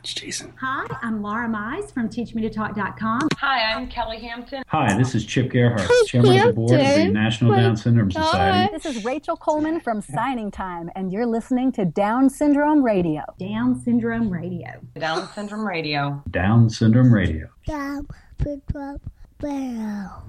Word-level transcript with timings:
That's 0.00 0.14
Jason. 0.14 0.54
Hi, 0.58 0.86
I'm 1.02 1.20
Laura 1.20 1.46
Mize 1.46 1.92
from 1.92 2.08
TeachMeToTalk.com. 2.08 3.28
Hi, 3.36 3.74
I'm 3.74 3.86
Kelly 3.86 4.18
Hampton. 4.18 4.62
Hi, 4.68 4.96
this 4.96 5.14
is 5.14 5.26
Chip 5.26 5.50
Gerhardt, 5.50 5.90
Chairman 6.06 6.38
of 6.38 6.46
the 6.46 6.52
Board 6.54 6.80
of 6.80 6.86
the 6.86 7.08
National 7.08 7.54
Down 7.54 7.76
Syndrome 7.76 8.10
Society. 8.10 8.72
This 8.72 8.86
is 8.86 9.04
Rachel 9.04 9.36
Coleman 9.36 9.78
from 9.78 10.00
Signing 10.00 10.50
Time, 10.50 10.88
and 10.96 11.12
you're 11.12 11.26
listening 11.26 11.70
to 11.72 11.84
Down 11.84 12.30
Syndrome 12.30 12.82
Radio. 12.82 13.24
Down 13.38 13.78
Syndrome 13.78 14.30
Radio. 14.30 14.80
Down 14.98 15.28
Syndrome 15.34 15.66
Radio. 15.66 16.22
Down 16.30 16.70
Syndrome 16.70 17.12
Radio. 17.12 17.50
Down 17.66 18.08
Syndrome 18.40 19.12
Radio. 19.42 20.22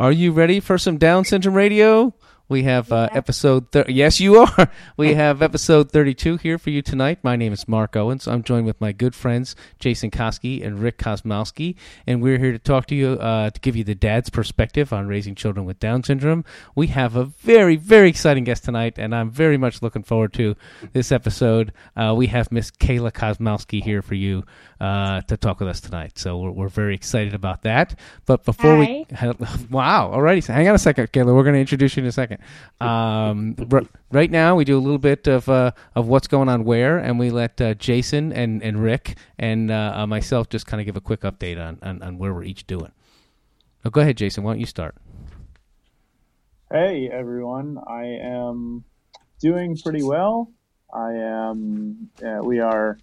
Are 0.00 0.12
you 0.12 0.30
ready 0.30 0.60
for 0.60 0.78
some 0.78 0.96
Down 0.96 1.24
Syndrome 1.24 1.56
Radio? 1.56 2.14
We 2.48 2.62
have 2.62 2.90
uh, 2.90 3.10
episode. 3.12 3.70
Thir- 3.72 3.84
yes, 3.88 4.20
you 4.20 4.36
are. 4.38 4.70
We 4.96 5.14
have 5.14 5.42
episode 5.42 5.92
thirty-two 5.92 6.38
here 6.38 6.58
for 6.58 6.70
you 6.70 6.82
tonight. 6.82 7.18
My 7.22 7.36
name 7.36 7.52
is 7.52 7.68
Mark 7.68 7.94
Owens. 7.94 8.26
I'm 8.26 8.42
joined 8.42 8.66
with 8.66 8.80
my 8.80 8.90
good 8.90 9.14
friends 9.14 9.54
Jason 9.78 10.10
Koski 10.10 10.64
and 10.64 10.80
Rick 10.80 10.98
Kosmowski, 10.98 11.76
and 12.06 12.20
we're 12.20 12.38
here 12.38 12.52
to 12.52 12.58
talk 12.58 12.86
to 12.86 12.94
you 12.94 13.10
uh, 13.12 13.50
to 13.50 13.60
give 13.60 13.76
you 13.76 13.84
the 13.84 13.94
dad's 13.94 14.30
perspective 14.30 14.92
on 14.92 15.06
raising 15.06 15.34
children 15.34 15.66
with 15.66 15.78
Down 15.78 16.02
syndrome. 16.02 16.44
We 16.74 16.88
have 16.88 17.16
a 17.16 17.26
very, 17.26 17.76
very 17.76 18.08
exciting 18.08 18.44
guest 18.44 18.64
tonight, 18.64 18.98
and 18.98 19.14
I'm 19.14 19.30
very 19.30 19.56
much 19.56 19.82
looking 19.82 20.02
forward 20.02 20.32
to 20.34 20.56
this 20.92 21.12
episode. 21.12 21.72
Uh, 21.96 22.14
we 22.16 22.26
have 22.28 22.50
Miss 22.50 22.70
Kayla 22.70 23.12
Kosmowski 23.12 23.82
here 23.82 24.02
for 24.02 24.14
you 24.14 24.42
uh, 24.80 25.20
to 25.22 25.36
talk 25.36 25.60
with 25.60 25.68
us 25.68 25.80
tonight, 25.80 26.18
so 26.18 26.38
we're, 26.38 26.50
we're 26.50 26.68
very 26.68 26.94
excited 26.94 27.34
about 27.34 27.62
that. 27.62 27.96
But 28.26 28.44
before 28.44 28.78
we, 28.78 29.06
wow, 29.70 30.12
alrighty, 30.14 30.42
so 30.42 30.54
hang 30.54 30.66
on 30.68 30.74
a 30.74 30.78
second, 30.78 31.12
Kayla. 31.12 31.34
We're 31.34 31.44
going 31.44 31.54
to 31.54 31.60
introduce 31.60 31.96
you 31.96 32.02
in 32.02 32.08
a 32.08 32.12
second. 32.12 32.37
Um, 32.80 33.56
r- 33.72 33.82
right 34.12 34.30
now, 34.30 34.54
we 34.54 34.64
do 34.64 34.78
a 34.78 34.80
little 34.80 34.98
bit 34.98 35.26
of 35.26 35.48
uh, 35.48 35.72
of 35.96 36.06
what's 36.06 36.28
going 36.28 36.48
on 36.48 36.62
where, 36.62 36.96
and 36.96 37.18
we 37.18 37.28
let 37.28 37.60
uh, 37.60 37.74
Jason 37.74 38.32
and, 38.32 38.62
and 38.62 38.80
Rick 38.80 39.18
and 39.36 39.72
uh, 39.72 39.94
uh, 39.96 40.06
myself 40.06 40.48
just 40.48 40.64
kind 40.68 40.80
of 40.80 40.86
give 40.86 40.96
a 40.96 41.00
quick 41.00 41.22
update 41.22 41.60
on, 41.60 41.80
on, 41.82 42.00
on 42.02 42.18
where 42.18 42.32
we're 42.32 42.44
each 42.44 42.68
doing. 42.68 42.92
Oh, 43.84 43.90
go 43.90 44.00
ahead, 44.00 44.16
Jason. 44.16 44.44
Why 44.44 44.52
don't 44.52 44.60
you 44.60 44.66
start? 44.66 44.94
Hey 46.70 47.08
everyone, 47.12 47.78
I 47.84 48.04
am 48.22 48.84
doing 49.40 49.76
pretty 49.76 50.04
well. 50.04 50.52
I 50.94 51.14
am. 51.14 52.10
Uh, 52.24 52.40
we 52.44 52.60
are 52.60 52.98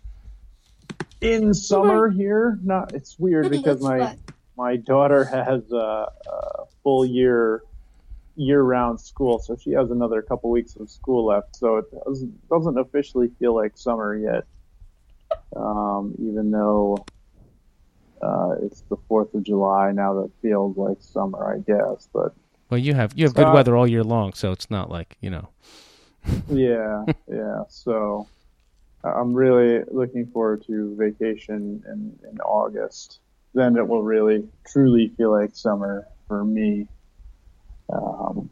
in 1.20 1.54
summer 1.54 2.10
here. 2.10 2.60
Not. 2.64 2.94
It's 2.94 3.18
weird 3.20 3.50
because 3.50 3.82
my 3.82 4.16
my 4.56 4.78
daughter 4.78 5.24
has 5.26 5.70
a, 5.72 5.76
a 5.76 6.66
full 6.84 7.06
year 7.06 7.64
year 8.36 8.62
round 8.62 9.00
school, 9.00 9.40
so 9.40 9.56
she 9.56 9.72
has 9.72 9.92
another 9.92 10.22
couple 10.22 10.50
weeks 10.50 10.76
of 10.76 10.90
school 10.90 11.26
left. 11.26 11.56
So 11.56 11.78
it 11.78 11.86
doesn't, 12.06 12.50
doesn't 12.50 12.78
officially 12.78 13.30
feel 13.40 13.56
like 13.56 13.78
summer 13.78 14.18
yet, 14.18 14.44
um, 15.56 16.16
even 16.20 16.52
though 16.52 17.06
uh, 18.22 18.56
it's 18.62 18.82
the 18.90 18.98
Fourth 19.08 19.34
of 19.34 19.44
July 19.44 19.92
now. 19.92 20.14
That 20.22 20.32
feels 20.42 20.78
like 20.78 20.98
summer, 21.00 21.54
I 21.54 21.60
guess. 21.60 22.10
But 22.14 22.34
Well, 22.70 22.78
you 22.78 22.94
have 22.94 23.14
you 23.16 23.26
have 23.26 23.34
good 23.34 23.48
Uh, 23.48 23.54
weather 23.54 23.76
all 23.76 23.88
year 23.88 24.04
long, 24.04 24.34
so 24.34 24.52
it's 24.52 24.70
not 24.70 24.90
like 24.90 25.18
you 25.22 25.30
know. 25.30 25.50
yeah, 26.50 27.06
yeah. 27.28 27.64
So 27.70 28.28
I'm 29.04 29.34
really 29.34 29.84
looking 29.92 30.26
forward 30.28 30.66
to 30.66 30.96
vacation 30.98 31.84
in, 31.88 32.30
in 32.30 32.40
August. 32.40 33.20
Then 33.54 33.78
it 33.78 33.88
will 33.88 34.04
really 34.04 34.48
truly 34.66 35.10
feel 35.18 35.32
like 35.32 35.56
summer 35.56 36.08
for 36.28 36.44
me. 36.44 36.88
Um, 37.92 38.50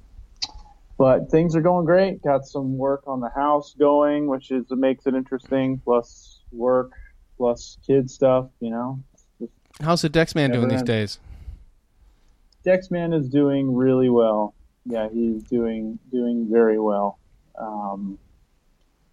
but 0.98 1.30
things 1.32 1.56
are 1.56 1.62
going 1.62 1.86
great. 1.86 2.22
Got 2.22 2.46
some 2.46 2.78
work 2.78 3.04
on 3.08 3.20
the 3.20 3.30
house 3.30 3.76
going, 3.78 4.28
which 4.28 4.52
is 4.52 4.66
makes 4.70 5.06
it 5.08 5.16
interesting. 5.16 5.82
Plus 5.84 6.40
work, 6.52 6.92
plus 7.38 7.78
kid 7.86 8.10
stuff. 8.10 8.48
You 8.60 8.70
know, 8.70 9.04
How's 9.82 10.02
the 10.02 10.10
Dex 10.10 10.36
man 10.36 10.52
doing 10.52 10.68
these 10.68 10.84
days? 10.84 11.20
Dexman 12.66 13.14
is 13.14 13.28
doing 13.28 13.76
really 13.76 14.10
well. 14.10 14.54
Yeah, 14.86 15.10
he's 15.12 15.44
doing 15.44 16.00
doing 16.12 16.48
very 16.50 16.80
well. 16.80 17.20
Um, 17.60 18.18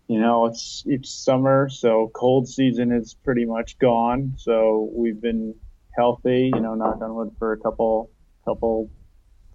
you 0.06 0.20
know, 0.20 0.46
it's 0.46 0.84
it's 0.86 1.10
summer, 1.10 1.68
so 1.68 2.10
cold 2.14 2.48
season 2.48 2.92
is 2.92 3.14
pretty 3.14 3.44
much 3.44 3.78
gone. 3.78 4.34
So 4.36 4.90
we've 4.92 5.20
been 5.20 5.54
healthy. 5.96 6.50
You 6.54 6.60
know, 6.60 6.74
knock 6.74 7.00
on 7.00 7.14
wood 7.14 7.32
for 7.38 7.52
a 7.52 7.56
couple 7.56 8.10
couple 8.44 8.90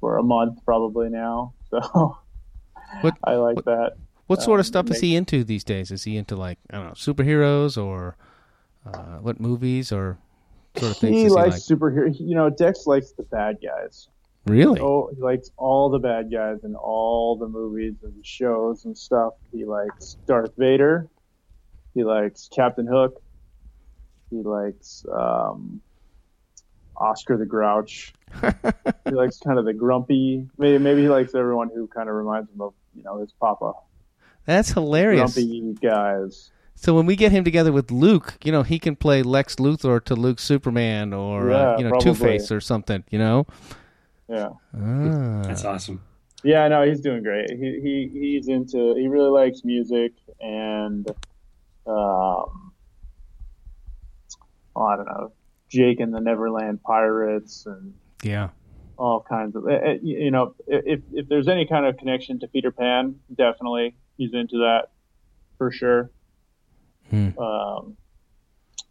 for 0.06 0.18
a 0.20 0.24
month 0.24 0.64
probably 0.66 1.10
now. 1.10 1.54
So 1.72 2.18
What 3.02 3.18
I 3.24 3.34
like 3.34 3.66
that. 3.66 3.94
what 4.28 4.42
sort 4.44 4.60
of 4.60 4.66
Um, 4.66 4.68
stuff 4.68 4.92
is 4.92 5.00
he 5.02 5.16
into 5.16 5.44
these 5.44 5.64
days? 5.64 5.90
Is 5.90 6.04
he 6.04 6.16
into 6.16 6.36
like 6.36 6.60
I 6.70 6.76
don't 6.78 6.86
know 6.86 6.92
superheroes 6.94 7.76
or 7.84 8.16
uh, 8.86 9.18
what 9.26 9.40
movies 9.40 9.92
or 9.92 10.20
sort 10.78 10.92
of 10.92 10.98
things? 10.98 11.16
He 11.18 11.28
likes 11.30 11.68
superhero. 11.68 12.16
You 12.20 12.36
know, 12.36 12.52
Dex 12.52 12.86
likes 12.86 13.12
the 13.14 13.24
bad 13.24 13.58
guys. 13.64 14.08
Really? 14.46 14.80
Oh, 14.80 15.10
he 15.16 15.20
likes 15.24 15.50
all 15.58 15.90
the 15.90 15.98
bad 15.98 16.32
guys 16.32 16.64
in 16.64 16.76
all 16.76 17.36
the 17.36 17.48
movies 17.48 17.96
and 18.04 18.24
shows 18.24 18.86
and 18.86 18.96
stuff. 18.96 19.34
He 19.52 19.66
likes 19.66 20.18
Darth 20.28 20.54
Vader. 20.56 21.08
He 21.96 22.04
likes 22.04 22.48
Captain 22.56 22.86
Hook. 22.86 23.20
He 24.30 24.44
likes 24.44 25.04
um, 25.12 25.82
Oscar 26.98 27.38
the 27.38 27.46
Grouch. 27.46 28.14
he 29.06 29.12
likes 29.12 29.40
kind 29.40 29.60
of 29.60 29.66
the 29.66 29.74
grumpy. 29.74 30.48
Maybe 30.58 30.78
maybe 30.78 31.02
he 31.02 31.10
likes 31.10 31.36
everyone 31.36 31.70
who 31.74 31.88
kind 31.88 32.10
of 32.10 32.16
reminds 32.16 32.50
him 32.52 32.62
of 32.62 32.74
you 32.96 33.04
know 33.04 33.20
his 33.20 33.32
papa. 33.34 33.74
That's 34.46 34.72
hilarious. 34.72 35.34
Grumpy 35.34 35.74
guys. 35.82 36.52
So 36.76 36.94
when 36.94 37.06
we 37.06 37.16
get 37.16 37.32
him 37.32 37.46
together 37.46 37.72
with 37.72 37.90
Luke, 37.90 38.38
you 38.44 38.52
know, 38.52 38.62
he 38.62 38.80
can 38.80 38.98
play 38.98 39.24
Lex 39.24 39.56
Luthor 39.56 40.04
to 40.04 40.16
Luke 40.16 40.40
Superman 40.40 41.14
or 41.14 41.52
uh, 41.52 41.78
you 41.78 41.88
know. 41.88 41.98
Two 42.00 42.14
Face 42.14 42.52
or 42.52 42.60
something. 42.60 43.04
You 43.10 43.20
know. 43.20 43.48
Yeah. 44.28 44.50
Ah. 44.78 45.42
That's 45.44 45.64
awesome. 45.64 46.02
Yeah, 46.44 46.68
no, 46.68 46.84
he's 46.84 47.02
doing 47.02 47.24
great. 47.24 47.50
He, 47.50 47.80
he 47.82 48.20
he's 48.20 48.48
into. 48.50 48.94
He 48.96 49.08
really 49.08 49.32
likes 49.32 49.64
music 49.64 50.12
and, 50.40 51.10
um, 51.88 52.72
well, 54.76 54.86
I 54.86 54.96
don't 54.96 55.06
know, 55.06 55.32
Jake 55.70 56.00
and 56.00 56.14
the 56.14 56.20
Neverland 56.22 56.82
Pirates 56.84 57.66
and 57.66 57.94
Yeah. 58.24 58.50
all 58.98 59.22
kinds 59.22 59.56
of. 59.56 59.68
eh, 59.68 59.80
eh, 59.84 59.98
You 60.02 60.32
know, 60.32 60.56
if 60.68 61.02
if 61.14 61.28
there's 61.28 61.48
any 61.48 61.66
kind 61.66 61.86
of 61.86 61.98
connection 61.98 62.40
to 62.40 62.48
Peter 62.48 62.72
Pan, 62.72 63.20
definitely 63.34 63.96
he's 64.18 64.34
into 64.34 64.60
that 64.60 64.90
for 65.58 65.72
sure. 65.72 66.10
Hmm. 67.10 67.38
Um, 67.38 67.98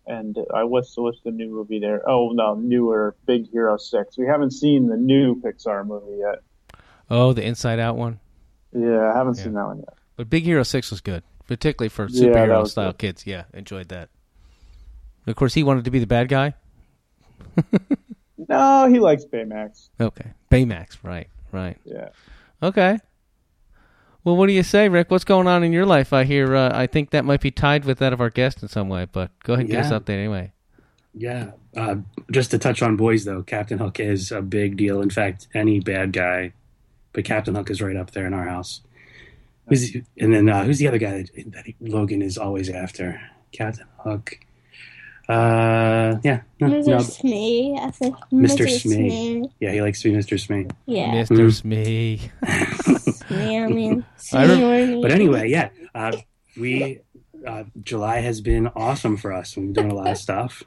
and 0.07 0.37
I 0.53 0.65
what's 0.65 0.97
what's 0.97 1.21
the 1.23 1.31
new 1.31 1.49
movie 1.49 1.79
there? 1.81 2.09
Oh 2.09 2.31
no, 2.33 2.55
newer 2.55 3.17
Big 3.27 3.51
Hero 3.51 3.77
Six. 3.77 4.19
We 4.19 4.27
haven't 4.27 4.51
seen 4.53 4.89
the 4.89 4.97
new 4.97 5.41
Pixar 5.41 5.87
movie 5.87 6.19
yet. 6.19 6.41
Oh, 7.11 7.33
the 7.33 7.45
Inside 7.45 7.79
Out 7.81 7.97
one. 7.97 8.21
Yeah, 8.73 9.13
I 9.13 9.17
haven't 9.17 9.39
Yeah. 9.39 9.45
seen 9.45 9.53
that 9.55 9.65
one 9.67 9.79
yet. 9.79 9.95
But 10.17 10.29
Big 10.31 10.45
Hero 10.45 10.63
Six 10.63 10.91
was 10.91 11.01
good, 11.01 11.23
particularly 11.47 11.89
for 11.89 12.09
superhero 12.09 12.61
was 12.63 12.73
style 12.73 12.91
good. 12.93 12.99
kids. 12.99 13.27
Yeah, 13.27 13.45
enjoyed 13.55 13.89
that. 13.89 14.11
Of 15.27 15.37
course, 15.37 15.55
he 15.55 15.63
wanted 15.63 15.85
to 15.87 15.91
be 15.91 15.99
the 15.99 16.07
bad 16.07 16.29
guy. 16.29 16.55
No, 18.49 18.89
he 18.89 18.99
likes 18.99 19.25
Baymax. 19.25 19.89
Okay, 20.01 20.33
Baymax. 20.51 20.99
Right, 21.03 21.29
right. 21.53 21.79
Yeah. 21.85 22.09
Okay. 22.63 22.99
Well, 24.23 24.37
what 24.37 24.47
do 24.47 24.53
you 24.53 24.63
say, 24.63 24.89
Rick? 24.89 25.11
What's 25.11 25.25
going 25.25 25.47
on 25.47 25.63
in 25.63 25.73
your 25.73 25.87
life? 25.87 26.13
I 26.13 26.25
hear. 26.25 26.55
Uh, 26.57 26.71
I 26.73 26.87
think 26.87 27.11
that 27.11 27.25
might 27.25 27.41
be 27.41 27.51
tied 27.51 27.85
with 27.85 27.99
that 27.99 28.13
of 28.13 28.21
our 28.21 28.31
guest 28.31 28.63
in 28.63 28.69
some 28.69 28.89
way. 28.89 29.07
But 29.11 29.31
go 29.45 29.53
ahead 29.55 29.63
and 29.67 29.71
give 29.71 29.81
us 29.81 29.91
Yeah. 29.91 29.97
an 29.97 30.03
update 30.03 30.19
anyway. 30.19 30.53
Yeah. 31.15 31.51
Uh, 31.77 31.97
just 32.31 32.51
to 32.53 32.59
touch 32.59 32.83
on 32.83 32.97
boys, 32.97 33.25
though, 33.25 33.43
Captain 33.43 33.79
Hook 33.79 34.01
is 34.01 34.33
a 34.33 34.43
big 34.43 34.77
deal. 34.77 35.01
In 35.03 35.11
fact, 35.11 35.47
any 35.55 35.79
bad 35.81 36.13
guy, 36.13 36.53
but 37.13 37.25
Captain 37.25 37.55
Hook 37.55 37.71
is 37.71 37.81
right 37.83 37.97
up 37.97 38.11
there 38.13 38.27
in 38.27 38.35
our 38.35 38.49
house. 38.49 38.81
Who's, 39.69 39.95
and 40.19 40.35
then 40.35 40.49
uh, 40.49 40.65
who's 40.65 40.79
the 40.79 40.89
other 40.89 40.99
guy 40.99 41.23
that, 41.23 41.53
that 41.53 41.65
Logan 41.81 42.21
is 42.23 42.37
always 42.37 42.69
after? 42.69 43.21
Captain 43.53 43.87
Hook. 43.99 44.39
Uh, 45.29 46.17
yeah. 46.23 46.43
No, 46.61 46.69
Mr. 46.69 46.87
no, 46.87 46.99
Smee. 47.01 47.79
I 47.81 47.91
said 47.93 48.13
Mr. 48.33 48.67
Mr. 48.67 48.81
Smee. 48.81 48.81
Smee. 49.11 49.51
yeah, 49.61 49.73
he 49.73 49.81
likes 49.81 50.03
to 50.03 50.11
be 50.13 50.17
Mr. 50.19 50.39
Smee. 50.39 50.67
Yeah. 50.87 51.13
Mr. 51.15 51.39
Mm. 51.39 51.53
Smee. 51.53 52.21
Smee, 53.13 53.59
I 53.59 53.67
mean, 53.69 54.05
I 54.33 54.47
don't- 54.47 54.59
Smee. 54.87 55.03
But 55.03 55.11
anyway, 55.13 55.49
yeah, 55.49 55.71
uh, 55.95 56.17
we 56.59 57.01
uh, 57.47 57.65
July 57.83 58.21
has 58.21 58.41
been 58.41 58.67
awesome 58.69 59.17
for 59.17 59.33
us. 59.33 59.57
We've 59.57 59.67
been 59.67 59.73
doing 59.73 59.91
a 59.91 59.95
lot 59.95 60.11
of 60.11 60.19
stuff, 60.19 60.63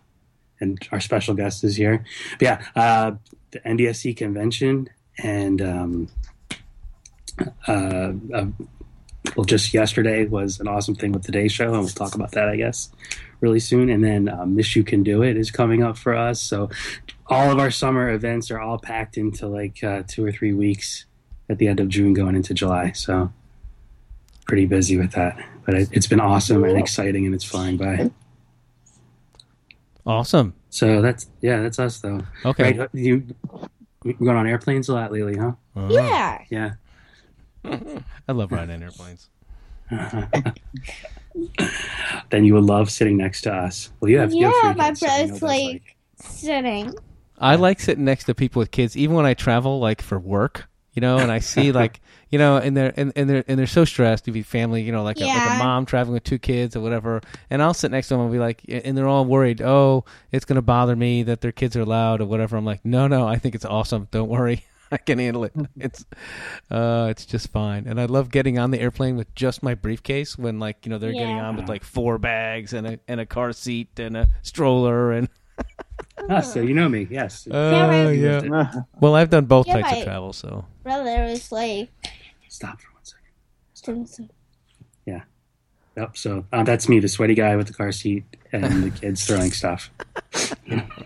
and 0.59 0.77
our 0.91 0.99
special 0.99 1.33
guest 1.35 1.63
is 1.63 1.75
here. 1.75 2.03
But 2.39 2.41
yeah, 2.41 2.65
uh, 2.75 3.11
the 3.51 3.59
NDSC 3.59 4.17
convention 4.17 4.89
and 5.23 5.61
um, 5.61 6.09
uh, 7.67 8.11
uh, 8.33 8.45
well, 9.35 9.45
just 9.45 9.73
yesterday 9.73 10.25
was 10.25 10.59
an 10.59 10.67
awesome 10.67 10.95
thing 10.95 11.11
with 11.11 11.23
today's 11.23 11.51
show, 11.51 11.65
and 11.73 11.79
we'll 11.79 11.87
talk 11.89 12.15
about 12.15 12.31
that, 12.31 12.49
I 12.49 12.55
guess, 12.55 12.89
really 13.41 13.59
soon. 13.59 13.89
And 13.89 14.03
then 14.03 14.29
uh, 14.29 14.45
Miss 14.45 14.75
You 14.75 14.83
Can 14.83 15.03
Do 15.03 15.21
It 15.23 15.37
is 15.37 15.51
coming 15.51 15.83
up 15.83 15.97
for 15.97 16.15
us. 16.15 16.41
So 16.41 16.69
all 17.27 17.51
of 17.51 17.59
our 17.59 17.71
summer 17.71 18.09
events 18.09 18.49
are 18.51 18.59
all 18.59 18.77
packed 18.77 19.17
into 19.17 19.47
like 19.47 19.83
uh, 19.83 20.03
two 20.07 20.25
or 20.25 20.31
three 20.31 20.53
weeks 20.53 21.05
at 21.49 21.57
the 21.57 21.67
end 21.67 21.79
of 21.79 21.87
June, 21.89 22.13
going 22.13 22.35
into 22.35 22.53
July. 22.53 22.91
So 22.91 23.31
pretty 24.45 24.65
busy 24.65 24.97
with 24.97 25.11
that, 25.11 25.37
but 25.65 25.75
it, 25.75 25.89
it's 25.91 26.07
been 26.07 26.19
awesome 26.21 26.63
and 26.63 26.77
exciting, 26.77 27.25
and 27.25 27.35
it's 27.35 27.43
flying 27.43 27.77
by. 27.77 28.09
Awesome. 30.05 30.53
So 30.69 31.01
that's 31.01 31.27
yeah, 31.41 31.61
that's 31.61 31.79
us 31.79 31.99
though. 31.99 32.21
Okay. 32.45 32.77
Right? 32.77 32.89
You 32.93 33.23
we're 34.03 34.13
going 34.13 34.37
on 34.37 34.47
airplanes 34.47 34.89
a 34.89 34.93
lot 34.93 35.11
lately, 35.11 35.37
huh? 35.37 35.53
Uh, 35.75 35.87
Yeah. 35.89 36.43
Yeah. 36.49 36.73
I 37.65 38.31
love 38.31 38.51
riding 38.51 38.81
airplanes. 38.81 39.29
then 42.29 42.43
you 42.43 42.53
would 42.53 42.65
love 42.65 42.89
sitting 42.91 43.17
next 43.17 43.41
to 43.41 43.53
us. 43.53 43.91
Well, 43.99 44.09
you 44.09 44.19
have 44.19 44.33
you 44.37 44.45
have 44.45 44.55
Yeah, 44.55 44.61
three 44.61 44.73
my 44.73 44.89
kids, 44.89 44.99
so 44.99 45.07
you 45.07 45.27
know 45.27 45.37
brother's 45.39 45.41
like 45.41 45.95
sitting. 46.17 46.93
I 47.37 47.55
like 47.55 47.79
sitting 47.79 48.05
next 48.05 48.25
to 48.25 48.35
people 48.35 48.59
with 48.59 48.71
kids, 48.71 48.97
even 48.97 49.15
when 49.15 49.25
I 49.25 49.33
travel, 49.33 49.79
like 49.79 50.01
for 50.01 50.19
work, 50.19 50.67
you 50.93 51.01
know, 51.01 51.21
and 51.21 51.31
I 51.31 51.39
see 51.39 51.71
like, 51.73 52.01
you 52.29 52.39
know, 52.39 52.57
and 52.57 52.75
they're 52.75 52.93
and, 52.97 53.13
and 53.15 53.29
they're 53.29 53.43
and 53.47 53.57
they're 53.59 53.67
so 53.67 53.85
stressed 53.85 54.25
to 54.25 54.31
be 54.31 54.41
family, 54.43 54.81
you 54.81 54.91
know, 54.91 55.03
like 55.03 55.17
a, 55.21 55.25
like 55.25 55.45
a 55.55 55.57
mom 55.59 55.85
traveling 55.85 56.15
with 56.15 56.23
two 56.23 56.39
kids 56.39 56.75
or 56.75 56.81
whatever, 56.81 57.21
and 57.49 57.61
I'll 57.61 57.73
sit 57.75 57.91
next 57.91 58.07
to 58.09 58.15
them 58.15 58.21
and 58.21 58.31
be 58.31 58.39
like, 58.39 58.61
and 58.67 58.97
they're 58.97 59.07
all 59.07 59.25
worried, 59.25 59.61
oh, 59.61 60.05
it's 60.31 60.45
gonna 60.45 60.61
bother 60.61 60.95
me 60.95 61.23
that 61.23 61.41
their 61.41 61.51
kids 61.51 61.77
are 61.77 61.85
loud 61.85 62.19
or 62.21 62.25
whatever. 62.25 62.57
I'm 62.57 62.65
like, 62.65 62.83
no, 62.83 63.07
no, 63.07 63.27
I 63.27 63.37
think 63.37 63.55
it's 63.55 63.65
awesome. 63.65 64.07
Don't 64.11 64.29
worry. 64.29 64.65
I 64.91 64.97
can 64.97 65.19
handle 65.19 65.43
it. 65.43 65.53
It's, 65.79 66.05
uh, 66.71 67.07
it's 67.09 67.25
just 67.25 67.51
fine. 67.51 67.87
And 67.87 67.99
I 67.99 68.05
love 68.05 68.31
getting 68.31 68.57
on 68.57 68.71
the 68.71 68.79
airplane 68.79 69.15
with 69.15 69.33
just 69.35 69.61
my 69.61 69.75
briefcase 69.75 70.37
when, 70.37 70.59
like, 70.59 70.85
you 70.85 70.89
know, 70.89 70.97
they're 70.97 71.13
getting 71.13 71.39
on 71.39 71.55
with 71.55 71.69
like 71.69 71.83
four 71.83 72.17
bags 72.17 72.73
and 72.73 72.87
a 72.87 72.99
and 73.07 73.19
a 73.19 73.25
car 73.25 73.53
seat 73.53 73.99
and 73.99 74.17
a 74.17 74.27
stroller 74.41 75.11
and. 75.11 75.29
Ah, 76.29 76.41
so 76.41 76.59
you 76.59 76.73
know 76.73 76.89
me, 76.89 77.07
yes. 77.09 77.47
Oh 77.49 78.09
Yeah, 78.09 78.41
yeah. 78.41 78.71
Well, 78.99 79.15
I've 79.15 79.29
done 79.29 79.45
both 79.45 79.67
Yeah, 79.67 79.81
types 79.81 79.93
of 79.93 80.03
travel, 80.03 80.33
so 80.33 80.65
Brother 80.83 81.23
is 81.23 81.51
like. 81.51 81.89
Stop 82.49 82.81
for 82.81 82.91
one 82.93 83.03
second. 83.03 84.29
Yep. 85.97 86.15
So 86.15 86.45
uh, 86.53 86.63
that's 86.63 86.87
me, 86.87 86.99
the 86.99 87.07
sweaty 87.07 87.33
guy 87.33 87.55
with 87.55 87.67
the 87.67 87.73
car 87.73 87.91
seat 87.91 88.23
and 88.51 88.83
the 88.83 88.89
kids 89.01 89.25
throwing 89.25 89.51
stuff. 89.51 89.89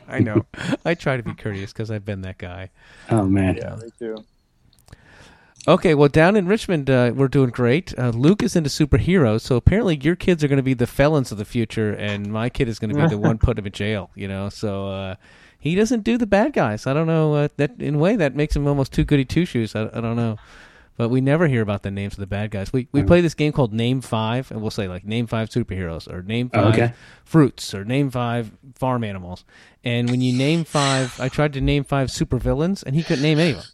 I 0.07 0.19
know. 0.19 0.45
I 0.83 0.95
try 0.95 1.15
to 1.15 1.23
be 1.23 1.33
courteous 1.33 1.71
because 1.71 1.89
I've 1.89 2.03
been 2.03 2.21
that 2.21 2.37
guy. 2.37 2.69
Oh 3.09 3.25
man. 3.25 3.55
Yeah, 3.55 3.75
me 3.75 3.89
too. 3.97 4.25
Okay, 5.67 5.93
well, 5.93 6.09
down 6.09 6.35
in 6.35 6.47
Richmond, 6.47 6.89
uh, 6.89 7.11
we're 7.15 7.27
doing 7.27 7.51
great. 7.51 7.97
Uh, 7.97 8.09
Luke 8.09 8.41
is 8.41 8.55
into 8.55 8.69
superheroes, 8.69 9.41
so 9.41 9.55
apparently 9.55 9.95
your 10.01 10.15
kids 10.15 10.43
are 10.43 10.47
going 10.47 10.57
to 10.57 10.63
be 10.63 10.73
the 10.73 10.87
felons 10.87 11.31
of 11.31 11.37
the 11.37 11.45
future, 11.45 11.93
and 11.93 12.33
my 12.33 12.49
kid 12.49 12.67
is 12.67 12.79
going 12.79 12.93
to 12.93 12.99
be 12.99 13.07
the 13.07 13.17
one 13.17 13.37
put 13.39 13.59
him 13.59 13.67
in 13.67 13.71
jail. 13.71 14.09
You 14.15 14.27
know, 14.27 14.49
so 14.49 14.89
uh, 14.89 15.15
he 15.59 15.75
doesn't 15.75 16.03
do 16.03 16.17
the 16.17 16.25
bad 16.25 16.53
guys. 16.53 16.87
I 16.87 16.93
don't 16.93 17.07
know. 17.07 17.35
Uh, 17.35 17.47
that 17.57 17.79
in 17.79 17.95
a 17.95 17.97
way 17.99 18.15
that 18.15 18.35
makes 18.35 18.55
him 18.55 18.67
almost 18.67 18.91
too 18.91 19.05
goody 19.05 19.23
two 19.23 19.45
shoes. 19.45 19.75
I, 19.75 19.83
I 19.93 20.01
don't 20.01 20.15
know. 20.15 20.37
But 20.97 21.09
we 21.09 21.21
never 21.21 21.47
hear 21.47 21.61
about 21.61 21.83
the 21.83 21.91
names 21.91 22.13
of 22.13 22.19
the 22.19 22.27
bad 22.27 22.51
guys. 22.51 22.71
We 22.71 22.87
we 22.91 22.99
mm-hmm. 22.99 23.07
play 23.07 23.21
this 23.21 23.33
game 23.33 23.51
called 23.51 23.73
Name 23.73 24.01
Five, 24.01 24.51
and 24.51 24.61
we'll 24.61 24.71
say 24.71 24.87
like 24.87 25.05
Name 25.05 25.25
Five 25.25 25.49
superheroes 25.49 26.11
or 26.11 26.21
Name 26.21 26.51
oh, 26.53 26.61
Five 26.61 26.73
okay. 26.73 26.93
fruits 27.23 27.73
or 27.73 27.83
Name 27.85 28.11
Five 28.11 28.51
farm 28.75 29.03
animals. 29.03 29.45
And 29.83 30.09
when 30.09 30.21
you 30.21 30.37
name 30.37 30.63
five, 30.63 31.19
I 31.19 31.27
tried 31.27 31.53
to 31.53 31.61
name 31.61 31.83
five 31.83 32.09
supervillains, 32.09 32.83
and 32.83 32.95
he 32.95 33.03
couldn't 33.03 33.23
name 33.23 33.39
any 33.39 33.51
of 33.51 33.57
them. 33.57 33.65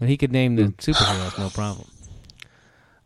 And 0.00 0.10
he 0.10 0.16
could 0.16 0.32
name 0.32 0.56
the 0.56 0.64
hmm. 0.64 0.70
superheroes, 0.70 1.38
no 1.38 1.48
problem. 1.48 1.88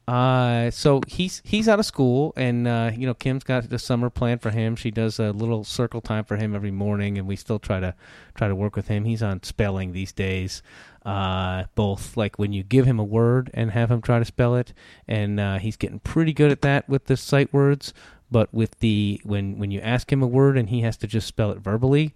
Uh, 0.09 0.69
so 0.71 1.01
he's 1.07 1.41
he's 1.45 1.69
out 1.69 1.79
of 1.79 1.87
school, 1.87 2.33
and 2.37 2.67
uh, 2.67 2.91
you 2.93 3.07
know 3.07 3.15
Kim's 3.15 3.45
got 3.45 3.69
the 3.69 3.79
summer 3.79 4.11
plan 4.11 4.39
for 4.39 4.51
him. 4.51 4.75
She 4.75 4.91
does 4.91 5.21
a 5.21 5.31
little 5.31 5.63
circle 5.63 6.01
time 6.01 6.25
for 6.25 6.37
him 6.37 6.57
every 6.57 6.73
morning, 6.73 7.19
and 7.19 7.29
we 7.29 7.37
still 7.37 7.61
try 7.61 7.79
to 7.79 7.95
try 8.35 8.49
to 8.49 8.55
work 8.55 8.75
with 8.75 8.89
him. 8.89 9.05
He's 9.05 9.23
on 9.23 9.43
spelling 9.45 9.93
these 9.93 10.13
days, 10.13 10.61
uh, 11.07 11.65
both 11.77 12.17
like 12.17 12.37
when 12.37 12.53
you 12.53 12.65
give 12.65 12.85
him 12.85 12.99
a 12.99 13.05
word 13.05 13.51
and 13.55 13.71
have 13.71 13.93
him 13.93 14.03
try 14.03 14.19
to 14.19 14.25
spell 14.25 14.57
it, 14.57 14.73
and 15.07 15.39
uh, 15.39 15.59
he's 15.59 15.77
getting 15.77 16.01
pretty 16.01 16.33
good 16.33 16.51
at 16.51 16.63
that 16.63 16.89
with 16.89 17.05
the 17.05 17.17
sight 17.17 17.53
words. 17.53 17.95
But 18.29 18.53
with 18.53 18.81
the 18.81 19.21
when 19.23 19.59
when 19.59 19.71
you 19.71 19.81
ask 19.81 20.11
him 20.11 20.23
a 20.23 20.27
word 20.27 20.59
and 20.59 20.69
he 20.69 20.81
has 20.81 20.97
to 20.99 21.07
just 21.07 21.29
spell 21.29 21.53
it 21.53 21.59
verbally, 21.59 22.15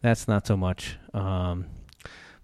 that's 0.00 0.26
not 0.26 0.46
so 0.46 0.56
much. 0.56 0.96
Um, 1.12 1.66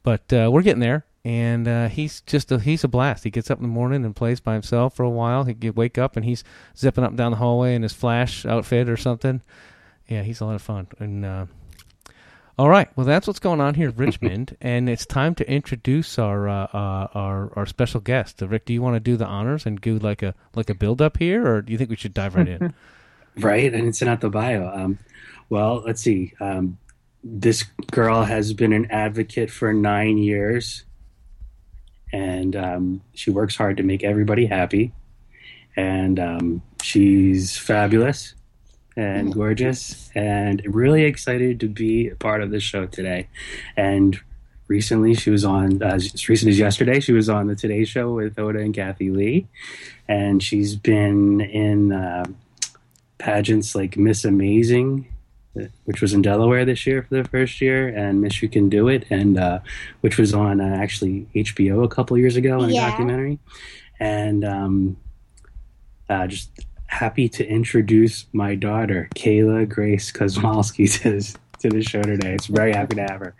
but 0.02 0.30
uh, 0.32 0.50
we're 0.52 0.62
getting 0.62 0.80
there, 0.80 1.06
and 1.24 1.68
uh, 1.68 1.88
he's 1.88 2.20
just 2.22 2.50
a, 2.50 2.58
he's 2.58 2.84
a 2.84 2.88
blast. 2.88 3.24
He 3.24 3.30
gets 3.30 3.50
up 3.50 3.58
in 3.58 3.62
the 3.62 3.68
morning 3.68 4.04
and 4.04 4.14
plays 4.14 4.40
by 4.40 4.54
himself 4.54 4.96
for 4.96 5.04
a 5.04 5.10
while. 5.10 5.44
He 5.44 5.54
get 5.54 5.76
wake 5.76 5.98
up 5.98 6.16
and 6.16 6.24
he's 6.24 6.42
zipping 6.76 7.04
up 7.04 7.10
and 7.10 7.18
down 7.18 7.32
the 7.32 7.36
hallway 7.38 7.74
in 7.74 7.82
his 7.82 7.92
Flash 7.92 8.44
outfit 8.44 8.88
or 8.88 8.96
something. 8.96 9.40
Yeah, 10.08 10.22
he's 10.22 10.40
a 10.40 10.44
lot 10.44 10.56
of 10.56 10.62
fun. 10.62 10.88
And 10.98 11.24
uh, 11.24 11.46
all 12.58 12.68
right, 12.68 12.88
well, 12.96 13.06
that's 13.06 13.26
what's 13.26 13.38
going 13.38 13.60
on 13.60 13.74
here 13.74 13.88
in 13.88 13.96
Richmond, 13.96 14.56
and 14.60 14.88
it's 14.88 15.06
time 15.06 15.34
to 15.36 15.50
introduce 15.50 16.18
our 16.18 16.48
uh, 16.48 16.66
uh, 16.72 17.08
our 17.14 17.52
our 17.56 17.66
special 17.66 18.00
guest. 18.00 18.42
Uh, 18.42 18.48
Rick, 18.48 18.66
do 18.66 18.72
you 18.72 18.82
want 18.82 18.96
to 18.96 19.00
do 19.00 19.16
the 19.16 19.26
honors 19.26 19.64
and 19.64 19.80
do 19.80 19.98
like 19.98 20.22
a 20.22 20.34
like 20.54 20.68
a 20.70 20.74
build 20.74 21.00
up 21.00 21.18
here, 21.18 21.46
or 21.46 21.62
do 21.62 21.72
you 21.72 21.78
think 21.78 21.90
we 21.90 21.96
should 21.96 22.14
dive 22.14 22.34
right 22.34 22.48
in? 22.48 22.74
Right, 23.38 23.72
and 23.72 23.88
it's 23.88 24.02
not 24.02 24.20
the 24.20 24.28
bio. 24.28 24.68
Um, 24.68 24.98
well, 25.48 25.82
let's 25.86 26.02
see. 26.02 26.34
Um, 26.38 26.76
this 27.24 27.62
girl 27.90 28.24
has 28.24 28.52
been 28.52 28.74
an 28.74 28.90
advocate 28.90 29.50
for 29.50 29.72
nine 29.72 30.18
years, 30.18 30.84
and 32.12 32.56
um, 32.56 33.00
she 33.14 33.30
works 33.30 33.56
hard 33.56 33.76
to 33.78 33.82
make 33.82 34.04
everybody 34.04 34.46
happy. 34.46 34.92
And 35.76 36.20
um, 36.20 36.62
she's 36.82 37.56
fabulous 37.56 38.34
and 38.94 39.32
gorgeous, 39.32 40.10
and 40.14 40.62
really 40.66 41.04
excited 41.04 41.60
to 41.60 41.68
be 41.68 42.08
a 42.08 42.16
part 42.16 42.42
of 42.42 42.50
this 42.50 42.62
show 42.62 42.84
today. 42.84 43.28
And 43.74 44.20
recently, 44.68 45.14
she 45.14 45.30
was 45.30 45.46
on 45.46 45.82
uh, 45.82 45.94
as 45.94 46.28
recent 46.28 46.50
as 46.50 46.58
yesterday. 46.58 47.00
She 47.00 47.12
was 47.12 47.30
on 47.30 47.46
the 47.46 47.56
Today 47.56 47.84
Show 47.84 48.12
with 48.12 48.36
Hoda 48.36 48.62
and 48.62 48.74
Kathie 48.74 49.10
Lee, 49.10 49.48
and 50.08 50.42
she's 50.42 50.76
been 50.76 51.40
in. 51.40 51.92
Uh, 51.92 52.24
pageants 53.22 53.76
like 53.76 53.96
Miss 53.96 54.24
Amazing, 54.24 55.06
which 55.84 56.00
was 56.00 56.14
in 56.14 56.22
Delaware 56.22 56.64
this 56.64 56.86
year 56.86 57.02
for 57.02 57.22
the 57.22 57.28
first 57.28 57.60
year, 57.60 57.88
and 57.88 58.20
Miss 58.20 58.42
You 58.42 58.48
Can 58.48 58.68
Do 58.68 58.88
It, 58.88 59.04
and 59.10 59.38
uh, 59.38 59.58
which 60.00 60.18
was 60.18 60.32
on 60.34 60.60
uh, 60.60 60.64
actually 60.64 61.26
HBO 61.34 61.84
a 61.84 61.88
couple 61.88 62.16
years 62.18 62.36
ago 62.36 62.62
in 62.62 62.70
a 62.70 62.74
documentary. 62.74 63.38
And 64.00 64.44
um, 64.44 64.96
uh, 66.08 66.26
just 66.26 66.50
happy 66.86 67.28
to 67.28 67.46
introduce 67.46 68.26
my 68.32 68.54
daughter, 68.54 69.08
Kayla 69.14 69.68
Grace 69.68 70.10
Kosmowski, 70.10 70.90
to 71.02 71.10
this, 71.10 71.36
to 71.60 71.68
the 71.68 71.82
show 71.82 72.02
today. 72.02 72.34
It's 72.34 72.46
very 72.46 72.72
happy 72.72 72.96
to 72.96 73.02
have 73.02 73.20
her. 73.20 73.34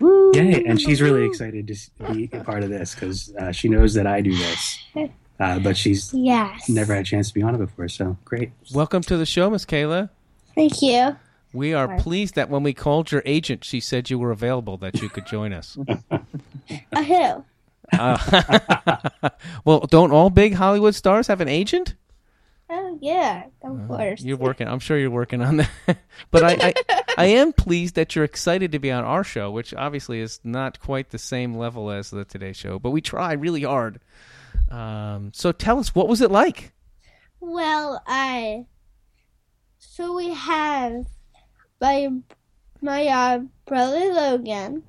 Yay! 0.00 0.64
And 0.64 0.80
she's 0.80 1.00
really 1.00 1.24
excited 1.24 1.66
to 1.68 2.12
be 2.12 2.28
a 2.32 2.44
part 2.44 2.62
of 2.62 2.68
this 2.70 2.94
because 2.94 3.34
uh, 3.36 3.50
she 3.52 3.68
knows 3.68 3.94
that 3.94 4.06
I 4.06 4.20
do 4.20 4.36
this, 4.36 4.78
uh, 5.40 5.58
but 5.60 5.76
she's 5.76 6.12
Yes. 6.12 6.68
never 6.68 6.94
had 6.94 7.02
a 7.02 7.04
chance 7.06 7.28
to 7.28 7.34
be 7.34 7.42
on 7.42 7.54
it 7.54 7.58
before. 7.58 7.88
So 7.88 8.16
great. 8.24 8.50
Welcome 8.72 9.02
to 9.02 9.16
the 9.16 9.26
show, 9.26 9.48
Miss 9.50 9.64
Kayla. 9.64 10.10
Thank 10.54 10.82
you. 10.82 11.16
We 11.52 11.72
are 11.72 11.98
pleased 11.98 12.34
that 12.34 12.50
when 12.50 12.62
we 12.62 12.74
called 12.74 13.10
your 13.10 13.22
agent, 13.24 13.64
she 13.64 13.80
said 13.80 14.10
you 14.10 14.18
were 14.18 14.30
available, 14.30 14.76
that 14.78 15.00
you 15.00 15.08
could 15.08 15.26
join 15.26 15.52
us. 15.52 15.78
A 16.92 17.02
who? 17.02 17.44
Uh, 17.92 19.30
well, 19.64 19.80
don't 19.80 20.12
all 20.12 20.30
big 20.30 20.54
Hollywood 20.54 20.94
stars 20.94 21.26
have 21.28 21.40
an 21.40 21.48
agent? 21.48 21.94
Oh 22.70 22.98
yeah, 23.00 23.44
of 23.62 23.88
course. 23.88 24.22
You're 24.22 24.36
working. 24.36 24.68
I'm 24.68 24.78
sure 24.78 24.98
you're 24.98 25.10
working 25.10 25.40
on 25.40 25.56
that. 25.58 25.70
but 26.30 26.44
I, 26.44 26.74
I, 26.88 27.02
I 27.16 27.24
am 27.26 27.54
pleased 27.54 27.94
that 27.94 28.14
you're 28.14 28.26
excited 28.26 28.72
to 28.72 28.78
be 28.78 28.92
on 28.92 29.04
our 29.04 29.24
show, 29.24 29.50
which 29.50 29.72
obviously 29.72 30.20
is 30.20 30.40
not 30.44 30.78
quite 30.80 31.08
the 31.10 31.18
same 31.18 31.54
level 31.54 31.90
as 31.90 32.10
the 32.10 32.26
Today 32.26 32.52
Show, 32.52 32.78
but 32.78 32.90
we 32.90 33.00
try 33.00 33.32
really 33.32 33.62
hard. 33.62 34.00
Um, 34.70 35.32
so 35.32 35.50
tell 35.50 35.78
us, 35.78 35.94
what 35.94 36.08
was 36.08 36.20
it 36.20 36.30
like? 36.30 36.72
Well, 37.40 38.02
I. 38.06 38.66
So 39.78 40.14
we 40.14 40.34
have 40.34 41.06
my 41.80 42.08
my 42.80 43.06
uh, 43.06 43.38
brother 43.66 44.12
Logan 44.12 44.82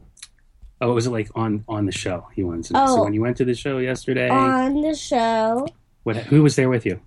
Oh, 0.81 0.93
was 0.93 1.07
it 1.07 1.09
like 1.11 1.29
on 1.35 1.65
on 1.67 1.85
the 1.85 1.91
show? 1.91 2.27
He 2.33 2.43
wanted 2.43 2.65
to 2.65 2.73
know. 2.73 2.85
So 2.87 2.99
Oh. 2.99 3.03
when 3.03 3.13
you 3.13 3.21
went 3.21 3.35
to 3.37 3.45
the 3.45 3.53
show 3.53 3.79
yesterday, 3.79 4.29
on 4.29 4.81
the 4.81 4.95
show. 4.95 5.67
what? 6.03 6.15
Who 6.31 6.41
was 6.41 6.55
there 6.55 6.69
with 6.69 6.85
you? 6.85 7.01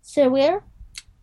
So 0.00 0.30
we're 0.30 0.62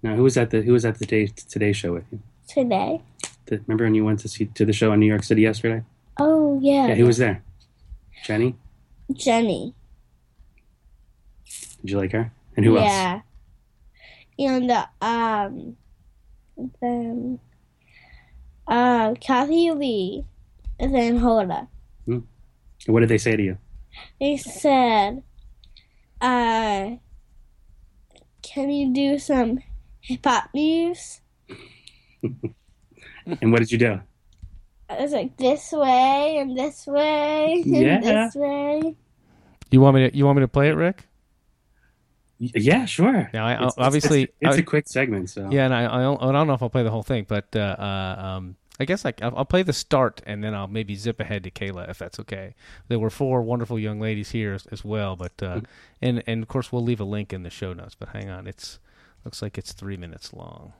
No, 0.03 0.15
who 0.15 0.21
was 0.23 0.37
at 0.37 0.51
the 0.51 0.61
who 0.61 0.71
was 0.73 0.85
at 0.85 0.99
the 0.99 1.05
day, 1.05 1.27
Today 1.27 1.73
Show 1.73 1.93
with 1.93 2.05
you? 2.11 2.19
today. 2.47 3.01
The, 3.45 3.57
remember 3.65 3.85
when 3.85 3.95
you 3.95 4.05
went 4.05 4.19
to 4.19 4.27
see 4.27 4.45
to 4.45 4.65
the 4.65 4.73
show 4.73 4.91
in 4.93 4.99
New 4.99 5.07
York 5.07 5.23
City 5.23 5.41
yesterday? 5.41 5.83
Oh 6.19 6.59
yeah, 6.61 6.87
Yeah, 6.89 6.95
who 6.95 7.05
was 7.07 7.17
there? 7.17 7.43
Jenny. 8.23 8.55
Jenny. 9.11 9.73
Did 11.81 11.89
you 11.91 11.97
like 11.97 12.11
her? 12.11 12.31
And 12.55 12.65
who 12.65 12.77
else? 12.77 12.85
yeah. 12.85 13.21
And 14.37 14.69
uh, 14.71 14.85
um, 15.01 15.75
then 16.81 17.39
uh, 18.67 19.13
Kathie 19.15 19.71
Lee, 19.71 20.25
and 20.79 20.93
then 20.93 21.19
Hoda. 21.19 21.67
And 22.07 22.93
what 22.93 22.99
did 22.99 23.09
they 23.09 23.17
say 23.17 23.35
to 23.37 23.43
you? 23.43 23.57
They 24.19 24.35
said, 24.37 25.23
uh, 26.19 26.91
can 28.41 28.69
you 28.69 28.93
do 28.93 29.17
some 29.19 29.59
hip 30.01 30.25
hop 30.25 30.49
moves? 30.53 31.21
And 33.41 33.53
what 33.53 33.59
did 33.59 33.71
you 33.71 33.77
do? 33.77 34.01
I 34.89 35.01
was 35.01 35.13
like 35.13 35.37
this 35.37 35.71
way 35.71 36.37
and 36.39 36.57
this 36.57 36.85
way 36.85 37.61
and 37.63 37.73
Yeah. 37.73 37.99
this 38.01 38.35
way. 38.35 38.95
You 39.71 39.79
want 39.79 39.95
me 39.95 40.09
to? 40.09 40.17
You 40.17 40.25
want 40.25 40.37
me 40.37 40.41
to 40.41 40.47
play 40.49 40.67
it, 40.67 40.73
Rick? 40.73 41.07
Yeah, 42.55 42.85
sure. 42.85 43.29
Yeah, 43.33 43.45
I- 43.45 43.53
It's- 43.53 43.73
obviously- 43.77 44.23
it's, 44.23 44.33
it's 44.41 44.57
a 44.57 44.63
quick 44.63 44.87
segment. 44.87 45.29
So 45.29 45.49
Yeah, 45.51 45.65
and 45.65 45.73
I, 45.73 45.85
I 45.85 46.01
don't, 46.01 46.21
I 46.21 46.31
don't 46.31 46.47
know 46.47 46.53
if 46.53 46.61
I'll 46.63 46.69
play 46.69 46.83
the 46.83 46.91
whole 46.91 47.03
thing, 47.03 47.25
but 47.27 47.47
uh, 47.55 47.59
uh, 47.59 48.21
um, 48.37 48.55
I 48.79 48.85
guess 48.85 49.05
I, 49.05 49.13
I'll, 49.21 49.37
I'll 49.37 49.45
play 49.45 49.61
the 49.63 49.73
start 49.73 50.21
and 50.25 50.43
then 50.43 50.53
I'll 50.55 50.67
maybe 50.67 50.95
zip 50.95 51.19
ahead 51.19 51.43
to 51.43 51.51
Kayla 51.51 51.89
if 51.89 51.97
that's 51.99 52.19
okay. 52.21 52.55
There 52.87 52.97
were 52.99 53.09
four 53.11 53.41
wonderful 53.43 53.77
young 53.77 53.99
ladies 53.99 54.31
here 54.31 54.53
as, 54.53 54.65
as 54.67 54.83
well, 54.83 55.15
but 55.15 55.33
uh, 55.43 55.61
and 56.01 56.23
and 56.25 56.41
of 56.41 56.49
course 56.49 56.71
we'll 56.71 56.83
leave 56.83 56.99
a 56.99 57.03
link 57.05 57.31
in 57.33 57.43
the 57.43 57.49
show 57.51 57.73
notes. 57.73 57.95
But 57.97 58.09
hang 58.09 58.29
on, 58.29 58.47
it's 58.47 58.79
looks 59.23 59.41
like 59.41 59.57
it's 59.59 59.73
three 59.73 59.95
minutes 59.97 60.33
long. 60.33 60.73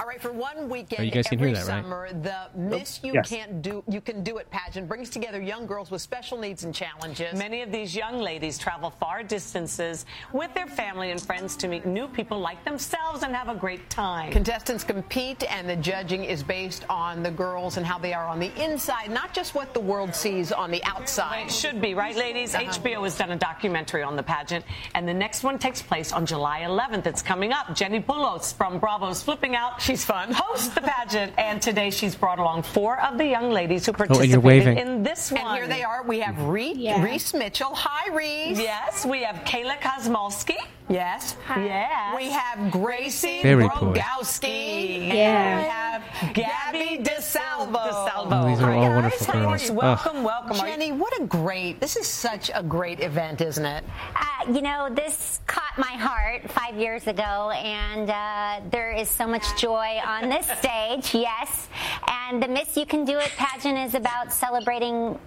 All 0.00 0.06
right, 0.06 0.20
for 0.20 0.32
one 0.32 0.68
weekend 0.68 1.00
Oh, 1.00 1.02
you 1.04 1.10
guys 1.10 1.26
can 1.26 1.38
every 1.38 1.50
hear 1.50 1.64
that, 1.64 1.68
right? 1.72 1.82
summer, 1.82 2.08
the 2.12 2.48
Miss 2.56 3.00
You 3.02 3.14
Yes. 3.14 3.28
Can't 3.28 3.62
Do 3.62 3.82
You 3.88 4.00
Can 4.00 4.22
Do 4.22 4.38
It 4.38 4.50
pageant 4.50 4.88
brings 4.88 5.08
together 5.08 5.40
young 5.40 5.66
girls 5.66 5.90
with 5.90 6.02
special 6.02 6.36
needs 6.38 6.64
and 6.64 6.74
challenges. 6.74 7.38
Many 7.38 7.62
of 7.62 7.70
these 7.72 7.94
young 7.96 8.18
ladies 8.18 8.58
travel 8.58 8.90
far 8.90 9.22
distances 9.22 10.04
with 10.32 10.52
their 10.54 10.66
family 10.66 11.10
and 11.12 11.20
friends 11.20 11.56
to 11.56 11.68
meet 11.68 11.86
new 11.86 12.08
people 12.08 12.38
like 12.38 12.64
themselves 12.64 13.22
and 13.22 13.34
have 13.34 13.48
a 13.48 13.54
great 13.54 13.88
time. 13.88 14.30
Contestants 14.32 14.82
compete, 14.84 15.44
and 15.50 15.68
the 15.68 15.76
judging 15.76 16.24
is 16.24 16.42
based 16.42 16.84
on 16.90 17.22
the 17.22 17.30
girls 17.30 17.76
and 17.76 17.86
how 17.86 17.98
they 17.98 18.12
are 18.12 18.26
on 18.26 18.40
the 18.40 18.50
inside, 18.62 19.10
not 19.10 19.32
just 19.32 19.54
what 19.54 19.74
the 19.74 19.80
world 19.80 20.14
sees 20.14 20.50
on 20.52 20.70
the 20.72 20.82
outside. 20.84 21.46
It 21.46 21.52
should 21.52 21.80
be, 21.80 21.94
right, 21.94 22.16
ladies? 22.16 22.54
Uh-huh. 22.54 22.64
HBO 22.72 23.04
has 23.04 23.16
done 23.16 23.30
a 23.30 23.36
documentary 23.36 24.02
on 24.02 24.16
the 24.16 24.22
pageant, 24.24 24.64
and 24.94 25.06
the 25.08 25.14
next 25.14 25.44
one 25.44 25.58
takes 25.58 25.80
place 25.82 26.12
on 26.12 26.26
July 26.26 26.60
11th. 26.60 27.06
It's 27.06 27.22
coming 27.22 27.52
up. 27.52 27.74
Jenny 27.74 28.00
Pulos 28.00 28.52
from 28.52 28.78
Bravo's 28.80 29.22
Flipping 29.22 29.54
Out. 29.56 29.67
She's 29.78 30.04
fun. 30.04 30.32
Hosts 30.32 30.68
the 30.74 30.80
pageant, 30.80 31.32
and 31.38 31.60
today 31.62 31.90
she's 31.90 32.14
brought 32.14 32.38
along 32.38 32.62
four 32.62 33.00
of 33.00 33.18
the 33.18 33.26
young 33.26 33.50
ladies 33.50 33.86
who 33.86 33.90
Oh, 33.92 33.94
and 33.94 33.98
participated 33.98 34.30
you're 34.32 34.40
waving. 34.40 34.78
in 34.78 35.02
this 35.02 35.30
one. 35.32 35.40
And 35.40 35.56
here 35.56 35.66
they 35.68 35.82
are. 35.82 36.02
We 36.02 36.20
have 36.20 36.40
Reese, 36.42 36.76
Yeah. 36.76 37.02
Reese 37.02 37.34
Mitchell. 37.34 37.74
Hi, 37.74 38.12
Reese. 38.14 38.58
Yes, 38.58 39.04
we 39.06 39.22
have 39.22 39.36
Kayla 39.44 39.78
Kosmowski. 39.80 40.56
Yes. 40.88 41.36
Hi. 41.46 41.64
Yes. 41.66 42.16
We 42.16 42.30
have 42.30 42.70
Gracie 42.70 43.42
Very 43.42 43.68
cool. 43.74 43.92
Brogowski. 43.92 45.08
Yeah. 45.08 45.58
And 45.58 45.62
we 45.62 45.68
have 45.68 46.34
Gabby 46.34 47.02
DeSalvo. 47.04 47.72
DeSalvo. 47.72 48.44
Oh, 48.44 48.48
these 48.48 48.60
are 48.60 48.72
Hi, 48.72 48.76
all 48.78 48.82
guys. 48.84 48.94
wonderful 49.02 49.26
How 49.26 49.38
are 49.38 49.42
girls. 49.50 49.64
you? 49.68 49.70
Ugh. 49.72 49.76
Welcome, 49.82 50.22
welcome. 50.24 50.56
Jenny, 50.56 50.92
what 50.92 51.20
a 51.20 51.24
great, 51.26 51.78
this 51.80 51.96
is 51.96 52.06
such 52.06 52.50
a 52.54 52.62
great 52.62 53.00
event, 53.00 53.42
isn't 53.42 53.64
it? 53.66 53.84
Uh, 54.16 54.52
you 54.52 54.62
know, 54.62 54.88
this 54.90 55.40
caught 55.46 55.76
my 55.76 55.92
heart 55.92 56.50
five 56.52 56.74
years 56.76 57.06
ago, 57.06 57.50
and 57.50 58.08
uh, 58.08 58.60
there 58.70 58.90
is 58.92 59.10
so 59.10 59.26
much 59.26 59.44
joy 59.60 60.00
on 60.06 60.30
this 60.30 60.46
stage, 60.58 61.14
yes. 61.20 61.68
And 62.06 62.42
the 62.42 62.48
Miss 62.48 62.76
You 62.78 62.86
Can 62.86 63.04
Do 63.04 63.18
It 63.18 63.30
pageant 63.36 63.76
is 63.78 63.94
about 63.94 64.32
celebrating 64.32 65.18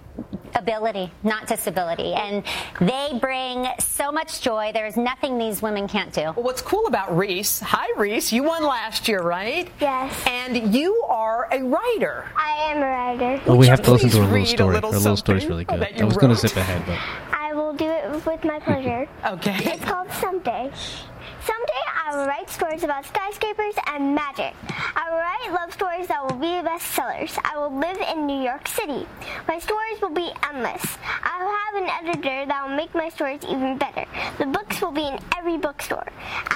ability, 0.55 1.12
not 1.24 1.48
disability. 1.48 2.13
And 2.13 2.43
they 2.79 3.17
bring 3.20 3.67
so 3.79 4.12
much 4.12 4.41
joy. 4.41 4.72
There's 4.74 4.98
nothing 4.98 5.38
these 5.38 5.62
women 5.62 5.88
can't 5.88 6.13
do. 6.13 6.22
Well, 6.22 6.43
what's 6.43 6.62
cool 6.62 6.88
about 6.88 7.15
Reese, 7.15 7.60
hi 7.60 7.88
Reese, 7.98 8.31
you 8.31 8.43
won 8.43 8.63
last 8.63 9.08
year, 9.08 9.22
right? 9.22 9.70
Yes. 9.79 10.13
And 10.27 10.74
you 10.74 11.01
are 11.08 11.48
a 11.51 11.62
writer. 11.63 12.25
I 12.36 12.72
am 12.72 12.77
a 12.77 12.86
writer. 12.86 13.41
Oh, 13.48 13.55
we 13.55 13.67
have 13.67 13.81
to 13.84 13.91
listen 13.91 14.10
to 14.12 14.17
her 14.17 14.24
little 14.24 14.36
read 14.36 14.43
a 14.46 14.50
story. 14.50 14.74
little 14.75 14.91
her 14.91 15.00
little 15.00 15.17
story's 15.17 15.43
something 15.43 15.65
really 15.65 15.65
good. 15.65 16.01
I 16.01 16.05
was 16.05 16.17
going 16.17 16.34
to 16.34 16.39
zip 16.39 16.55
ahead, 16.55 16.84
but 16.86 16.98
I 17.38 17.53
will 17.53 17.74
do 17.74 17.86
it 17.89 18.25
with 18.25 18.43
my 18.43 18.60
pleasure. 18.60 19.08
Okay. 19.25 19.58
It's 19.62 19.86
called 19.86 20.12
Someday. 20.12 20.72
Someday 21.43 21.83
I 22.05 22.15
will 22.15 22.27
write 22.27 22.50
stories 22.51 22.83
about 22.83 23.03
skyscrapers 23.03 23.74
and 23.88 24.13
magic. 24.13 24.53
I 24.95 25.10
will 25.10 25.17
write 25.17 25.51
love 25.51 25.74
stories 25.74 26.07
that 26.07 26.21
will 26.21 26.38
be 26.38 26.62
bestsellers. 26.62 27.36
I 27.43 27.57
will 27.57 27.75
live 27.75 27.98
in 27.98 28.27
New 28.27 28.39
York 28.39 28.67
City. 28.67 29.07
My 29.48 29.57
stories 29.57 30.00
will 30.01 30.13
be 30.13 30.29
endless. 30.48 30.86
I 31.24 31.41
will 31.41 31.55
have 31.65 31.74
an 31.81 31.89
editor 32.05 32.45
that 32.45 32.67
will 32.67 32.75
make 32.75 32.93
my 32.93 33.10
stories 33.10 33.41
even 33.50 33.79
better. 33.79 34.05
The 34.38 34.45
books 34.45 34.81
will 34.81 34.91
be 34.91 35.07
in 35.07 35.17
every 35.36 35.57
bookstore. 35.57 36.07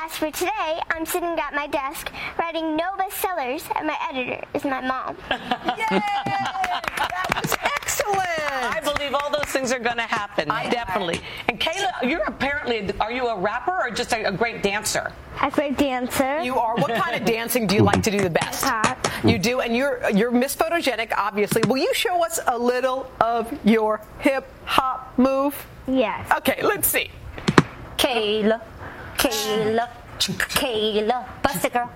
As 0.04 0.12
for 0.18 0.30
today, 0.30 0.80
I'm 0.92 1.06
sitting 1.08 1.40
at 1.40 1.56
my 1.56 1.66
desk 1.66 2.12
writing 2.38 2.76
no 2.76 2.92
bestsellers, 2.96 3.66
and 3.76 3.88
my 3.88 3.98
editor 4.08 4.46
is 4.54 4.66
my 4.66 4.82
mom. 4.82 5.18
Yay! 5.92 7.55
That 8.06 8.18
was 8.18 8.52
excellent. 8.52 8.76
I 8.76 8.94
believe 8.94 9.14
all 9.16 9.30
those 9.32 9.46
things 9.46 9.72
are 9.72 9.80
going 9.80 9.98
to 9.98 10.04
happen. 10.04 10.50
I, 10.52 10.70
Definitely. 10.70 11.22
And 11.50 11.60
Kayla, 11.60 12.10
you're 12.10 12.24
apparently, 12.24 12.90
are 13.00 13.12
you 13.12 13.28
a 13.28 13.38
rapper 13.38 13.78
or 13.84 13.92
just 13.92 14.14
a, 14.14 14.26
a 14.26 14.32
great 14.32 14.64
dancer? 14.64 15.12
A 15.42 15.52
great 15.52 15.78
dancer. 15.78 16.42
You 16.42 16.58
are. 16.58 16.76
What 16.76 16.92
kind 16.94 17.16
of 17.20 17.26
dancing 17.36 17.68
do 17.68 17.76
you 17.76 17.82
like 17.82 18.02
to 18.04 18.12
do 18.12 18.20
the 18.20 18.30
best? 18.30 18.64
Hip-hop. 18.64 19.08
You 19.26 19.38
do, 19.38 19.60
and 19.62 19.76
you're 19.76 20.10
you're 20.12 20.32
Miss 20.32 20.56
Photogenic, 20.56 21.12
obviously. 21.18 21.62
Will 21.68 21.78
you 21.78 21.94
show 21.94 22.24
us 22.24 22.40
a 22.48 22.58
little 22.58 23.12
of 23.20 23.52
your 23.66 24.02
hip 24.20 24.48
hop 24.66 25.18
move? 25.18 25.56
Yes. 25.88 26.32
Okay, 26.38 26.62
let's 26.64 26.88
see. 26.88 27.10
Kayla, 27.98 28.62
Kayla, 29.18 29.90
Kayla, 30.20 31.42
bust 31.42 31.66
it, 31.66 31.74
girl. 31.74 31.92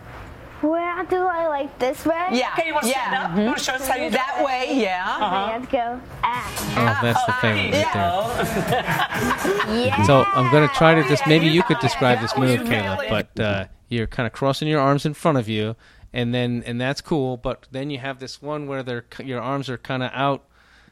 Where 0.62 1.04
do 1.06 1.16
I 1.16 1.48
like 1.48 1.80
this 1.80 2.06
way? 2.06 2.28
Yeah. 2.32 2.54
Okay, 2.54 2.68
you 2.68 2.74
want 2.74 2.86
to 2.86 2.92
stand 2.92 3.12
yeah. 3.14 3.24
up? 3.24 3.38
You 3.38 3.46
want 3.46 3.58
to 3.58 3.64
show 3.64 3.74
us 3.74 3.88
how 3.88 3.96
you 3.96 4.10
do 4.10 4.18
That 4.18 4.44
way, 4.44 4.82
yeah. 4.82 5.58
Let's 5.58 5.72
go. 5.72 6.02
Ah. 6.24 7.00
oh, 7.02 7.06
that's 7.06 7.26
the 7.26 7.34
thing 7.34 7.72
right 7.72 7.94
there. 7.94 9.86
Yeah. 9.86 10.04
So 10.04 10.26
I'm 10.34 10.52
going 10.52 10.68
to 10.68 10.74
try 10.76 10.96
to 10.96 11.08
just 11.08 11.26
maybe 11.28 11.48
you 11.48 11.64
could 11.64 11.80
describe 11.80 12.20
this 12.20 12.36
move, 12.38 12.60
was 12.60 12.70
Caleb. 12.70 13.06
But 13.10 13.40
uh, 13.40 13.66
you're 13.88 14.08
kind 14.08 14.28
of 14.28 14.34
crossing 14.34 14.68
your 14.68 14.82
arms 14.82 15.06
in 15.06 15.14
front 15.14 15.38
of 15.38 15.48
you, 15.48 15.76
and 16.12 16.34
then 16.34 16.64
and 16.66 16.80
that's 16.80 17.02
cool. 17.02 17.38
But 17.38 17.68
then 17.72 17.90
you 17.90 18.00
have 18.00 18.20
this 18.20 18.42
one 18.42 18.68
where 18.68 18.84
they're 18.84 19.06
your 19.24 19.42
arms 19.42 19.70
are 19.70 19.78
kind 19.78 20.04
of 20.04 20.12
out 20.14 20.46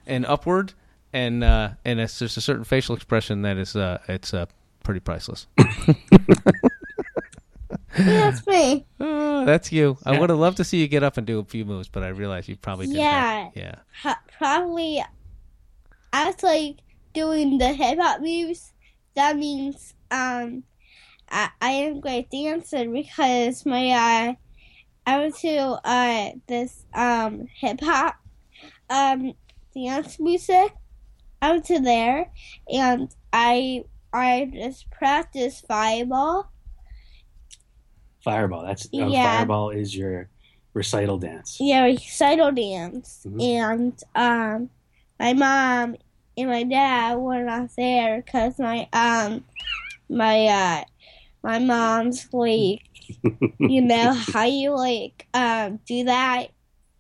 and 0.06 0.26
upward, 0.26 0.74
and 1.12 1.44
uh, 1.44 1.72
and 1.84 2.00
it's 2.00 2.20
just 2.20 2.38
a 2.38 2.42
certain 2.42 2.64
facial 2.64 2.96
expression 2.96 3.42
that 3.42 3.58
is 3.58 3.76
uh, 3.76 4.00
it's 4.08 4.34
uh, 4.34 4.46
pretty 4.84 5.00
priceless. 5.00 5.48
That's 8.06 8.46
me. 8.46 8.86
Uh, 9.00 9.46
that's 9.46 9.72
you. 9.72 9.98
I 10.06 10.20
would 10.20 10.30
have 10.30 10.40
loved 10.40 10.58
to 10.58 10.64
see 10.64 10.80
you 10.80 10.88
get 10.88 11.04
up 11.04 11.18
and 11.18 11.26
do 11.26 11.40
a 11.40 11.46
few 11.46 11.66
moves, 11.66 11.88
but 11.88 12.04
I 12.04 12.10
realize 12.10 12.48
you 12.48 12.56
probably 12.56 12.88
didn't. 12.88 13.02
Yeah. 13.02 13.50
that. 13.56 13.58
Yeah. 13.58 13.76
Pro- 14.02 14.38
probably 14.38 15.04
as 16.14 16.44
like 16.44 16.78
doing 17.14 17.58
the 17.58 17.74
hip 17.74 18.00
hop 18.00 18.22
moves. 18.22 18.74
That 19.16 19.38
means 19.38 19.96
um, 20.12 20.64
I, 21.30 21.50
I 21.62 21.70
am 21.72 21.98
a 21.98 22.02
great 22.02 22.30
dancer 22.30 22.88
because 22.90 23.66
my 23.66 23.90
uh, 23.92 24.34
I 25.06 25.20
went 25.20 25.36
to 25.38 25.58
uh 25.84 26.32
this 26.48 26.86
um 26.94 27.48
hip 27.60 27.80
hop 27.82 28.16
um 28.90 29.34
dance 29.74 30.20
music. 30.20 30.74
I 31.42 31.52
went 31.52 31.66
to 31.66 31.80
there 31.80 32.32
and 32.72 33.14
I 33.32 33.86
I 34.14 34.50
just 34.54 34.90
practiced 34.92 35.66
fireball. 35.68 36.52
Fireball. 38.28 38.64
That's 38.64 38.86
uh, 38.88 39.08
Yeah. 39.08 39.38
Fireball 39.38 39.70
is 39.70 39.96
your 39.96 40.30
recital 40.74 41.18
dance. 41.18 41.58
Yeah, 41.62 41.84
recital 41.84 42.52
dance. 42.52 43.26
Mhm. 43.26 43.42
And 43.42 44.04
um, 44.16 44.70
my 45.18 45.32
mom 45.32 45.96
and 46.38 46.50
my 46.50 46.64
dad 46.64 47.16
were 47.16 47.42
not 47.44 47.70
there 47.78 48.22
because 48.22 48.60
my 48.60 48.90
um, 48.92 49.46
my 50.10 50.46
uh, 50.46 50.84
my 51.42 51.60
mom's 51.60 52.28
like, 52.34 52.82
you 53.60 53.82
know 53.82 54.12
how 54.12 54.44
you 54.44 54.76
like 54.76 55.26
um 55.34 55.80
do 55.88 56.04
that. 56.04 56.48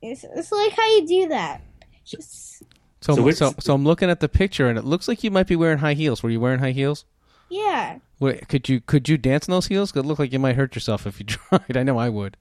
It's, 0.02 0.24
it's 0.24 0.52
like 0.54 0.72
how 0.72 0.88
you 0.96 1.08
do 1.08 1.28
that. 1.30 1.62
Just, 2.06 2.64
So 3.02 3.16
So 3.16 3.32
so, 3.32 3.54
so 3.60 3.74
I'm 3.74 3.84
looking 3.84 4.10
at 4.10 4.22
the 4.22 4.30
picture, 4.30 4.70
and 4.70 4.80
it 4.80 4.86
looks 4.86 5.10
like 5.10 5.26
you 5.26 5.32
might 5.32 5.48
be 5.48 5.58
wearing 5.58 5.80
high 5.80 5.96
heels. 5.96 6.24
Were 6.24 6.30
you 6.30 6.40
wearing 6.40 6.60
high 6.60 6.72
heels? 6.72 7.04
Yeah. 7.50 8.00
Wait, 8.20 8.48
could 8.48 8.68
you 8.68 8.82
could 8.82 9.08
you 9.08 9.18
dance 9.18 9.48
in 9.48 9.52
those 9.52 9.68
heels? 9.68 9.96
it 9.96 10.02
looked 10.04 10.20
like 10.20 10.34
you 10.34 10.40
might 10.40 10.56
hurt 10.56 10.76
yourself 10.76 11.06
if 11.06 11.20
you 11.20 11.26
tried. 11.28 11.78
I 11.78 11.84
know 11.84 11.98
I 11.98 12.10
would. 12.10 12.38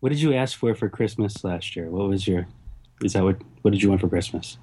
What 0.00 0.10
did 0.10 0.20
you 0.20 0.34
ask 0.34 0.58
for 0.58 0.74
for 0.74 0.88
Christmas 0.88 1.42
last 1.44 1.74
year? 1.76 1.88
What 1.90 2.08
was 2.08 2.28
your? 2.28 2.46
Is 3.02 3.14
that 3.14 3.24
what? 3.24 3.38
What 3.62 3.72
did 3.72 3.82
you 3.82 3.88
want 3.88 4.00
for 4.00 4.08
Christmas? 4.08 4.58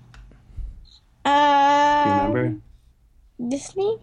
Do 1.25 1.29
you 1.31 1.35
Um, 1.35 2.31
remember? 2.31 2.55
Disney 3.49 3.97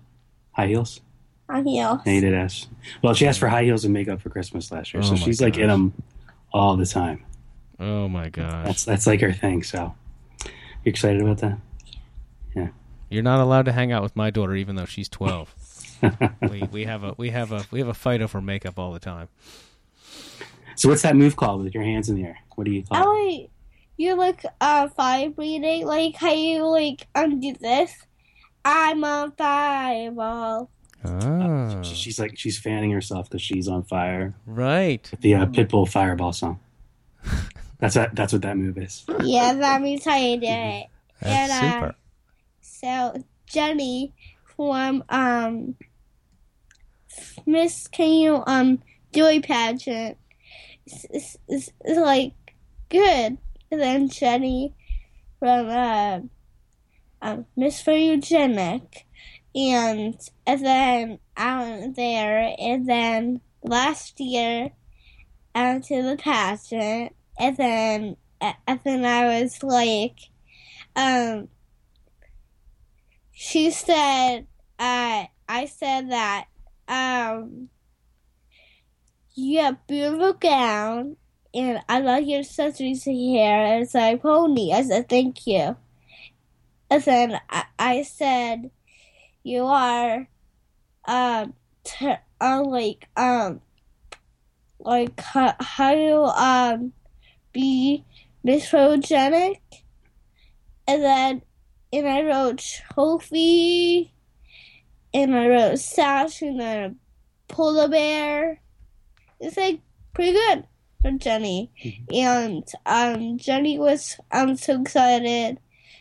High 0.52 0.66
heels. 0.66 1.00
High 1.48 1.62
heels. 1.62 2.00
Yeah, 2.04 2.12
you 2.12 2.20
did 2.20 2.34
ask. 2.34 2.68
Well, 3.02 3.14
she 3.14 3.26
asked 3.26 3.38
for 3.38 3.48
high 3.48 3.64
heels 3.64 3.84
and 3.84 3.94
makeup 3.94 4.20
for 4.20 4.28
Christmas 4.30 4.70
last 4.70 4.92
year, 4.92 5.02
Oh 5.02 5.06
so 5.06 5.12
my 5.12 5.18
she's 5.18 5.40
like 5.40 5.56
in 5.56 5.68
them 5.68 5.94
all 6.52 6.76
the 6.76 6.84
time. 6.86 7.24
Oh 7.80 8.08
my 8.08 8.28
gosh! 8.28 8.66
That's 8.66 8.84
that's 8.84 9.06
like 9.06 9.20
her 9.20 9.32
thing. 9.32 9.62
So, 9.62 9.94
you 10.44 10.50
excited 10.90 11.22
about 11.22 11.38
that? 11.38 11.58
You're 13.10 13.22
not 13.22 13.40
allowed 13.40 13.64
to 13.66 13.72
hang 13.72 13.90
out 13.92 14.02
with 14.02 14.14
my 14.16 14.30
daughter, 14.30 14.54
even 14.54 14.76
though 14.76 14.84
she's 14.84 15.08
12. 15.08 15.54
we 16.50 16.62
we 16.70 16.84
have 16.84 17.02
a 17.02 17.14
we 17.16 17.30
have 17.30 17.50
a 17.50 17.64
we 17.70 17.80
have 17.80 17.88
a 17.88 17.94
fight 17.94 18.22
over 18.22 18.40
makeup 18.40 18.78
all 18.78 18.92
the 18.92 19.00
time. 19.00 19.28
So, 20.76 20.88
what's 20.88 21.02
that 21.02 21.16
move 21.16 21.34
called 21.36 21.64
with 21.64 21.74
your 21.74 21.82
hands 21.82 22.08
in 22.08 22.14
the 22.16 22.22
air? 22.24 22.38
What 22.54 22.64
do 22.64 22.70
you 22.70 22.84
call? 22.84 22.98
it? 23.00 23.04
I 23.04 23.48
you 23.96 24.14
like 24.14 24.44
uh 24.60 24.88
vibrating 24.96 25.86
like 25.86 26.14
how 26.14 26.32
you 26.32 26.64
like 26.66 27.08
undo 27.16 27.54
this. 27.60 27.92
I'm 28.64 29.02
a 29.02 29.32
fireball. 29.36 30.70
Ah, 31.04 31.82
She's 31.82 32.18
like 32.20 32.38
she's 32.38 32.58
fanning 32.58 32.90
herself 32.92 33.28
because 33.28 33.42
she's 33.42 33.66
on 33.68 33.82
fire. 33.84 34.34
right. 34.46 35.10
The 35.20 35.34
uh, 35.34 35.46
Pitbull 35.46 35.88
Fireball 35.88 36.32
song. 36.32 36.60
That's 37.78 37.94
that. 37.94 38.14
That's 38.14 38.32
what 38.32 38.42
that 38.42 38.56
move 38.56 38.76
is. 38.78 39.04
Yeah, 39.20 39.54
that 39.54 39.80
means 39.80 40.04
how 40.04 40.16
you 40.16 40.36
did 40.38 40.46
it. 40.48 40.86
That's 41.20 41.52
And, 41.52 41.52
uh, 41.52 41.72
super. 41.80 41.94
So 42.80 43.24
Jenny 43.46 44.14
from 44.56 45.02
um 45.08 45.74
Miss 47.44 47.88
Can 47.88 48.12
you 48.12 48.42
um 48.46 48.82
a 49.16 49.40
pageant? 49.40 50.16
Is, 50.86 51.06
is, 51.10 51.38
is, 51.48 51.72
is 51.84 51.98
like 51.98 52.34
good. 52.88 53.38
And 53.70 53.80
then 53.80 54.08
Jenny 54.08 54.74
from 55.40 55.68
uh, 55.68 56.20
um, 57.20 57.46
Miss 57.56 57.82
for 57.82 57.92
Eugenic 57.92 59.06
and 59.56 60.16
and 60.46 60.64
then 60.64 61.18
out 61.36 61.96
there 61.96 62.54
and 62.58 62.88
then 62.88 63.40
last 63.62 64.20
year 64.20 64.70
out 65.54 65.82
to 65.84 66.02
the 66.02 66.16
pageant 66.16 67.14
and 67.40 67.56
then 67.56 68.16
and 68.40 68.80
then 68.84 69.04
I 69.04 69.40
was 69.40 69.62
like 69.64 70.18
um 70.94 71.48
she 73.40 73.70
said 73.70 74.48
uh 74.80 75.24
I 75.48 75.66
said 75.66 76.10
that 76.10 76.46
um 76.88 77.68
you 79.36 79.60
have 79.60 79.86
beautiful 79.86 80.32
gown 80.32 81.16
and 81.54 81.80
I 81.88 82.00
like 82.00 82.26
your 82.26 82.40
accessories 82.40 83.04
hair 83.04 83.80
as 83.80 83.94
a 83.94 84.16
pony. 84.16 84.72
I 84.72 84.82
said 84.82 85.08
thank 85.08 85.46
you. 85.46 85.76
And 86.90 87.02
then 87.04 87.40
I, 87.48 87.64
I 87.78 88.02
said 88.02 88.72
you 89.44 89.66
are 89.66 90.26
um 91.04 91.54
uh, 92.00 92.62
like 92.64 93.06
um 93.16 93.60
like 94.80 95.20
how, 95.20 95.54
how 95.60 95.94
you 95.94 96.24
um 96.24 96.92
be 97.52 98.04
misogenic 98.44 99.60
and 100.88 101.04
then 101.04 101.42
and 101.92 102.06
I 102.06 102.22
wrote 102.22 102.58
trophy 102.92 104.12
and 105.14 105.34
I 105.34 105.48
wrote 105.48 105.78
sash 105.78 106.42
and 106.42 106.60
then 106.60 106.90
a 106.90 107.52
polar 107.52 107.88
bear. 107.88 108.60
It's 109.40 109.56
like 109.56 109.80
pretty 110.12 110.32
good 110.32 110.64
for 111.00 111.12
Jenny. 111.12 111.70
And 112.12 112.64
um 112.84 113.38
Jenny 113.38 113.78
was 113.78 114.18
um 114.32 114.56
so 114.56 114.80
excited 114.80 115.58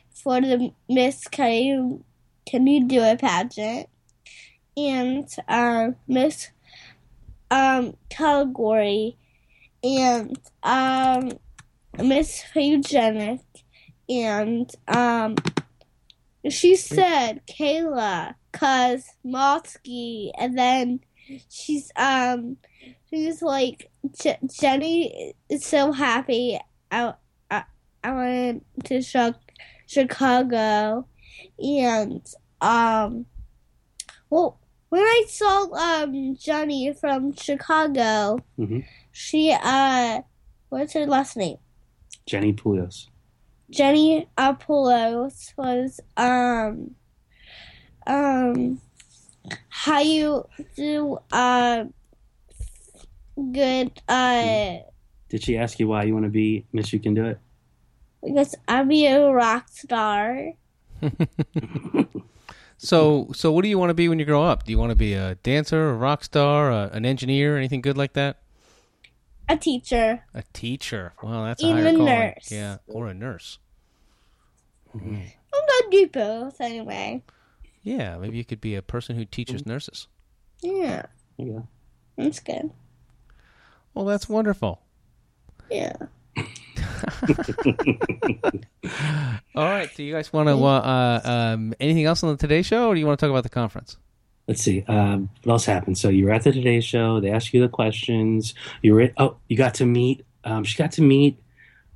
for 0.09 0.41
the 0.41 0.71
Miss 0.89 1.27
Can 1.27 1.51
you 1.51 2.03
Can 2.45 2.67
you 2.67 2.85
do 2.85 3.01
a 3.01 3.15
pageant? 3.15 3.87
And 4.75 5.29
um 5.47 5.95
Miss 6.07 6.49
um 7.49 7.95
and 9.83 10.39
um 10.63 11.31
Miss 11.97 12.43
Eugenic 12.53 13.41
and 14.09 14.69
um 14.87 15.35
she 16.53 16.75
said 16.75 17.41
Kayla 17.47 18.35
cause 18.51 19.05
Motsky 19.25 20.31
and 20.37 20.57
then 20.57 20.99
she's 21.49 21.91
um 21.95 22.57
she's 23.09 23.41
like 23.41 23.89
Jenny 24.59 25.33
is 25.49 25.65
so 25.65 25.91
happy 25.91 26.59
I 26.91 27.13
I, 27.51 27.63
I 28.03 28.11
went 28.13 28.65
to 28.85 29.01
Chi- 29.03 29.33
Chicago 29.87 31.07
and 31.59 32.25
um 32.61 33.25
well 34.29 34.59
when 34.89 35.01
I 35.03 35.25
saw 35.27 35.71
um 35.73 36.35
Jenny 36.35 36.93
from 36.93 37.33
Chicago 37.33 38.39
hmm 38.55 38.79
she 39.11 39.51
uh 39.51 40.21
what's 40.69 40.93
her 40.93 41.05
last 41.05 41.35
name 41.37 41.57
Jenny 42.25 42.53
Poulios. 42.53 43.07
Jenny 43.69 44.27
Apollos 44.37 45.53
was 45.57 45.99
um 46.15 46.95
um 48.05 48.81
how 49.69 49.99
you 49.99 50.47
do 50.75 51.17
uh 51.31 51.85
good 53.51 53.91
uh 54.07 54.77
Did 55.29 55.43
she 55.43 55.57
ask 55.57 55.79
you 55.79 55.87
why 55.87 56.03
you 56.03 56.13
want 56.13 56.25
to 56.25 56.31
be 56.31 56.65
Miss 56.71 56.93
You 56.93 56.99
Can 56.99 57.13
Do 57.13 57.25
It? 57.25 57.39
because 58.23 58.55
I'm 58.67 58.91
a 58.91 59.31
rock 59.31 59.69
star. 59.69 60.53
So, 62.79 63.29
so 63.33 63.51
what 63.51 63.63
do 63.63 63.69
you 63.69 63.79
want 63.79 63.89
to 63.89 63.95
be 63.95 64.07
when 64.07 64.19
you 64.19 64.25
grow 64.25 64.43
up? 64.43 64.63
Do 64.63 64.71
you 64.71 64.77
want 64.77 64.91
to 64.91 64.95
be 64.95 65.13
a 65.13 65.35
dancer, 65.35 65.89
a 65.89 65.93
rock 65.95 66.23
star, 66.23 66.71
a, 66.71 66.89
an 66.93 67.05
engineer, 67.05 67.57
anything 67.57 67.81
good 67.81 67.97
like 67.97 68.13
that? 68.13 68.37
A 69.49 69.55
teacher. 69.57 70.23
A 70.33 70.43
teacher. 70.53 71.13
Well, 71.23 71.43
that's 71.45 71.63
a 71.63 71.67
Even 71.67 71.83
higher 71.83 71.87
a 71.87 71.97
calling. 71.97 72.05
nurse. 72.05 72.51
Yeah, 72.51 72.77
or 72.87 73.07
a 73.07 73.13
nurse. 73.13 73.59
I'm 74.93 75.01
gonna 75.51 75.91
do 75.91 76.07
both 76.07 76.59
anyway. 76.59 77.21
Yeah, 77.83 78.17
maybe 78.17 78.37
you 78.37 78.43
could 78.45 78.59
be 78.61 78.75
a 78.75 78.81
person 78.81 79.15
who 79.15 79.25
teaches 79.25 79.61
Mm-hmm. 79.61 79.69
nurses. 79.69 80.07
Yeah, 80.61 81.03
Yeah. 81.37 81.59
that's 82.17 82.39
good. 82.39 82.71
Well, 83.93 84.05
that's 84.05 84.27
wonderful. 84.27 84.81
Yeah. 85.69 85.93
All 89.55 89.63
right. 89.65 89.89
Do 89.95 90.03
you 90.03 90.13
guys 90.13 90.31
want 90.33 90.49
to 90.49 90.55
uh, 90.63 91.21
um, 91.23 91.73
anything 91.79 92.05
else 92.05 92.23
on 92.23 92.29
the 92.31 92.37
Today 92.37 92.61
Show, 92.61 92.87
or 92.89 92.93
do 92.93 92.99
you 92.99 93.05
want 93.07 93.19
to 93.19 93.25
talk 93.25 93.29
about 93.31 93.43
the 93.43 93.49
conference? 93.49 93.97
Let's 94.47 94.61
see. 94.61 94.83
Um, 94.87 95.29
what 95.43 95.53
else 95.53 95.65
happened? 95.65 95.97
So 95.97 96.07
you 96.09 96.25
were 96.25 96.31
at 96.31 96.43
the 96.43 96.51
Today 96.53 96.79
Show. 96.79 97.19
They 97.19 97.31
asked 97.31 97.53
you 97.53 97.61
the 97.61 97.67
questions. 97.69 98.53
You 98.81 98.93
were. 98.95 99.09
Oh, 99.17 99.35
you 99.49 99.57
got 99.57 99.73
to 99.75 99.85
meet. 99.85 100.25
Um, 100.45 100.63
she 100.63 100.77
got 100.77 100.91
to 100.93 101.01
meet. 101.01 101.37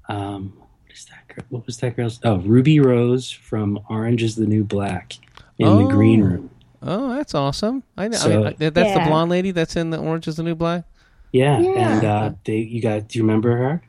Um, 0.10 0.54
what 0.58 0.94
is 0.94 1.06
that 1.06 1.28
girl? 1.34 1.46
What 1.50 1.66
was 1.66 1.78
that 1.78 1.96
girl's? 1.96 2.20
Oh, 2.24 2.38
Ruby 2.40 2.80
Rose 2.82 3.32
from 3.32 3.80
Orange 3.90 4.22
Is 4.24 4.36
the 4.36 4.46
New 4.46 4.64
Black 4.66 5.14
in 5.60 5.78
the 5.78 5.86
green 5.88 6.22
Oh. 6.22 6.26
room. 6.26 6.50
Oh, 6.84 7.16
that's 7.16 7.34
awesome. 7.36 7.84
I 7.96 8.08
know. 8.10 8.18
I 8.20 8.28
mean, 8.28 8.46
I- 8.60 8.70
that's 8.70 8.94
the 8.96 9.04
blonde 9.08 9.30
lady 9.32 9.52
that's 9.52 9.76
in 9.78 9.92
the 9.92 9.98
Orange 10.00 10.28
Is 10.28 10.36
the 10.36 10.44
New 10.44 10.56
Black. 10.56 10.84
Yeah, 11.32 11.60
Yeah. 11.62 11.70
and 11.98 12.04
uh, 12.06 12.32
they. 12.44 12.58
You 12.58 12.82
got. 12.82 13.08
Do 13.08 13.18
you 13.20 13.24
remember 13.24 13.56
her? 13.56 13.82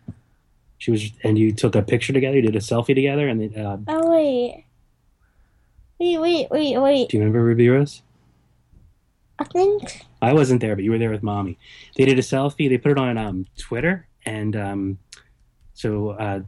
She 0.78 0.90
was, 0.92 1.10
and 1.24 1.36
you 1.38 1.52
took 1.52 1.74
a 1.74 1.82
picture 1.82 2.12
together. 2.12 2.36
You 2.36 2.42
did 2.42 2.54
a 2.54 2.60
selfie 2.60 2.94
together, 2.94 3.26
and 3.26 3.40
then, 3.40 3.64
uh, 3.64 3.78
Oh 3.88 4.10
wait. 4.10 4.64
Wait, 5.98 6.18
wait, 6.18 6.48
wait, 6.50 6.78
wait. 6.78 7.08
do 7.08 7.16
you 7.16 7.22
remember 7.22 7.42
Ruby 7.44 7.68
Rose? 7.68 8.02
I 9.42 9.52
think 9.52 10.02
I 10.20 10.32
wasn't 10.32 10.60
there, 10.60 10.74
but 10.74 10.84
you 10.84 10.90
were 10.92 10.98
there 10.98 11.10
with 11.10 11.22
mommy. 11.22 11.58
They 11.96 12.04
did 12.04 12.18
a 12.18 12.22
selfie. 12.22 12.68
They 12.68 12.78
put 12.78 12.92
it 12.92 12.98
on 12.98 13.18
um, 13.18 13.46
Twitter, 13.58 14.06
and 14.24 14.54
um, 14.56 14.98
so 15.74 16.10
uh, 16.10 16.40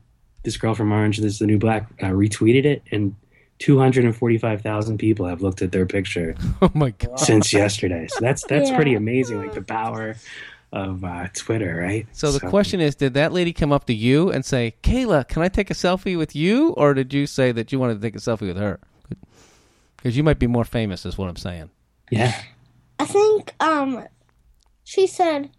this 0.43 0.57
girl 0.57 0.75
from 0.75 0.93
Orange, 0.93 1.19
this 1.19 1.33
is 1.35 1.39
the 1.39 1.47
new 1.47 1.59
black, 1.59 1.91
uh, 2.03 2.07
retweeted 2.09 2.65
it, 2.65 2.83
and 2.93 3.15
two 3.59 3.79
hundred 3.79 4.05
and 4.05 4.17
forty-five 4.17 4.61
thousand 4.63 4.99
people 4.99 5.27
have 5.27 5.41
looked 5.43 5.63
at 5.63 5.73
their 5.73 5.87
picture 5.87 6.35
Oh 6.63 6.71
my 6.75 6.91
god. 6.91 7.19
since 7.19 7.53
yesterday. 7.53 8.07
So 8.09 8.21
that's 8.21 8.45
that's 8.47 8.71
Yeah. 8.71 8.77
pretty 8.77 8.95
amazing. 8.95 9.39
Like 9.39 9.55
the 9.55 9.63
power 9.63 10.17
of 10.73 11.05
uh, 11.05 11.29
Twitter, 11.35 11.77
right? 11.81 12.07
So 12.13 12.33
the 12.33 12.41
question 12.41 12.81
is, 12.81 12.97
did 12.97 13.15
that 13.15 13.33
lady 13.33 13.53
come 13.53 13.71
up 13.73 13.87
to 13.87 13.95
you 13.95 14.31
and 14.31 14.45
say, 14.45 14.75
"Kayla, 14.83 15.27
can 15.29 15.43
I 15.43 15.49
take 15.49 15.71
a 15.71 15.75
selfie 15.75 16.17
with 16.19 16.35
you?" 16.37 16.71
Or 16.71 16.95
did 16.95 17.13
you 17.13 17.27
say 17.27 17.53
that 17.53 17.71
you 17.73 17.79
wanted 17.79 17.95
to 17.95 18.01
take 18.01 18.17
a 18.17 18.19
selfie 18.19 18.47
with 18.49 18.57
her? 18.57 18.81
Because 19.97 20.17
you 20.17 20.23
might 20.23 20.39
be 20.39 20.47
more 20.47 20.65
famous, 20.65 21.07
is 21.07 21.17
what 21.17 21.29
I'm 21.31 21.37
saying. 21.37 21.71
yeah, 22.11 22.35
I 22.99 23.05
think 23.07 23.55
um 23.61 24.07
she 24.85 25.07
said 25.07 25.51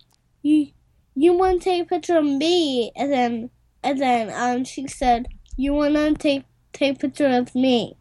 you 0.42 0.68
you 1.16 1.34
want 1.34 1.62
to 1.62 1.70
take 1.70 1.84
a 1.84 1.86
picture 1.86 2.18
of 2.18 2.26
me 2.26 2.92
and 2.96 3.12
then 3.12 3.50
and 3.84 4.00
then 4.00 4.30
um 4.34 4.64
she 4.64 4.88
said 4.88 5.28
you 5.58 5.74
want 5.74 5.96
to 5.96 6.14
take 6.16 6.44
take 6.74 6.96
a 6.98 7.00
picture 7.00 7.28
of 7.28 7.54
me. 7.56 7.96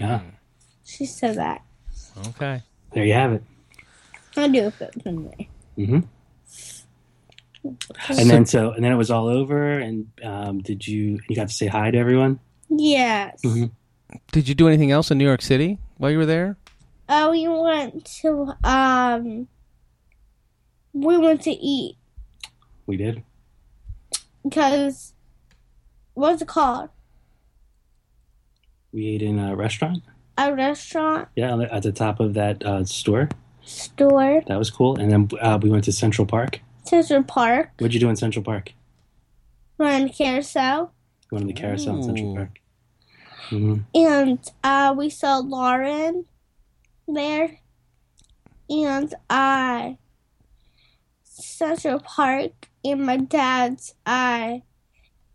yeah. 0.00 0.20
She 0.84 1.04
said 1.04 1.36
that. 1.36 1.62
Okay. 2.28 2.62
There 2.92 3.04
you 3.04 3.12
have 3.12 3.32
it. 3.32 3.42
I 4.36 4.48
do 4.48 4.66
it 4.68 5.02
for 5.02 5.10
me. 5.12 5.48
hmm 5.76 5.98
And 8.08 8.30
then 8.30 8.46
so, 8.46 8.70
and 8.72 8.84
then 8.84 8.92
it 8.92 8.96
was 8.96 9.10
all 9.10 9.26
over. 9.26 9.78
And 9.78 10.06
um, 10.22 10.60
did 10.60 10.86
you 10.86 11.18
you 11.28 11.34
got 11.36 11.48
to 11.48 11.54
say 11.54 11.66
hi 11.66 11.90
to 11.90 11.98
everyone? 11.98 12.38
Yes. 12.68 13.42
Mhm. 13.42 13.70
Did 14.30 14.48
you 14.48 14.54
do 14.54 14.68
anything 14.68 14.90
else 14.92 15.10
in 15.10 15.18
New 15.18 15.24
York 15.26 15.42
City 15.42 15.78
while 15.98 16.10
you 16.10 16.18
were 16.18 16.26
there? 16.26 16.56
Uh, 17.08 17.28
we 17.30 17.46
went 17.48 18.04
to 18.04 18.52
um 18.64 19.48
we 20.92 21.18
went 21.18 21.42
to 21.42 21.50
eat 21.50 21.96
We 22.86 22.96
did. 22.96 23.22
because 24.42 25.12
what's 26.14 26.42
it 26.42 26.48
called? 26.48 26.88
We 28.92 29.06
ate 29.08 29.22
in 29.22 29.38
a 29.38 29.54
restaurant. 29.54 30.02
A 30.38 30.54
restaurant 30.54 31.28
Yeah, 31.36 31.60
at 31.70 31.82
the 31.82 31.92
top 31.92 32.18
of 32.20 32.34
that 32.34 32.64
uh, 32.64 32.84
store. 32.84 33.28
store, 33.62 34.42
That 34.46 34.58
was 34.58 34.70
cool. 34.70 34.98
And 34.98 35.10
then 35.10 35.28
uh, 35.40 35.58
we 35.62 35.70
went 35.70 35.84
to 35.84 35.92
Central 35.92 36.26
Park. 36.26 36.60
Central 36.84 37.22
Park, 37.24 37.70
What'd 37.78 37.94
you 37.94 38.00
do 38.00 38.08
in 38.08 38.16
Central 38.16 38.42
Park? 38.44 38.72
run 39.78 40.08
carousel, 40.08 40.92
We 41.30 41.36
went 41.36 41.48
to 41.48 41.54
the 41.54 41.60
carousel 41.60 41.96
in 41.96 42.02
Central 42.04 42.30
Ooh. 42.32 42.34
Park. 42.36 42.58
hmm 43.50 43.76
and 43.94 44.38
uh 44.64 44.94
we 44.96 45.10
saw 45.10 45.38
Lauren 45.38 46.24
there. 47.08 47.58
and 48.68 49.14
I. 49.28 49.98
Central 51.38 52.00
Park, 52.00 52.68
and 52.84 53.04
my 53.04 53.18
dad's 53.18 53.94
uh, 54.06 54.58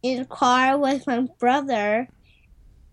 in 0.01 0.19
the 0.19 0.25
car 0.25 0.77
with 0.77 1.05
my 1.05 1.27
brother, 1.39 2.07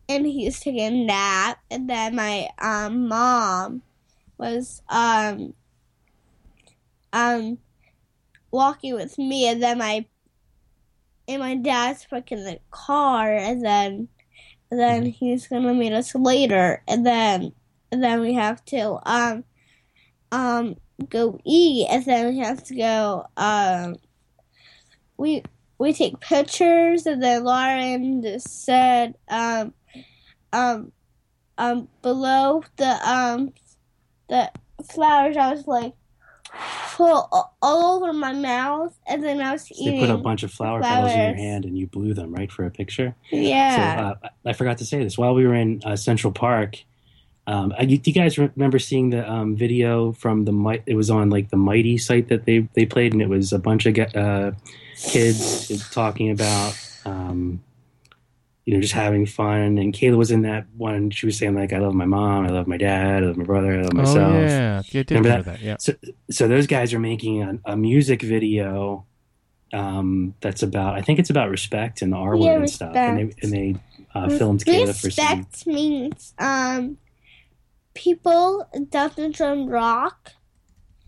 and 0.09 0.27
he's 0.27 0.61
taking 0.61 0.81
a 0.81 1.05
nap, 1.07 1.59
and 1.71 1.89
then 1.89 2.15
my 2.15 2.49
um, 2.59 3.09
mom 3.09 3.83
was 4.37 4.83
um 4.89 5.55
um 7.13 7.59
walking 8.51 8.95
with 8.95 9.17
me, 9.19 9.49
and 9.49 9.63
then 9.63 9.79
my 9.79 10.05
and 11.27 11.41
my 11.41 11.55
dad's 11.55 12.05
back 12.07 12.31
in 12.31 12.45
the 12.45 12.59
car, 12.71 13.33
and 13.33 13.65
then 13.65 14.09
and 14.71 14.79
then 14.79 15.07
he's 15.07 15.47
gonna 15.47 15.73
meet 15.73 15.95
us 15.95 16.15
later, 16.15 16.83
and 16.87 17.07
then 17.07 17.53
then 17.91 18.21
we 18.21 18.35
have 18.35 18.65
to 18.67 18.99
um 19.05 19.45
um 20.33 20.77
go 21.09 21.39
eat, 21.45 21.87
and 21.91 22.05
then 22.05 22.29
we 22.29 22.39
have 22.41 22.63
to 22.65 22.75
go 22.75 23.27
um 23.37 23.97
we 25.17 25.43
we 25.79 25.93
take 25.93 26.19
pictures, 26.21 27.07
and 27.07 27.23
then 27.23 27.45
Lauren 27.45 28.23
just 28.23 28.65
said 28.65 29.17
um 29.29 29.73
um 30.53 30.93
um 31.57 31.89
below 32.03 32.63
the 32.77 33.09
um 33.09 33.53
the 34.29 34.51
flowers, 34.93 35.37
I 35.37 35.53
was 35.53 35.67
like 35.67 35.95
full 36.89 37.29
all- 37.31 37.57
over 37.63 38.13
my 38.13 38.33
mouth, 38.33 38.97
and 39.07 39.23
then 39.23 39.41
I 39.41 39.53
was 39.53 39.69
So 39.69 39.75
eating. 39.77 40.01
they 40.01 40.07
put 40.07 40.11
a 40.15 40.19
bunch 40.19 40.43
of 40.43 40.51
flower 40.51 40.83
petals 40.83 41.13
in 41.15 41.21
your 41.21 41.35
hand 41.37 41.65
and 41.65 41.77
you 41.79 41.87
blew 41.87 42.15
them 42.15 42.33
right 42.35 42.51
for 42.51 42.65
a 42.65 42.71
picture. 42.71 43.15
Yeah. 43.31 43.97
So 43.97 44.03
uh, 44.03 44.29
I 44.47 44.53
forgot 44.53 44.79
to 44.79 44.85
say 44.85 45.03
this 45.03 45.17
while 45.19 45.35
we 45.35 45.47
were 45.47 45.55
in 45.55 45.81
uh, 45.85 45.97
Central 45.97 46.33
Park. 46.33 46.85
Um, 47.49 47.73
I, 47.79 47.83
you, 47.85 47.97
do 47.97 48.11
you 48.11 48.15
guys 48.15 48.37
remember 48.37 48.79
seeing 48.79 49.09
the 49.09 49.29
um, 49.29 49.57
video 49.57 50.13
from 50.13 50.45
the? 50.45 50.53
Mi- 50.53 50.83
It 50.85 50.97
was 50.97 51.09
on 51.09 51.31
like 51.31 51.49
the 51.49 51.57
Mighty 51.57 51.97
site 51.97 52.29
that 52.29 52.45
they 52.45 52.69
they 52.75 52.85
played, 52.85 53.15
and 53.15 53.23
it 53.23 53.29
was 53.31 53.55
a 53.55 53.59
bunch 53.59 53.87
of 53.87 53.95
ge- 53.95 54.15
uh, 54.15 54.53
kids 55.07 55.89
talking 55.91 56.31
about, 56.31 56.75
um, 57.07 57.63
you 58.67 58.75
know, 58.75 58.83
just 58.83 58.93
having 58.93 59.25
fun. 59.25 59.79
And 59.79 59.95
Kayla 59.95 60.19
was 60.19 60.31
in 60.31 60.43
that 60.43 60.67
one. 60.77 61.09
She 61.09 61.25
was 61.25 61.39
saying 61.39 61.55
like, 61.55 61.73
"I 61.73 61.79
love 61.79 61.95
my 61.95 62.05
mom, 62.05 62.45
I 62.45 62.51
love 62.51 62.67
my 62.67 62.77
dad, 62.77 63.23
I 63.23 63.27
love 63.29 63.39
my 63.39 63.45
brother, 63.45 63.79
I 63.79 63.83
love 63.83 63.95
myself." 63.95 64.17
Oh 64.19 64.41
yeah, 64.41 64.83
yeah, 64.93 65.03
did 65.05 65.11
Remember 65.13 65.29
remember 65.31 65.51
that? 65.51 65.59
that. 65.59 65.65
Yeah. 65.65 65.77
So, 65.79 65.95
so 66.31 66.49
those 66.49 66.67
guys 66.67 66.93
are 66.93 67.01
making 67.01 67.43
a, 67.43 67.73
a 67.73 67.77
music 67.79 68.21
video 68.21 69.07
um, 69.73 70.35
that's 70.43 70.63
about. 70.63 70.97
I 70.97 71.01
think 71.01 71.19
it's 71.19 71.31
about 71.31 71.49
respect 71.49 72.03
and 72.03 72.13
the 72.13 72.19
R 72.19 72.37
word 72.37 72.45
Yeah, 72.45 72.59
and 72.59 72.71
stuff. 72.71 72.95
And 72.95 73.17
they 73.17 73.35
and 73.43 73.53
they 73.53 73.77
uh, 74.15 74.29
filmed 74.29 74.67
Kayla 74.67 75.01
for 75.01 75.09
some. 75.11 75.39
Respect 75.39 75.67
means 75.67 76.35
um 76.39 76.99
people 77.99 78.65
doesn't 78.91 79.35
drum 79.35 79.67
rock. 79.69 80.33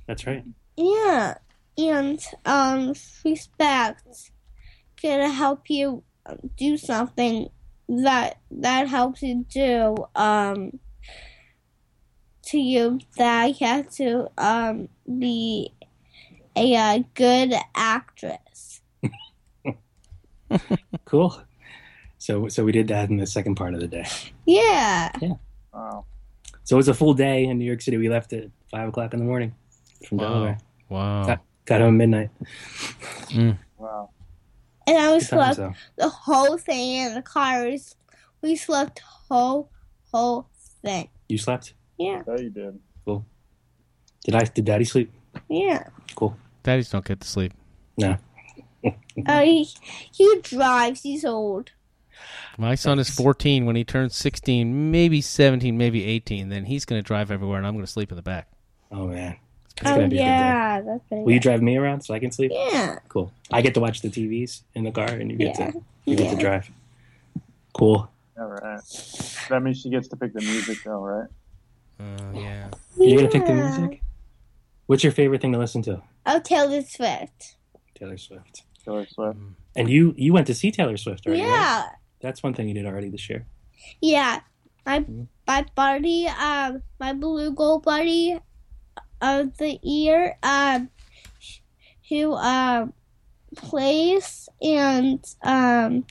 That's 0.06 0.26
right. 0.26 0.44
Yeah, 0.76 1.38
and 1.78 2.20
um 2.44 2.94
respect 3.24 4.32
can 4.96 5.30
help 5.30 5.70
you 5.70 6.02
do 6.56 6.76
something 6.76 7.48
that 7.88 8.38
that 8.50 8.88
helps 8.88 9.22
you 9.22 9.46
do 9.48 9.96
um 10.16 10.78
to 12.42 12.58
you 12.58 12.98
that 13.16 13.60
you 13.60 13.66
have 13.66 13.88
to 13.90 14.28
um 14.36 14.88
be 15.18 15.72
a 16.56 16.74
uh, 16.74 16.98
good 17.14 17.54
actress. 17.74 18.82
Cool. 21.04 21.40
So 22.18 22.48
so 22.48 22.64
we 22.64 22.72
did 22.72 22.88
that 22.88 23.08
in 23.08 23.16
the 23.16 23.26
second 23.26 23.54
part 23.54 23.74
of 23.74 23.80
the 23.80 23.86
day. 23.86 24.04
Yeah. 24.46 25.10
Yeah. 25.20 25.34
Wow. 25.72 26.04
So 26.70 26.76
it 26.76 26.86
was 26.86 26.88
a 26.88 26.94
full 26.94 27.14
day 27.14 27.46
in 27.46 27.58
New 27.58 27.64
York 27.64 27.82
City. 27.82 27.96
We 27.96 28.08
left 28.08 28.32
at 28.32 28.44
five 28.70 28.88
o'clock 28.88 29.12
in 29.12 29.18
the 29.18 29.24
morning 29.24 29.56
from 30.06 30.18
Wow. 30.18 30.28
Delaware. 30.28 30.58
Wow. 30.88 31.24
Got, 31.26 31.40
got 31.64 31.80
home 31.80 31.96
midnight. 31.96 32.30
Mm. 33.30 33.58
Wow. 33.76 34.10
And 34.86 34.96
I 34.96 35.12
was 35.12 35.28
Good 35.28 35.36
times, 35.36 35.56
slept 35.56 35.76
the 35.96 36.08
whole 36.08 36.56
thing 36.58 36.94
in 37.06 37.14
the 37.14 37.22
car. 37.22 37.64
We, 37.64 37.80
we 38.40 38.54
slept 38.54 39.00
whole 39.00 39.68
whole 40.14 40.46
thing. 40.84 41.08
You 41.28 41.38
slept? 41.38 41.74
Yeah, 41.98 42.22
Yeah, 42.28 42.36
you 42.36 42.50
did. 42.50 42.78
Cool. 43.04 43.26
Did 44.24 44.36
I? 44.36 44.44
Did 44.44 44.64
Daddy 44.64 44.84
sleep? 44.84 45.12
yeah. 45.48 45.88
Cool. 46.14 46.36
Daddies 46.62 46.88
don't 46.88 47.04
get 47.04 47.18
to 47.18 47.26
sleep. 47.26 47.52
No. 47.98 48.16
Oh, 49.26 49.42
he, 49.42 49.64
he 50.12 50.38
drives. 50.40 51.02
He's 51.02 51.24
old. 51.24 51.72
My 52.58 52.74
son 52.74 52.98
is 52.98 53.08
14. 53.10 53.64
When 53.66 53.76
he 53.76 53.84
turns 53.84 54.14
16, 54.16 54.90
maybe 54.90 55.20
17, 55.20 55.76
maybe 55.78 56.04
18, 56.04 56.48
then 56.48 56.64
he's 56.66 56.84
going 56.84 57.00
to 57.02 57.06
drive 57.06 57.30
everywhere, 57.30 57.58
and 57.58 57.66
I'm 57.66 57.74
going 57.74 57.84
to 57.84 57.90
sleep 57.90 58.10
in 58.10 58.16
the 58.16 58.22
back. 58.22 58.48
Oh 58.92 59.06
man. 59.06 59.36
It's 59.80 59.88
Oh 59.88 59.94
gonna 59.94 60.08
be 60.08 60.16
a 60.16 60.18
good 60.18 60.24
yeah, 60.24 60.80
that's 60.82 61.02
pretty. 61.08 61.22
Will 61.24 61.32
you 61.32 61.40
drive 61.40 61.62
me 61.62 61.76
around 61.76 62.02
so 62.02 62.12
I 62.12 62.18
can 62.18 62.30
sleep? 62.32 62.50
Yeah. 62.54 62.98
Cool. 63.08 63.32
I 63.50 63.62
get 63.62 63.72
to 63.74 63.80
watch 63.80 64.02
the 64.02 64.08
TVs 64.10 64.62
in 64.74 64.84
the 64.84 64.90
car, 64.90 65.06
and 65.08 65.30
you 65.30 65.38
get 65.38 65.58
Yeah. 65.58 65.70
to 65.70 65.82
you 66.04 66.16
get 66.16 66.24
Yeah. 66.26 66.34
to 66.34 66.36
drive. 66.40 66.70
Cool. 67.72 68.10
All 68.38 68.46
right. 68.46 68.80
That 69.48 69.62
means 69.62 69.80
she 69.80 69.88
gets 69.88 70.08
to 70.08 70.16
pick 70.16 70.32
the 70.34 70.40
music, 70.42 70.78
though, 70.84 71.00
right? 71.02 71.28
Uh, 71.98 72.32
yeah. 72.34 72.68
You're 72.98 73.16
gonna 73.18 73.30
pick 73.30 73.46
the 73.46 73.54
music. 73.54 74.02
What's 74.86 75.02
your 75.04 75.12
favorite 75.12 75.40
thing 75.40 75.52
to 75.52 75.58
listen 75.58 75.82
to? 75.82 76.02
Oh, 76.26 76.40
Taylor 76.40 76.82
Swift. 76.82 77.56
Taylor 77.94 78.18
Swift. 78.18 78.64
Taylor 78.84 79.06
Swift. 79.06 79.38
And 79.76 79.88
you 79.88 80.14
you 80.18 80.32
went 80.32 80.46
to 80.48 80.54
see 80.54 80.70
Taylor 80.70 80.96
Swift 80.96 81.26
right? 81.26 81.38
Yeah, 81.38 81.86
That's 82.20 82.42
one 82.42 82.54
thing 82.54 82.68
you 82.68 82.74
did 82.74 82.86
already 82.86 83.08
this 83.08 83.28
year. 83.28 83.46
yeah. 84.00 84.40
My 84.86 85.00
Mm-hmm. 85.00 85.24
my 85.46 85.66
buddy, 85.74 86.26
um, 86.26 86.82
my 86.98 87.12
blue 87.12 87.52
gold 87.52 87.82
buddy 87.84 88.38
of 89.20 89.56
the 89.58 89.78
year, 89.82 90.36
um, 90.42 90.88
who 92.08 92.32
um 92.34 92.92
plays 93.56 94.48
and 94.62 95.22
um, 95.42 96.06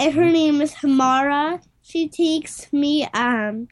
and 0.00 0.14
her 0.14 0.28
name 0.30 0.60
is 0.60 0.74
Hamara. 0.74 1.62
She 1.82 2.08
takes 2.08 2.72
me 2.72 3.06
um 3.12 3.68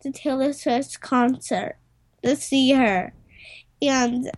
to 0.00 0.10
Taylor 0.10 0.52
Swift's 0.52 0.96
concert 0.96 1.76
to 2.24 2.34
see 2.36 2.72
her, 2.72 3.12
and 3.80 4.30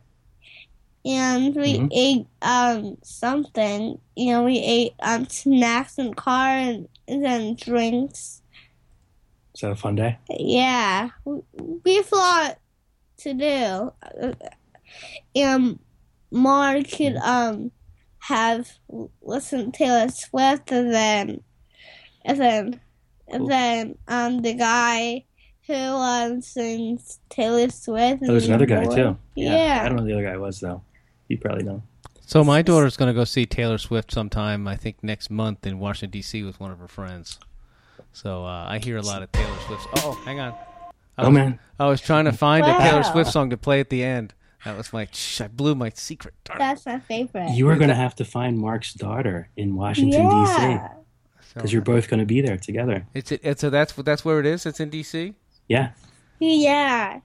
and 1.04 1.54
we 1.54 1.78
Mhm. 1.78 1.88
ate 1.92 2.26
um 2.42 2.96
something. 3.02 3.98
You 4.16 4.32
know, 4.32 4.44
we 4.44 4.58
ate 4.58 4.92
um 5.00 5.28
snacks 5.28 5.98
in 5.98 6.08
the 6.08 6.14
car 6.14 6.48
and, 6.48 6.88
and 7.08 7.24
then 7.24 7.54
drinks. 7.54 8.42
Is 9.54 9.60
that 9.60 9.70
a 9.70 9.76
fun 9.76 9.94
day? 9.96 10.18
Yeah, 10.30 11.10
we, 11.24 11.40
we 11.84 11.96
have 11.96 12.12
a 12.12 12.16
lot 12.16 12.58
to 13.18 13.34
do. 13.34 13.92
And 15.36 15.78
more 16.30 16.82
could 16.82 17.16
um 17.16 17.70
have 18.18 18.68
listen 19.22 19.70
to 19.70 19.78
Taylor 19.78 20.08
Swift 20.08 20.72
and 20.72 20.92
then 20.92 21.40
and 22.24 22.40
then 22.40 22.80
and 23.28 23.48
then 23.50 23.98
um 24.08 24.42
the 24.42 24.54
guy 24.54 25.24
who 25.66 25.74
um 25.74 26.40
sings 26.42 27.20
Taylor 27.28 27.68
Swift. 27.70 28.22
Oh, 28.22 28.26
there's 28.26 28.48
another 28.48 28.66
guy 28.66 28.84
boy. 28.84 28.94
too. 28.94 29.18
Yeah. 29.36 29.82
I 29.84 29.88
don't 29.88 29.96
know 29.96 30.02
who 30.02 30.08
the 30.08 30.14
other 30.14 30.30
guy 30.30 30.36
was 30.36 30.60
though. 30.60 30.82
You 31.28 31.38
probably 31.38 31.64
know. 31.64 31.82
So 32.26 32.42
my 32.42 32.62
daughter's 32.62 32.96
going 32.96 33.12
to 33.12 33.14
go 33.18 33.24
see 33.24 33.44
Taylor 33.46 33.78
Swift 33.78 34.10
sometime, 34.12 34.66
I 34.66 34.76
think 34.76 34.96
next 35.02 35.30
month 35.30 35.66
in 35.66 35.78
Washington 35.78 36.10
D.C. 36.10 36.42
with 36.42 36.58
one 36.58 36.70
of 36.70 36.78
her 36.78 36.88
friends. 36.88 37.38
So 38.12 38.44
uh, 38.44 38.66
I 38.68 38.78
hear 38.78 38.96
a 38.96 39.02
lot 39.02 39.22
of 39.22 39.30
Taylor 39.32 39.58
Swift. 39.66 39.86
Oh, 39.98 40.12
hang 40.24 40.40
on. 40.40 40.52
I 41.16 41.22
Oh 41.22 41.28
was, 41.28 41.34
man. 41.34 41.58
I 41.78 41.86
was 41.86 42.00
trying 42.00 42.24
to 42.24 42.32
find 42.32 42.64
a 42.64 42.78
Taylor 42.78 43.02
Swift 43.02 43.30
song 43.30 43.50
to 43.50 43.56
play 43.56 43.80
at 43.80 43.90
the 43.90 44.02
end. 44.02 44.34
That 44.64 44.76
was 44.76 44.92
my. 44.92 45.06
Shh, 45.12 45.42
I 45.42 45.48
blew 45.48 45.74
my 45.74 45.90
secret. 45.90 46.34
Darn. 46.44 46.58
That's 46.58 46.86
my 46.86 46.98
favorite. 47.00 47.50
You 47.50 47.68
are 47.68 47.76
gonna 47.76 47.94
have 47.94 48.14
to 48.16 48.24
find 48.24 48.58
Mark's 48.58 48.94
daughter 48.94 49.50
in 49.56 49.76
Washington 49.76 50.22
yeah. 50.22 50.88
D.C. 50.88 51.52
because 51.54 51.72
you're 51.72 51.82
both 51.82 52.08
gonna 52.08 52.24
be 52.24 52.40
there 52.40 52.56
together. 52.56 53.06
It's 53.12 53.30
it's 53.30 53.60
so 53.60 53.68
that's 53.68 53.92
that's 53.92 54.24
where 54.24 54.40
it 54.40 54.46
is. 54.46 54.64
It's 54.64 54.80
in 54.80 54.88
D.C. 54.88 55.34
Yeah. 55.68 55.90
Yeah. 56.38 57.20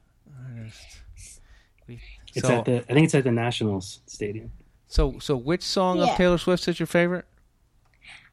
It's 2.39 2.47
So- 2.47 2.59
at 2.59 2.65
the 2.65 2.77
I 2.89 2.93
think 2.93 3.05
it's 3.05 3.15
at 3.15 3.23
the 3.23 3.31
Nationals 3.31 4.01
Stadium. 4.07 4.51
So 4.87 5.19
so 5.19 5.35
which 5.37 5.63
song 5.63 5.97
Yeah. 5.99 6.05
of 6.11 6.17
Taylor 6.17 6.37
Swift's 6.37 6.67
is 6.67 6.79
your 6.79 6.87
favorite? 6.87 7.25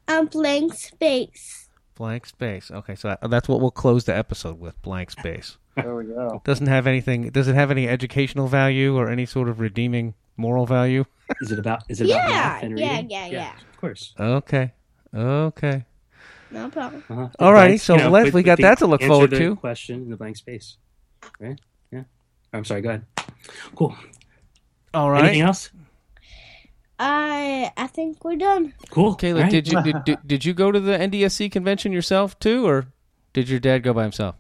Um, 0.09 0.27
blank 0.27 0.75
space. 0.75 1.69
Blank 1.97 2.27
space. 2.27 2.71
Okay, 2.71 2.95
so 2.95 3.17
that's 3.29 3.49
what 3.49 3.61
we'll 3.61 3.71
close 3.71 4.05
the 4.05 4.17
episode 4.17 4.61
with. 4.61 4.81
Blank 4.83 5.11
space. 5.11 5.57
There 5.77 5.95
we 5.95 6.05
go. 6.07 6.41
Doesn't 6.43 6.69
have 6.69 6.87
anything. 6.87 7.29
Does 7.29 7.49
it 7.49 7.55
have 7.55 7.71
any 7.71 7.87
educational 7.87 8.49
value 8.49 8.97
or 8.97 9.11
any 9.11 9.27
sort 9.27 9.47
of 9.47 9.61
redeeming 9.61 10.15
moral 10.39 10.65
value? 10.65 11.05
Is 11.43 11.53
it 11.53 11.59
about 11.59 11.83
is 11.91 12.01
it 12.01 12.05
about 12.09 12.29
Yeah, 12.31 12.35
math 12.35 12.63
and 12.63 12.79
yeah, 12.79 12.91
reading? 12.95 13.11
yeah, 13.11 13.27
yeah. 13.27 13.53
Of 13.73 13.77
course. 13.79 14.15
Okay. 14.19 14.73
Okay. 15.15 15.85
No 16.51 16.71
problem. 16.71 17.05
Uh-huh. 17.11 17.29
All 17.41 17.53
righty, 17.53 17.77
so 17.77 17.95
you 17.97 18.05
know, 18.05 18.11
let- 18.11 18.25
put- 18.27 18.33
we 18.35 18.43
got 18.43 18.57
the- 18.57 18.63
that 18.63 18.79
to 18.79 18.87
look 18.87 19.03
forward 19.03 19.33
to. 19.33 19.57
Question 19.57 20.03
in 20.05 20.09
the 20.09 20.17
blank 20.17 20.37
space. 20.39 20.79
Right? 21.39 21.61
Yeah. 21.93 22.05
I'm 22.55 22.65
sorry. 22.65 22.81
Go 22.81 22.89
ahead. 22.91 23.05
Cool. 23.75 23.97
All 24.95 25.11
right. 25.11 25.25
Anything 25.25 25.43
else? 25.43 25.71
I 26.99 27.73
I 27.77 27.87
think 27.89 28.25
we're 28.25 28.37
done. 28.37 28.73
Cool. 28.91 29.17
Kayla, 29.17 29.35
All 29.37 29.43
right. 29.43 29.51
did 29.51 29.69
you 29.69 29.83
did, 29.83 29.97
did, 30.05 30.19
did 30.27 30.45
you 30.45 30.55
go 30.55 30.73
to 30.73 30.81
the 30.81 30.97
NDSC 30.97 31.53
convention 31.53 31.93
yourself 31.93 32.39
too, 32.39 32.67
or 32.67 32.87
did 33.33 33.49
your 33.49 33.61
dad 33.61 33.83
go 33.83 33.93
by 33.93 34.03
himself? 34.03 34.37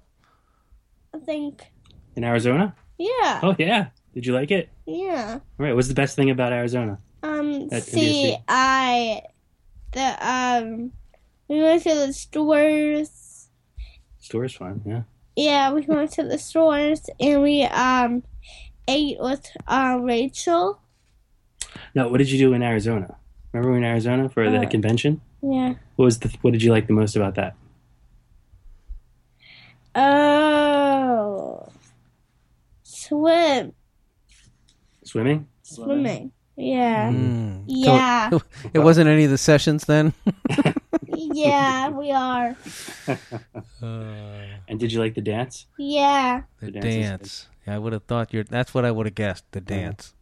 I 1.15 1.19
think 1.19 1.67
in 2.15 2.25
Arizona? 2.25 2.75
Yeah. 2.99 3.41
Oh 3.43 3.55
yeah. 3.59 3.89
Did 4.15 4.25
you 4.25 4.33
like 4.33 4.51
it? 4.51 4.71
Yeah. 4.87 5.35
All 5.35 5.67
right. 5.67 5.75
What's 5.75 5.89
the 5.89 5.95
best 5.95 6.17
thing 6.17 6.31
about 6.31 6.53
Arizona? 6.53 6.99
Um. 7.23 7.69
At 7.71 7.83
see, 7.83 8.37
NDSU. 8.39 8.43
I 8.49 9.23
the 9.93 10.27
um 10.27 10.93
we 11.49 11.61
went 11.61 11.83
to 11.83 11.95
the 11.95 12.13
stores. 12.13 13.49
Store's 14.19 14.55
fun. 14.55 14.83
Yeah. 14.87 15.03
Yeah, 15.37 15.73
we 15.73 15.83
went 15.83 16.13
to 16.13 16.25
the 16.25 16.39
stores 16.39 17.09
and 17.21 17.43
we 17.43 17.65
um 17.65 18.23
ate 18.89 19.19
with 19.21 19.47
uh, 19.67 19.99
Rachel. 20.01 20.81
No. 21.95 22.09
What 22.09 22.19
did 22.19 22.31
you 22.31 22.39
do 22.39 22.53
in 22.53 22.63
Arizona? 22.63 23.17
Remember 23.53 23.71
we 23.71 23.79
were 23.79 23.85
in 23.85 23.85
Arizona 23.85 24.29
for 24.29 24.49
the 24.51 24.61
Uh, 24.67 24.69
convention? 24.69 25.21
Yeah. 25.43 25.75
What 25.97 26.05
was 26.07 26.19
the 26.19 26.29
What 26.43 26.53
did 26.53 26.63
you 26.63 26.71
like 26.73 26.87
the 26.87 26.93
most 26.93 27.17
about 27.17 27.35
that? 27.37 27.55
Oh. 29.95 31.69
Swim. 32.83 33.73
Swimming. 35.05 35.47
Swimming. 35.63 36.33
Yeah. 36.57 37.11
Mm. 37.11 37.65
Yeah. 37.67 38.31
So 38.31 38.43
it 38.75 38.79
wasn't 38.81 39.09
any 39.09 39.25
of 39.25 39.31
the 39.31 39.39
sessions 39.39 39.85
then. 39.85 40.13
yeah, 41.17 41.89
we 42.01 42.11
are. 42.13 42.57
And 44.69 44.79
did 44.81 44.93
you 44.93 45.01
like 45.01 45.15
the 45.15 45.21
dance? 45.21 45.67
Yeah. 45.79 46.43
The 46.61 46.71
The 46.71 46.81
dance. 46.81 47.49
Yeah, 47.67 47.77
I 47.77 47.79
would 47.79 47.93
have 47.93 48.05
thought 48.05 48.33
you're. 48.33 48.45
That's 48.45 48.75
what 48.75 48.85
I 48.85 48.91
would 48.91 49.07
have 49.07 49.15
guessed. 49.15 49.45
The 49.53 49.61
dance. 49.61 50.15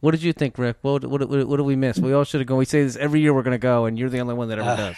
What 0.00 0.12
did 0.12 0.22
you 0.22 0.32
think, 0.32 0.56
Rick? 0.58 0.76
What 0.82 1.04
what 1.04 1.28
what, 1.28 1.46
what 1.48 1.56
did 1.56 1.66
we 1.66 1.76
miss? 1.76 1.98
We 1.98 2.12
all 2.12 2.24
should 2.24 2.40
have 2.40 2.46
gone. 2.46 2.58
We 2.58 2.64
say 2.64 2.82
this 2.84 2.96
every 2.96 3.20
year. 3.20 3.34
We're 3.34 3.42
going 3.42 3.52
to 3.52 3.58
go, 3.58 3.86
and 3.86 3.98
you're 3.98 4.08
the 4.10 4.20
only 4.20 4.34
one 4.34 4.48
that 4.48 4.58
ever 4.58 4.70
Uh, 4.70 4.76
does. 4.76 4.96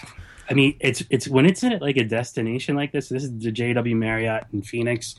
I 0.50 0.54
mean, 0.54 0.76
it's 0.80 1.02
it's 1.10 1.26
when 1.28 1.46
it's 1.46 1.62
in 1.62 1.78
like 1.78 1.96
a 1.96 2.04
destination 2.04 2.76
like 2.76 2.92
this. 2.92 3.08
This 3.08 3.24
is 3.24 3.30
the 3.38 3.50
JW 3.52 3.94
Marriott 3.96 4.44
in 4.52 4.62
Phoenix, 4.62 5.14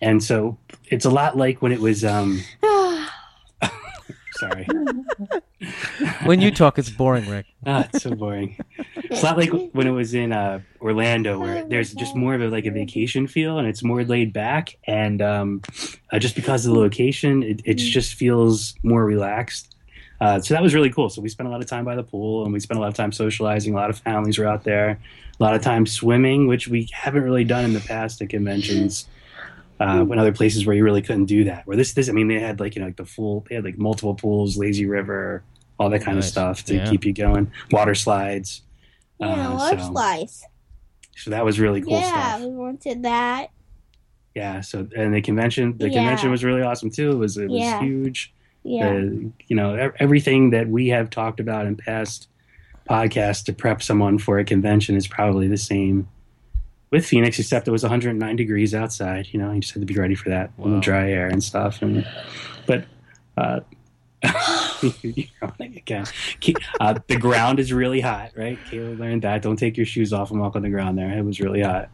and 0.00 0.22
so 0.22 0.58
it's 0.86 1.04
a 1.04 1.10
lot 1.10 1.36
like 1.36 1.62
when 1.62 1.72
it 1.72 1.80
was. 1.80 2.04
um 2.04 2.40
Sorry, 4.44 4.66
When 6.26 6.40
you 6.40 6.50
talk, 6.50 6.78
it's 6.78 6.90
boring, 6.90 7.28
Rick. 7.28 7.46
ah, 7.66 7.86
it's 7.92 8.02
so 8.02 8.14
boring. 8.14 8.58
It's 8.96 9.22
not 9.22 9.38
like 9.38 9.50
when 9.72 9.86
it 9.86 9.92
was 9.92 10.12
in 10.12 10.32
uh, 10.32 10.60
Orlando, 10.80 11.38
where 11.38 11.64
there's 11.64 11.94
just 11.94 12.14
more 12.14 12.34
of 12.34 12.42
a, 12.42 12.48
like 12.48 12.66
a 12.66 12.70
vacation 12.70 13.26
feel, 13.26 13.58
and 13.58 13.66
it's 13.66 13.82
more 13.82 14.04
laid 14.04 14.32
back, 14.32 14.76
and 14.86 15.22
um, 15.22 15.62
uh, 16.12 16.18
just 16.18 16.34
because 16.34 16.66
of 16.66 16.74
the 16.74 16.78
location, 16.78 17.42
it, 17.42 17.62
it 17.64 17.74
just 17.74 18.14
feels 18.14 18.74
more 18.82 19.04
relaxed. 19.04 19.74
Uh, 20.20 20.40
so 20.40 20.52
that 20.52 20.62
was 20.62 20.74
really 20.74 20.90
cool. 20.90 21.08
So 21.08 21.22
we 21.22 21.28
spent 21.28 21.48
a 21.48 21.52
lot 21.52 21.60
of 21.60 21.66
time 21.66 21.84
by 21.84 21.96
the 21.96 22.02
pool, 22.02 22.44
and 22.44 22.52
we 22.52 22.60
spent 22.60 22.78
a 22.78 22.80
lot 22.80 22.88
of 22.88 22.94
time 22.94 23.12
socializing. 23.12 23.72
A 23.72 23.76
lot 23.76 23.88
of 23.88 23.98
families 23.98 24.38
were 24.38 24.46
out 24.46 24.64
there. 24.64 24.98
A 25.40 25.42
lot 25.42 25.54
of 25.54 25.62
time 25.62 25.86
swimming, 25.86 26.48
which 26.48 26.68
we 26.68 26.88
haven't 26.92 27.22
really 27.22 27.44
done 27.44 27.64
in 27.64 27.72
the 27.72 27.80
past 27.80 28.20
at 28.20 28.28
conventions. 28.28 29.06
Uh, 29.80 30.04
when 30.04 30.20
other 30.20 30.32
places 30.32 30.64
where 30.66 30.76
you 30.76 30.84
really 30.84 31.02
couldn't 31.02 31.24
do 31.24 31.42
that. 31.44 31.66
Where 31.66 31.76
this, 31.76 31.94
this, 31.94 32.08
I 32.08 32.12
mean, 32.12 32.28
they 32.28 32.38
had 32.38 32.60
like 32.60 32.76
you 32.76 32.80
know 32.80 32.86
like 32.86 32.96
the 32.96 33.04
full, 33.04 33.44
they 33.48 33.56
had 33.56 33.64
like 33.64 33.76
multiple 33.76 34.14
pools, 34.14 34.56
lazy 34.56 34.86
river, 34.86 35.42
all 35.80 35.90
that 35.90 36.00
kind 36.02 36.16
Nice. 36.16 36.26
of 36.26 36.30
stuff 36.30 36.64
to 36.66 36.76
Yeah. 36.76 36.88
keep 36.88 37.04
you 37.04 37.12
going. 37.12 37.50
Water 37.72 37.94
slides. 37.96 38.62
Yeah, 39.18 39.48
Uh, 39.50 39.54
large 39.54 39.80
so, 39.80 39.88
slice. 39.90 40.44
so 41.16 41.30
that 41.30 41.44
was 41.44 41.58
really 41.58 41.80
cool 41.82 41.92
yeah, 41.98 42.36
stuff. 42.36 42.40
we 42.42 42.46
wanted 42.54 43.02
that. 43.02 43.48
Yeah. 44.34 44.60
So 44.60 44.86
and 44.96 45.12
the 45.12 45.20
convention, 45.20 45.76
the 45.78 45.88
Yeah. 45.88 45.98
convention 45.98 46.30
was 46.30 46.44
really 46.44 46.62
awesome 46.62 46.90
too. 46.90 47.10
It 47.10 47.16
was 47.16 47.36
it 47.36 47.48
was 47.50 47.58
Yeah. 47.60 47.80
huge. 47.82 48.32
Yeah. 48.62 48.88
Uh, 48.90 49.00
you 49.48 49.56
know 49.56 49.90
everything 49.98 50.50
that 50.50 50.68
we 50.68 50.88
have 50.88 51.10
talked 51.10 51.40
about 51.40 51.66
in 51.66 51.74
past 51.76 52.28
podcasts 52.88 53.44
to 53.46 53.52
prep 53.52 53.82
someone 53.82 54.18
for 54.18 54.38
a 54.38 54.44
convention 54.44 54.94
is 54.94 55.06
probably 55.08 55.48
the 55.48 55.56
same 55.56 56.06
with 56.94 57.04
Phoenix, 57.04 57.38
except 57.40 57.66
it 57.66 57.72
was 57.72 57.82
109 57.82 58.36
degrees 58.36 58.72
outside. 58.74 59.26
You 59.32 59.40
know, 59.40 59.50
you 59.50 59.60
just 59.60 59.74
had 59.74 59.82
to 59.82 59.86
be 59.86 59.96
ready 59.98 60.14
for 60.14 60.28
that 60.30 60.52
Wow. 60.56 60.78
dry 60.80 61.10
air 61.10 61.26
and 61.26 61.42
stuff. 61.42 61.82
And 61.82 62.06
but 62.66 62.84
uh, 63.36 63.60
you're 65.02 65.26
on 65.42 65.54
it 65.58 65.76
again. 65.76 66.04
Uh, 66.80 66.94
the 67.08 67.16
ground 67.16 67.58
is 67.58 67.72
really 67.72 68.00
hot, 68.00 68.30
right? 68.36 68.58
Kayla 68.70 68.98
learned 68.98 69.22
that. 69.22 69.42
Don't 69.42 69.56
take 69.56 69.76
your 69.76 69.86
shoes 69.86 70.12
off 70.12 70.30
and 70.30 70.40
walk 70.40 70.54
on 70.56 70.62
the 70.62 70.70
ground 70.70 70.96
there. 70.96 71.10
It 71.10 71.24
was 71.24 71.40
really 71.40 71.62
hot. 71.62 71.90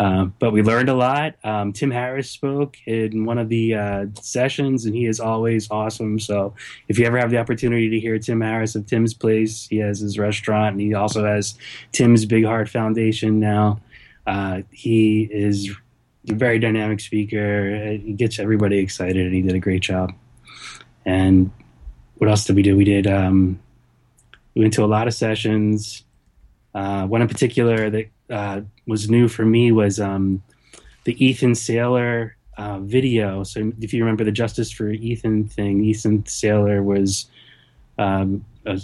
Um, 0.00 0.34
but 0.40 0.50
we 0.52 0.62
learned 0.62 0.88
a 0.88 0.94
lot. 0.94 1.34
Um, 1.44 1.72
Tim 1.72 1.90
Harris 1.90 2.28
spoke 2.30 2.76
in 2.86 3.24
one 3.24 3.38
of 3.38 3.48
the 3.48 3.74
uh, 3.74 4.06
sessions, 4.20 4.84
and 4.86 4.94
he 4.96 5.06
is 5.06 5.20
always 5.20 5.70
awesome. 5.70 6.18
So 6.18 6.54
if 6.88 6.98
you 6.98 7.04
ever 7.06 7.18
have 7.18 7.30
the 7.30 7.38
opportunity 7.38 7.88
to 7.90 8.00
hear 8.00 8.18
Tim 8.18 8.40
Harris 8.40 8.74
of 8.74 8.86
Tim's 8.86 9.14
Place, 9.14 9.68
he 9.68 9.76
has 9.76 10.00
his 10.00 10.18
restaurant, 10.18 10.72
and 10.72 10.80
he 10.80 10.94
also 10.94 11.24
has 11.24 11.54
Tim's 11.92 12.24
Big 12.24 12.44
Heart 12.44 12.68
Foundation 12.70 13.38
now. 13.38 13.78
Uh, 14.26 14.62
he 14.70 15.28
is 15.30 15.70
a 16.28 16.34
very 16.34 16.58
dynamic 16.58 17.00
speaker. 17.00 17.96
He 17.96 18.12
gets 18.12 18.38
everybody 18.38 18.78
excited, 18.78 19.26
and 19.26 19.34
he 19.34 19.42
did 19.42 19.54
a 19.54 19.60
great 19.60 19.82
job. 19.82 20.12
And 21.04 21.50
what 22.16 22.30
else 22.30 22.44
did 22.44 22.56
we 22.56 22.62
do? 22.62 22.76
We 22.76 22.84
did. 22.84 23.06
Um, 23.06 23.60
we 24.54 24.62
went 24.62 24.74
to 24.74 24.84
a 24.84 24.86
lot 24.86 25.08
of 25.08 25.14
sessions. 25.14 26.04
Uh, 26.74 27.06
one 27.06 27.20
in 27.20 27.28
particular 27.28 27.90
that 27.90 28.06
uh, 28.30 28.60
was 28.86 29.10
new 29.10 29.28
for 29.28 29.44
me 29.44 29.72
was 29.72 30.00
um, 30.00 30.42
the 31.04 31.22
Ethan 31.24 31.52
Saylor 31.52 32.32
uh, 32.56 32.78
video. 32.80 33.42
So 33.42 33.72
if 33.80 33.92
you 33.92 34.02
remember 34.02 34.24
the 34.24 34.32
Justice 34.32 34.70
for 34.70 34.88
Ethan 34.88 35.48
thing, 35.48 35.84
Ethan 35.84 36.22
Saylor 36.22 36.82
was, 36.82 37.26
um, 37.98 38.44
uh, 38.66 38.78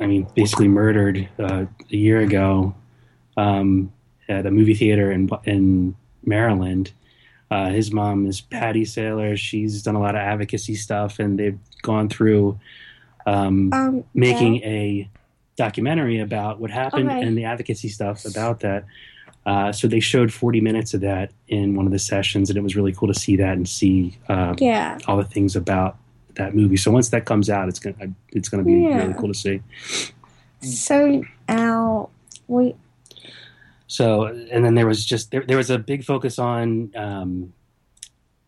I 0.00 0.06
mean, 0.06 0.26
basically 0.34 0.68
murdered 0.68 1.28
uh, 1.38 1.66
a 1.92 1.96
year 1.96 2.20
ago 2.20 2.74
um, 3.36 3.92
at 4.28 4.46
a 4.46 4.50
movie 4.50 4.74
theater 4.74 5.10
in 5.10 5.28
in 5.44 5.94
Maryland. 6.24 6.92
Uh, 7.50 7.70
his 7.70 7.90
mom 7.92 8.26
is 8.26 8.40
Patty 8.42 8.84
Saylor. 8.84 9.36
She's 9.36 9.82
done 9.82 9.94
a 9.94 10.00
lot 10.00 10.14
of 10.14 10.20
advocacy 10.20 10.74
stuff, 10.74 11.18
and 11.18 11.38
they've 11.38 11.58
gone 11.82 12.08
through 12.08 12.58
um, 13.26 13.72
Um, 13.72 14.04
making 14.14 14.56
yeah. 14.56 14.66
a 14.68 15.10
documentary 15.56 16.18
about 16.20 16.60
what 16.60 16.70
happened 16.70 17.10
Okay. 17.10 17.22
and 17.22 17.36
the 17.36 17.44
advocacy 17.44 17.88
stuff 17.88 18.24
about 18.24 18.60
that. 18.60 18.84
Uh, 19.46 19.72
so 19.72 19.88
they 19.88 20.00
showed 20.00 20.30
40 20.32 20.60
minutes 20.60 20.92
of 20.94 21.00
that 21.00 21.30
in 21.48 21.74
one 21.74 21.86
of 21.86 21.92
the 21.92 21.98
sessions, 21.98 22.50
and 22.50 22.56
it 22.58 22.62
was 22.62 22.76
really 22.76 22.92
cool 22.92 23.08
to 23.08 23.18
see 23.18 23.36
that 23.36 23.56
and 23.56 23.66
see 23.68 24.16
uh, 24.28 24.54
Yeah. 24.58 24.98
all 25.06 25.16
the 25.16 25.24
things 25.24 25.56
about 25.56 25.96
that 26.34 26.54
movie. 26.54 26.76
So 26.76 26.90
once 26.90 27.08
that 27.10 27.24
comes 27.24 27.48
out, 27.50 27.68
it's 27.68 27.78
gonna 27.78 28.12
it's 28.32 28.48
gonna 28.50 28.62
be 28.62 28.72
Yeah. 28.74 28.98
really 28.98 29.14
cool 29.14 29.28
to 29.28 29.34
see. 29.34 29.62
So 30.60 31.22
now 31.48 32.10
we 32.46 32.74
So 33.88 34.26
and 34.26 34.64
then 34.64 34.74
there 34.74 34.86
was 34.86 35.04
just 35.04 35.30
there, 35.30 35.42
there 35.44 35.56
was 35.56 35.70
a 35.70 35.78
big 35.78 36.04
focus 36.04 36.38
on 36.38 36.92
um, 36.94 37.54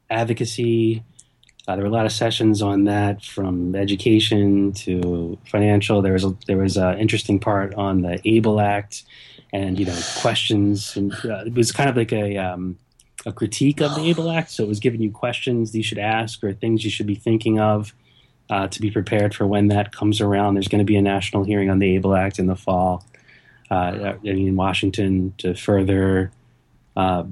advocacy. 0.09 1.03
Uh, 1.67 1.77
there 1.77 1.85
were 1.85 1.91
a 1.91 1.93
lot 1.93 2.07
of 2.07 2.13
sessions 2.13 2.63
on 2.63 2.85
that, 2.85 3.25
from 3.25 3.75
education 3.75 4.73
to 4.73 5.39
financial. 5.47 6.03
There 6.03 6.13
was 6.13 6.25
a, 6.25 6.37
there 6.47 6.59
was 6.59 6.77
an 6.77 6.99
interesting 6.99 7.39
part 7.41 7.75
on 7.75 8.03
the 8.03 8.21
Able 8.29 8.61
Act, 8.61 9.05
and 9.53 9.79
you 9.79 9.87
know 9.87 9.99
questions. 10.19 10.95
And 10.95 11.13
uh, 11.25 11.45
it 11.47 11.55
was 11.55 11.73
kind 11.73 11.89
of 11.89 11.97
like 11.97 12.13
a 12.13 12.37
um, 12.37 12.79
a 13.25 13.33
critique 13.33 13.81
of 13.81 13.95
the 13.95 14.03
Able 14.11 14.31
Act. 14.31 14.51
So 14.51 14.65
it 14.65 14.69
was 14.69 14.81
giving 14.81 15.01
you 15.01 15.11
questions 15.11 15.75
you 15.75 15.83
should 15.83 15.99
ask 15.99 16.45
or 16.45 16.53
things 16.53 16.85
you 16.85 16.91
should 16.91 17.07
be 17.07 17.15
thinking 17.15 17.59
of 17.59 17.95
uh, 18.51 18.69
to 18.69 18.81
be 18.81 18.91
prepared 18.91 19.35
for 19.35 19.47
when 19.47 19.69
that 19.69 19.91
comes 19.91 20.21
around. 20.21 20.55
There's 20.55 20.69
going 20.69 20.81
to 20.81 20.85
be 20.85 20.97
a 20.97 21.03
national 21.03 21.45
hearing 21.45 21.71
on 21.71 21.79
the 21.79 21.95
Able 21.95 22.15
Act 22.15 22.39
in 22.39 22.47
the 22.47 22.57
fall 22.57 23.05
uh, 23.71 24.15
in 24.25 24.57
Washington 24.57 25.33
to 25.39 25.55
further 25.55 26.33
uh, 26.97 27.25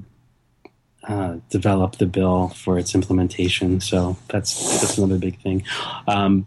uh, 1.06 1.36
develop 1.50 1.96
the 1.96 2.06
bill 2.06 2.48
for 2.48 2.78
its 2.78 2.94
implementation. 2.94 3.80
So 3.80 4.16
that's 4.28 4.80
that's 4.80 4.98
another 4.98 5.18
big 5.18 5.40
thing. 5.40 5.64
Um, 6.06 6.46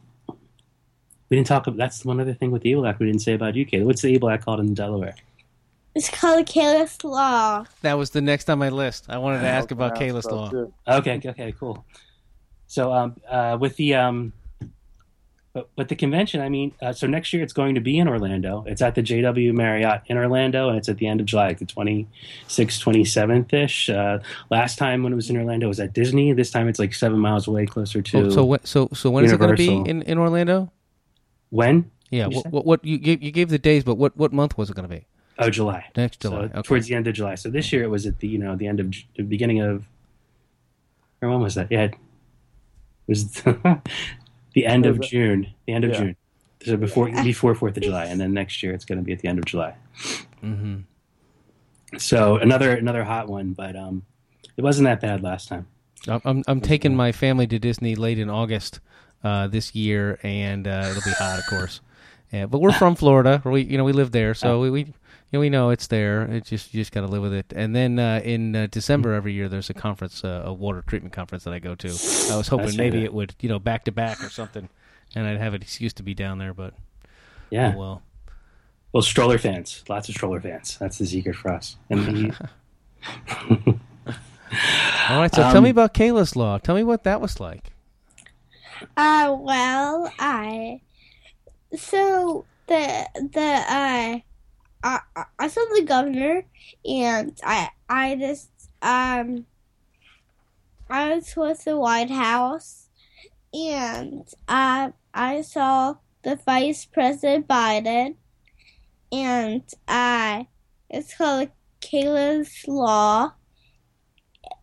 we 1.30 1.38
didn't 1.38 1.48
talk. 1.48 1.68
About, 1.68 1.78
that's 1.78 2.04
one 2.06 2.20
other 2.20 2.34
thing 2.34 2.52
with 2.52 2.62
the 2.62 2.72
Able 2.72 2.86
Act 2.86 3.00
we 3.00 3.06
didn't 3.08 3.22
say 3.22 3.34
about 3.34 3.58
UK. 3.58 3.82
What's 3.84 4.02
the 4.02 4.14
Able 4.14 4.30
Act 4.30 4.46
called 4.46 4.60
in 4.60 4.74
Delaware? 4.74 5.16
it's 5.94 6.10
called 6.10 6.40
a 6.40 6.44
Kayla's 6.44 7.04
law. 7.04 7.66
That 7.82 7.98
was 7.98 8.12
the 8.12 8.22
next 8.22 8.50
on 8.50 8.60
my 8.60 8.70
list. 8.70 9.08
I 9.10 9.18
wanted 9.18 9.42
to 9.42 9.48
ask 9.48 9.72
about 9.72 10.00
Yeah, 10.00 10.08
Kayla's 10.08 10.26
law. 10.26 10.50
too. 10.50 10.74
Okay, 10.88 11.20
okay, 11.26 11.54
cool. 11.60 11.86
So 12.68 12.94
um, 12.94 13.18
uh, 13.30 13.58
with 13.60 13.76
the 13.76 13.96
um, 13.96 14.32
but, 15.54 15.70
but 15.76 15.90
the 15.90 15.96
convention, 15.96 16.40
I 16.42 16.48
mean, 16.50 16.74
uh, 16.82 16.94
so 16.94 17.08
next 17.08 17.34
year 17.34 17.44
it's 17.44 17.52
going 17.54 17.76
to 17.76 17.82
be 17.82 18.00
in 18.00 18.08
Orlando. 18.08 18.64
It's 18.68 18.82
at 18.82 18.96
the 18.96 19.02
JW 19.04 19.54
Marriott 19.54 20.02
in 20.08 20.18
Orlando, 20.18 20.70
and 20.70 20.78
it's 20.78 20.88
at 20.88 20.98
the 20.98 21.08
end 21.08 21.20
of 21.20 21.26
July, 21.26 21.48
like 21.48 21.60
the 21.60 21.66
26th, 21.66 22.08
27th 22.48 23.54
ish. 23.54 23.90
Uh, 23.90 24.20
last 24.50 24.78
time 24.78 25.04
when 25.04 25.12
it 25.12 25.16
was 25.18 25.30
in 25.30 25.36
Orlando 25.38 25.66
it 25.66 25.70
was 25.70 25.80
at 25.80 25.94
Disney. 25.94 26.32
This 26.34 26.52
time 26.52 26.68
it's 26.68 26.80
like 26.80 26.94
seven 26.94 27.20
miles 27.20 27.48
away, 27.48 27.66
closer 27.66 28.02
to 28.02 28.18
Oh, 28.18 28.30
so 28.30 28.46
when, 28.46 28.64
so 28.64 28.90
so 28.94 29.10
when 29.10 29.26
is 29.26 29.32
it 29.34 29.40
going 29.40 29.56
to 29.56 29.58
be 29.58 29.90
in, 29.90 30.02
in 30.04 30.18
Orlando? 30.18 30.72
when? 31.50 31.92
Yeah. 32.10 32.28
What, 32.28 32.48
what 32.48 32.66
what 32.66 32.86
you 32.86 32.98
gave 32.98 33.22
you 33.24 33.32
gave 33.32 33.50
the 33.50 33.60
days, 33.60 33.84
but 33.84 33.96
what 33.96 34.16
what 34.18 34.32
month 34.34 34.58
was 34.58 34.70
it 34.70 34.76
going 34.76 34.88
to 34.88 34.94
be? 34.96 35.06
Oh, 35.40 35.50
July. 35.50 35.86
Next 35.96 36.22
So 36.22 36.30
July. 36.30 36.44
okay. 36.44 36.62
towards 36.62 36.88
the 36.88 36.96
end 36.96 37.08
of 37.08 37.14
July. 37.14 37.36
So 37.36 37.50
this 37.50 37.72
year 37.74 37.84
it 37.84 37.90
was 37.90 38.06
at 38.06 38.20
the 38.20 38.28
you 38.28 38.38
know 38.38 38.56
the 38.56 38.68
end 38.68 38.80
of 38.80 38.94
the 39.16 39.24
beginning 39.24 39.60
of 39.62 39.86
or 41.22 41.30
when 41.30 41.40
was 41.42 41.56
that? 41.56 41.68
Yeah, 41.72 41.84
it 41.84 41.96
was 43.08 43.42
the 44.54 44.66
end 44.66 44.86
of 44.86 45.00
June. 45.02 45.48
The 45.68 45.74
end 45.74 45.84
of 45.86 45.92
Yeah. 45.92 45.98
June. 46.00 46.16
So 46.64 46.78
before 46.78 47.10
before 47.24 47.56
Fourth 47.56 47.78
of 47.78 47.84
July, 47.84 48.06
and 48.06 48.20
then 48.20 48.34
next 48.34 48.62
year 48.62 48.74
it's 48.74 48.86
going 48.86 48.98
to 49.00 49.04
be 49.04 49.14
at 49.14 49.20
the 49.20 49.28
end 49.28 49.40
of 49.40 49.46
July. 49.46 49.76
hmm 50.42 50.80
So 51.98 52.38
another 52.38 52.76
another 52.76 53.04
hot 53.04 53.28
one, 53.28 53.54
but 53.54 53.76
um, 53.76 54.04
it 54.58 54.64
wasn't 54.64 54.86
that 54.86 55.02
bad 55.02 55.22
last 55.24 55.48
time. 55.50 55.68
I'm 56.08 56.44
I'm 56.48 56.62
taking 56.62 56.96
my 56.96 57.12
family 57.12 57.48
to 57.48 57.60
Disney 57.60 57.96
late 57.96 58.18
in 58.20 58.30
August 58.30 58.80
uh, 59.24 59.48
this 59.48 59.76
year, 59.76 60.20
and 60.24 60.68
uh, 60.68 60.88
it'll 60.90 61.04
be 61.04 61.12
hot, 61.12 61.40
of 61.40 61.46
course. 61.48 61.82
Yeah, 62.34 62.46
but 62.46 62.60
we're 62.62 62.72
from 62.72 62.96
Florida. 62.96 63.42
We 63.44 63.64
you 63.64 63.78
know 63.78 63.84
we 63.84 63.92
live 63.92 64.14
there, 64.14 64.34
so 64.34 64.62
we, 64.62 64.70
we 64.70 64.94
you 65.32 65.38
know, 65.38 65.40
we 65.40 65.50
know 65.50 65.70
it's 65.70 65.88
there. 65.88 66.24
It's 66.24 66.50
just 66.50 66.74
you 66.74 66.82
just 66.82 66.92
got 66.92 67.02
to 67.02 67.08
live 67.08 67.22
with 67.22 67.34
it. 67.34 67.54
And 67.56 67.76
then 67.76 67.98
uh, 68.00 68.22
in 68.24 68.56
uh, 68.56 68.68
December 68.70 69.14
every 69.14 69.34
year, 69.34 69.48
there's 69.50 69.70
a 69.70 69.74
conference, 69.74 70.24
uh, 70.24 70.44
a 70.46 70.54
water 70.54 70.84
treatment 70.86 71.14
conference 71.14 71.46
that 71.46 71.54
I 71.54 71.60
go 71.60 71.74
to. 71.76 71.88
I 71.88 72.36
was 72.38 72.48
hoping 72.50 72.76
maybe 72.76 72.98
good. 73.00 73.06
it 73.06 73.14
would 73.14 73.36
you 73.40 73.50
know 73.50 73.58
back 73.60 73.86
to 73.86 73.92
back 73.92 74.22
or 74.24 74.30
something, 74.30 74.68
and 75.16 75.26
I'd 75.28 75.38
have 75.38 75.54
an 75.54 75.62
excuse 75.62 75.94
to 75.94 76.04
be 76.04 76.14
down 76.14 76.38
there. 76.38 76.54
But 76.54 76.74
Yeah. 77.50 77.74
oh, 77.76 77.80
well, 77.80 78.02
Well, 78.92 79.04
stroller 79.04 79.38
fans, 79.38 79.84
lots 79.88 80.10
of 80.10 80.16
stroller 80.16 80.42
fans. 80.42 80.78
That's 80.80 80.98
the 80.98 81.06
secret 81.08 81.36
for 81.36 81.52
us. 81.54 81.78
And 81.90 82.06
the, 82.06 82.50
all 85.10 85.20
right. 85.20 85.34
So 85.34 85.42
tell 85.44 85.62
me 85.62 85.70
Um, 85.70 85.78
about 85.78 85.94
Kayla's 85.94 86.36
Law. 86.36 86.58
Tell 86.58 86.76
me 86.76 86.84
what 86.84 87.04
that 87.06 87.22
was 87.22 87.40
like. 87.40 87.72
Uh, 88.98 89.36
well, 89.40 90.12
I 90.20 90.82
so 91.78 92.46
the 92.68 93.08
the 93.32 93.64
uh, 93.70 94.20
I 94.84 95.00
I- 95.16 95.26
I 95.40 95.48
saw 95.48 95.62
the 95.76 95.84
governor, 95.84 96.46
and 96.86 97.38
I 97.44 97.70
I 97.90 98.16
just 98.16 98.50
um 98.82 99.46
I 100.90 101.16
was 101.16 101.36
with 101.36 101.64
the 101.64 101.78
White 101.78 102.10
House, 102.12 102.90
and 103.54 104.28
uh, 104.48 104.92
I 105.14 105.42
saw 105.42 105.96
the 106.24 106.36
Vice 106.36 106.86
President 106.86 107.48
Biden, 107.48 108.16
and 109.12 109.64
I 109.88 110.48
it's 110.90 111.16
called 111.16 111.50
Kayla's 111.82 112.68
Law, 112.68 113.34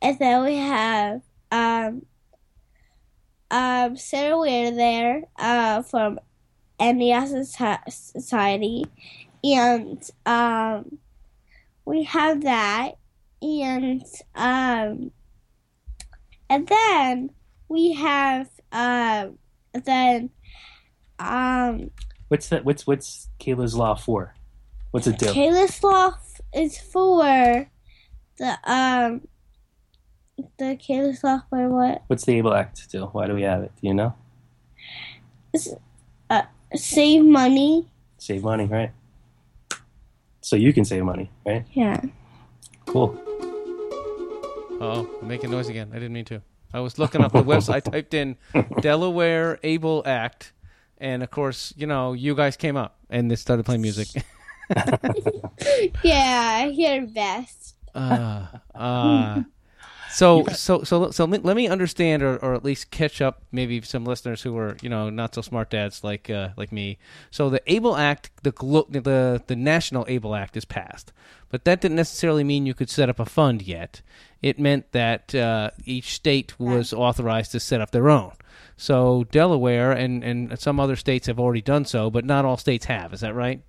and 0.02 0.18
then 0.18 0.44
we 0.44 0.56
have 0.56 1.22
um 1.50 2.02
um, 3.50 3.96
Sara 3.96 4.38
Weir 4.38 4.70
there 4.70 5.24
uh, 5.38 5.82
from 5.82 6.18
NES 6.78 7.32
Soci- 7.32 7.90
Society, 7.92 8.84
and 9.44 10.02
um, 10.26 10.98
we 11.84 12.04
have 12.04 12.42
that, 12.42 12.92
and 13.42 14.02
um, 14.34 15.10
and 16.50 16.66
then 16.66 17.30
we 17.68 17.92
have 17.94 18.48
um, 18.72 19.38
then 19.84 20.30
um, 21.18 21.90
what's 22.28 22.48
that? 22.48 22.64
What's 22.64 22.86
what's 22.86 23.28
Kayla's 23.38 23.74
law 23.74 23.94
for? 23.94 24.34
What's 24.90 25.06
it 25.06 25.18
do? 25.18 25.26
Kayla's 25.26 25.82
Law 25.82 26.08
f- 26.08 26.40
is 26.54 26.78
for 26.78 27.68
the 28.38 28.58
um 28.64 29.28
the 30.58 30.76
Kayla's 30.76 31.22
Law 31.22 31.42
for 31.50 31.68
what 31.68 32.02
What's 32.06 32.24
the 32.24 32.38
Able 32.38 32.54
Act 32.54 32.90
do? 32.90 33.04
Why 33.06 33.26
do 33.26 33.34
we 33.34 33.42
have 33.42 33.62
it? 33.62 33.72
Do 33.80 33.86
you 33.86 33.94
know? 33.94 34.14
uh, 36.30 36.42
save 36.74 37.24
money. 37.24 37.86
Save 38.18 38.42
money, 38.42 38.64
right? 38.64 38.92
So 40.48 40.56
you 40.56 40.72
can 40.72 40.86
save 40.86 41.04
money, 41.04 41.30
right? 41.44 41.62
Yeah. 41.74 42.00
Cool. 42.86 43.14
Oh, 44.80 45.06
I'm 45.20 45.28
making 45.28 45.50
noise 45.50 45.68
again. 45.68 45.90
I 45.92 45.96
didn't 45.96 46.14
mean 46.14 46.24
to. 46.24 46.40
I 46.72 46.80
was 46.80 46.98
looking 46.98 47.20
up 47.20 47.32
the 47.32 47.42
website. 47.42 47.74
I 47.74 47.80
typed 47.80 48.14
in 48.14 48.38
Delaware 48.80 49.58
Able 49.62 50.02
Act, 50.06 50.54
and 50.96 51.22
of 51.22 51.30
course, 51.30 51.74
you 51.76 51.86
know, 51.86 52.14
you 52.14 52.34
guys 52.34 52.56
came 52.56 52.78
up, 52.78 52.96
and 53.10 53.30
they 53.30 53.36
started 53.36 53.66
playing 53.66 53.82
music. 53.82 54.08
Yeah, 56.02 56.64
you're 56.64 57.06
best. 57.06 57.74
uh, 57.94 58.46
uh, 58.74 59.42
so, 60.10 60.44
so, 60.46 60.82
so, 60.82 61.10
so, 61.10 61.24
let 61.24 61.44
let 61.44 61.56
me 61.56 61.68
understand, 61.68 62.22
or, 62.22 62.36
or 62.38 62.54
at 62.54 62.64
least 62.64 62.90
catch 62.90 63.20
up, 63.20 63.42
maybe 63.52 63.80
some 63.82 64.04
listeners 64.04 64.42
who 64.42 64.56
are, 64.56 64.76
you 64.82 64.88
know, 64.88 65.10
not 65.10 65.34
so 65.34 65.42
smart 65.42 65.70
dads 65.70 66.02
like, 66.04 66.30
uh, 66.30 66.50
like 66.56 66.72
me. 66.72 66.98
So, 67.30 67.50
the 67.50 67.62
Able 67.66 67.96
Act, 67.96 68.30
the 68.42 68.52
the 68.52 69.42
the 69.46 69.56
National 69.56 70.04
Able 70.08 70.34
Act 70.34 70.56
is 70.56 70.64
passed, 70.64 71.12
but 71.50 71.64
that 71.64 71.80
didn't 71.80 71.96
necessarily 71.96 72.44
mean 72.44 72.66
you 72.66 72.74
could 72.74 72.90
set 72.90 73.08
up 73.08 73.20
a 73.20 73.26
fund 73.26 73.62
yet. 73.62 74.02
It 74.40 74.58
meant 74.58 74.92
that 74.92 75.34
uh, 75.34 75.70
each 75.84 76.14
state 76.14 76.58
was 76.58 76.92
authorized 76.92 77.52
to 77.52 77.60
set 77.60 77.80
up 77.80 77.90
their 77.90 78.08
own. 78.08 78.32
So, 78.76 79.24
Delaware 79.30 79.92
and 79.92 80.22
and 80.22 80.58
some 80.58 80.80
other 80.80 80.96
states 80.96 81.26
have 81.26 81.40
already 81.40 81.62
done 81.62 81.84
so, 81.84 82.10
but 82.10 82.24
not 82.24 82.44
all 82.44 82.56
states 82.56 82.86
have. 82.86 83.12
Is 83.12 83.20
that 83.20 83.34
right? 83.34 83.62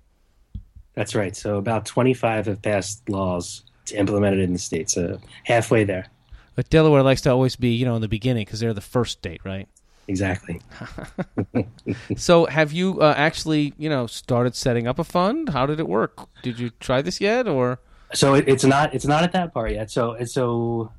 That's 0.94 1.14
right. 1.14 1.34
So 1.36 1.56
about 1.56 1.86
25 1.86 2.46
have 2.46 2.62
passed 2.62 3.08
laws 3.08 3.62
to 3.86 3.96
implement 3.96 4.38
it 4.38 4.42
in 4.42 4.52
the 4.52 4.58
state. 4.58 4.90
So 4.90 5.20
halfway 5.44 5.84
there. 5.84 6.06
But 6.60 6.68
Delaware 6.68 7.02
likes 7.02 7.22
to 7.22 7.30
always 7.30 7.56
be, 7.56 7.70
you 7.70 7.86
know, 7.86 7.94
in 7.94 8.02
the 8.02 8.08
beginning 8.08 8.44
because 8.44 8.60
they're 8.60 8.74
the 8.74 8.82
first 8.82 9.12
state, 9.12 9.40
right? 9.46 9.66
Exactly. 10.08 10.60
So, 12.18 12.44
have 12.44 12.70
you 12.70 13.00
uh, 13.00 13.14
actually, 13.16 13.72
you 13.78 13.88
know, 13.88 14.06
started 14.06 14.54
setting 14.54 14.86
up 14.86 14.98
a 14.98 15.04
fund? 15.04 15.48
How 15.48 15.64
did 15.64 15.80
it 15.80 15.88
work? 15.88 16.28
Did 16.42 16.58
you 16.58 16.68
try 16.78 17.00
this 17.00 17.18
yet, 17.18 17.48
or 17.48 17.80
So 18.12 18.34
it, 18.34 18.46
it's 18.46 18.62
not 18.62 18.94
it's 18.94 19.06
not 19.06 19.24
at 19.24 19.32
that 19.32 19.54
part 19.54 19.72
yet. 19.72 19.90
So 19.90 20.12
it's 20.12 20.34
so 20.34 20.92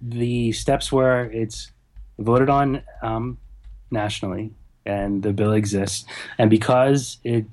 the 0.00 0.52
steps 0.52 0.90
where 0.90 1.30
it's 1.30 1.70
voted 2.18 2.48
on 2.48 2.82
um, 3.02 3.36
nationally 3.90 4.54
and 4.86 5.22
the 5.22 5.34
bill 5.34 5.52
exists, 5.52 6.06
and 6.38 6.48
because 6.48 7.18
it 7.24 7.44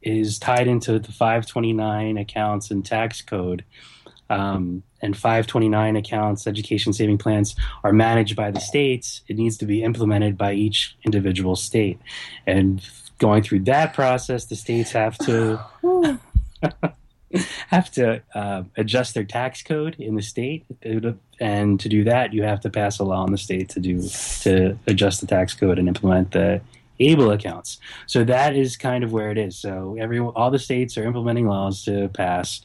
is 0.00 0.38
tied 0.38 0.68
into 0.68 0.98
the 0.98 1.12
529 1.12 2.16
accounts 2.16 2.70
and 2.70 2.82
tax 2.82 3.20
code, 3.20 3.62
um, 4.30 4.82
and 5.02 5.16
529 5.16 5.96
accounts, 5.96 6.46
education 6.46 6.92
saving 6.92 7.18
plans 7.18 7.54
are 7.82 7.92
managed 7.92 8.36
by 8.36 8.50
the 8.50 8.60
states. 8.60 9.20
It 9.28 9.36
needs 9.36 9.56
to 9.58 9.66
be 9.66 9.82
implemented 9.82 10.38
by 10.38 10.54
each 10.54 10.96
individual 11.04 11.56
state, 11.56 11.98
and 12.46 12.86
going 13.18 13.42
through 13.42 13.60
that 13.60 13.94
process, 13.94 14.46
the 14.46 14.56
states 14.56 14.92
have 14.92 15.18
to 15.18 15.60
have 17.68 17.90
to 17.92 18.22
uh, 18.34 18.62
adjust 18.76 19.14
their 19.14 19.24
tax 19.24 19.62
code 19.62 19.96
in 19.98 20.14
the 20.14 20.22
state, 20.22 20.64
and 21.40 21.80
to 21.80 21.88
do 21.88 22.04
that, 22.04 22.32
you 22.32 22.42
have 22.42 22.60
to 22.60 22.70
pass 22.70 22.98
a 22.98 23.04
law 23.04 23.24
in 23.24 23.32
the 23.32 23.38
state 23.38 23.68
to 23.70 23.80
do 23.80 24.00
to 24.42 24.78
adjust 24.86 25.20
the 25.20 25.26
tax 25.26 25.54
code 25.54 25.78
and 25.78 25.88
implement 25.88 26.30
the 26.32 26.60
able 27.00 27.30
accounts. 27.30 27.78
So 28.06 28.24
that 28.24 28.54
is 28.54 28.76
kind 28.76 29.04
of 29.04 29.12
where 29.12 29.30
it 29.30 29.38
is. 29.38 29.56
So 29.56 29.96
every 29.98 30.20
all 30.20 30.50
the 30.50 30.58
states 30.58 30.96
are 30.96 31.04
implementing 31.04 31.46
laws 31.46 31.84
to 31.84 32.08
pass, 32.08 32.62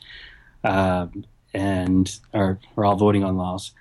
um, 0.64 1.26
and 1.54 2.20
are 2.34 2.60
we're 2.76 2.86
all 2.86 2.96
voting 2.96 3.24
on 3.24 3.38
laws 3.38 3.72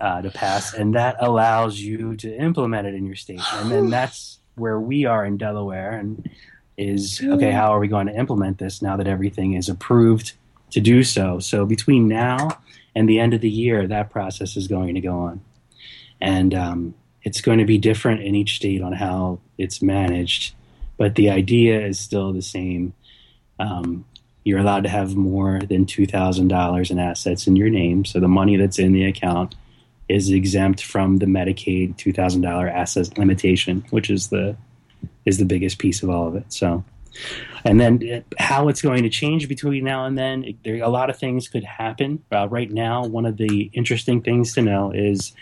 uh, 0.00 0.22
to 0.22 0.30
pass, 0.30 0.74
and 0.74 0.94
that 0.94 1.16
allows 1.20 1.78
you 1.78 2.16
to 2.16 2.34
implement 2.36 2.86
it 2.86 2.94
in 2.94 3.06
your 3.06 3.16
state, 3.16 3.40
and 3.54 3.70
then 3.70 3.90
that's 3.90 4.38
where 4.56 4.78
we 4.80 5.04
are 5.04 5.24
in 5.24 5.36
Delaware, 5.36 5.92
and 5.92 6.28
is 6.76 7.20
okay. 7.22 7.50
How 7.50 7.74
are 7.74 7.78
we 7.78 7.88
going 7.88 8.06
to 8.06 8.16
implement 8.16 8.58
this 8.58 8.82
now 8.82 8.96
that 8.96 9.06
everything 9.06 9.54
is 9.54 9.68
approved 9.68 10.32
to 10.70 10.80
do 10.80 11.04
so? 11.04 11.38
So 11.38 11.66
between 11.66 12.08
now 12.08 12.58
and 12.94 13.08
the 13.08 13.20
end 13.20 13.34
of 13.34 13.40
the 13.40 13.50
year, 13.50 13.86
that 13.86 14.10
process 14.10 14.56
is 14.56 14.68
going 14.68 14.94
to 14.94 15.00
go 15.00 15.18
on, 15.18 15.40
and 16.20 16.54
um, 16.54 16.94
it's 17.22 17.40
going 17.40 17.58
to 17.58 17.64
be 17.64 17.78
different 17.78 18.22
in 18.22 18.34
each 18.34 18.56
state 18.56 18.82
on 18.82 18.92
how 18.92 19.38
it's 19.58 19.82
managed, 19.82 20.54
but 20.96 21.14
the 21.14 21.30
idea 21.30 21.84
is 21.86 21.98
still 21.98 22.32
the 22.32 22.42
same. 22.42 22.94
Um, 23.58 24.04
you're 24.44 24.58
allowed 24.58 24.82
to 24.84 24.88
have 24.88 25.14
more 25.14 25.60
than 25.60 25.86
two 25.86 26.06
thousand 26.06 26.48
dollars 26.48 26.90
in 26.90 26.98
assets 26.98 27.46
in 27.46 27.56
your 27.56 27.70
name, 27.70 28.04
so 28.04 28.20
the 28.20 28.28
money 28.28 28.56
that's 28.56 28.78
in 28.78 28.92
the 28.92 29.04
account 29.04 29.54
is 30.08 30.30
exempt 30.30 30.82
from 30.82 31.18
the 31.18 31.26
Medicaid 31.26 31.96
two 31.96 32.12
thousand 32.12 32.42
dollar 32.42 32.68
asset 32.68 33.16
limitation, 33.18 33.84
which 33.90 34.10
is 34.10 34.28
the 34.28 34.56
is 35.24 35.38
the 35.38 35.44
biggest 35.44 35.78
piece 35.78 36.02
of 36.02 36.10
all 36.10 36.26
of 36.28 36.34
it. 36.34 36.52
So, 36.52 36.84
and 37.64 37.80
then 37.80 38.24
how 38.38 38.68
it's 38.68 38.82
going 38.82 39.04
to 39.04 39.08
change 39.10 39.48
between 39.48 39.84
now 39.84 40.04
and 40.06 40.18
then, 40.18 40.44
it- 40.44 40.62
there 40.64 40.82
a 40.82 40.88
lot 40.88 41.10
of 41.10 41.18
things 41.18 41.48
could 41.48 41.64
happen. 41.64 42.22
Uh, 42.32 42.48
right 42.48 42.70
now, 42.70 43.04
one 43.06 43.26
of 43.26 43.36
the 43.36 43.70
interesting 43.72 44.20
things 44.22 44.54
to 44.54 44.62
know 44.62 44.90
is 44.90 45.32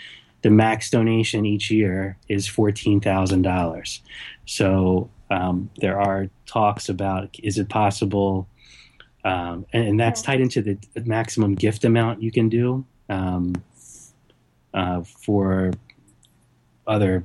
the 0.43 0.51
max 0.51 0.91
donation 0.91 1.45
each 1.47 1.71
year 1.71 2.17
is 2.29 2.47
fourteen 2.47 3.01
thousand 3.01 3.43
dollars. 3.43 4.03
So 4.47 5.11
um, 5.31 5.71
there 5.81 6.01
are 6.01 6.29
talks 6.47 6.89
about 6.89 7.37
is 7.43 7.59
it 7.59 7.69
possible, 7.69 8.49
um, 9.25 9.67
and, 9.73 9.89
and 9.89 10.01
that's 10.01 10.23
tied 10.23 10.41
into 10.41 10.63
the 10.63 10.79
maximum 11.05 11.55
gift 11.55 11.85
amount 11.85 12.23
you 12.23 12.31
can 12.31 12.49
do 12.49 12.85
um, 13.09 13.55
uh, 14.73 15.03
for 15.03 15.73
other 16.87 17.25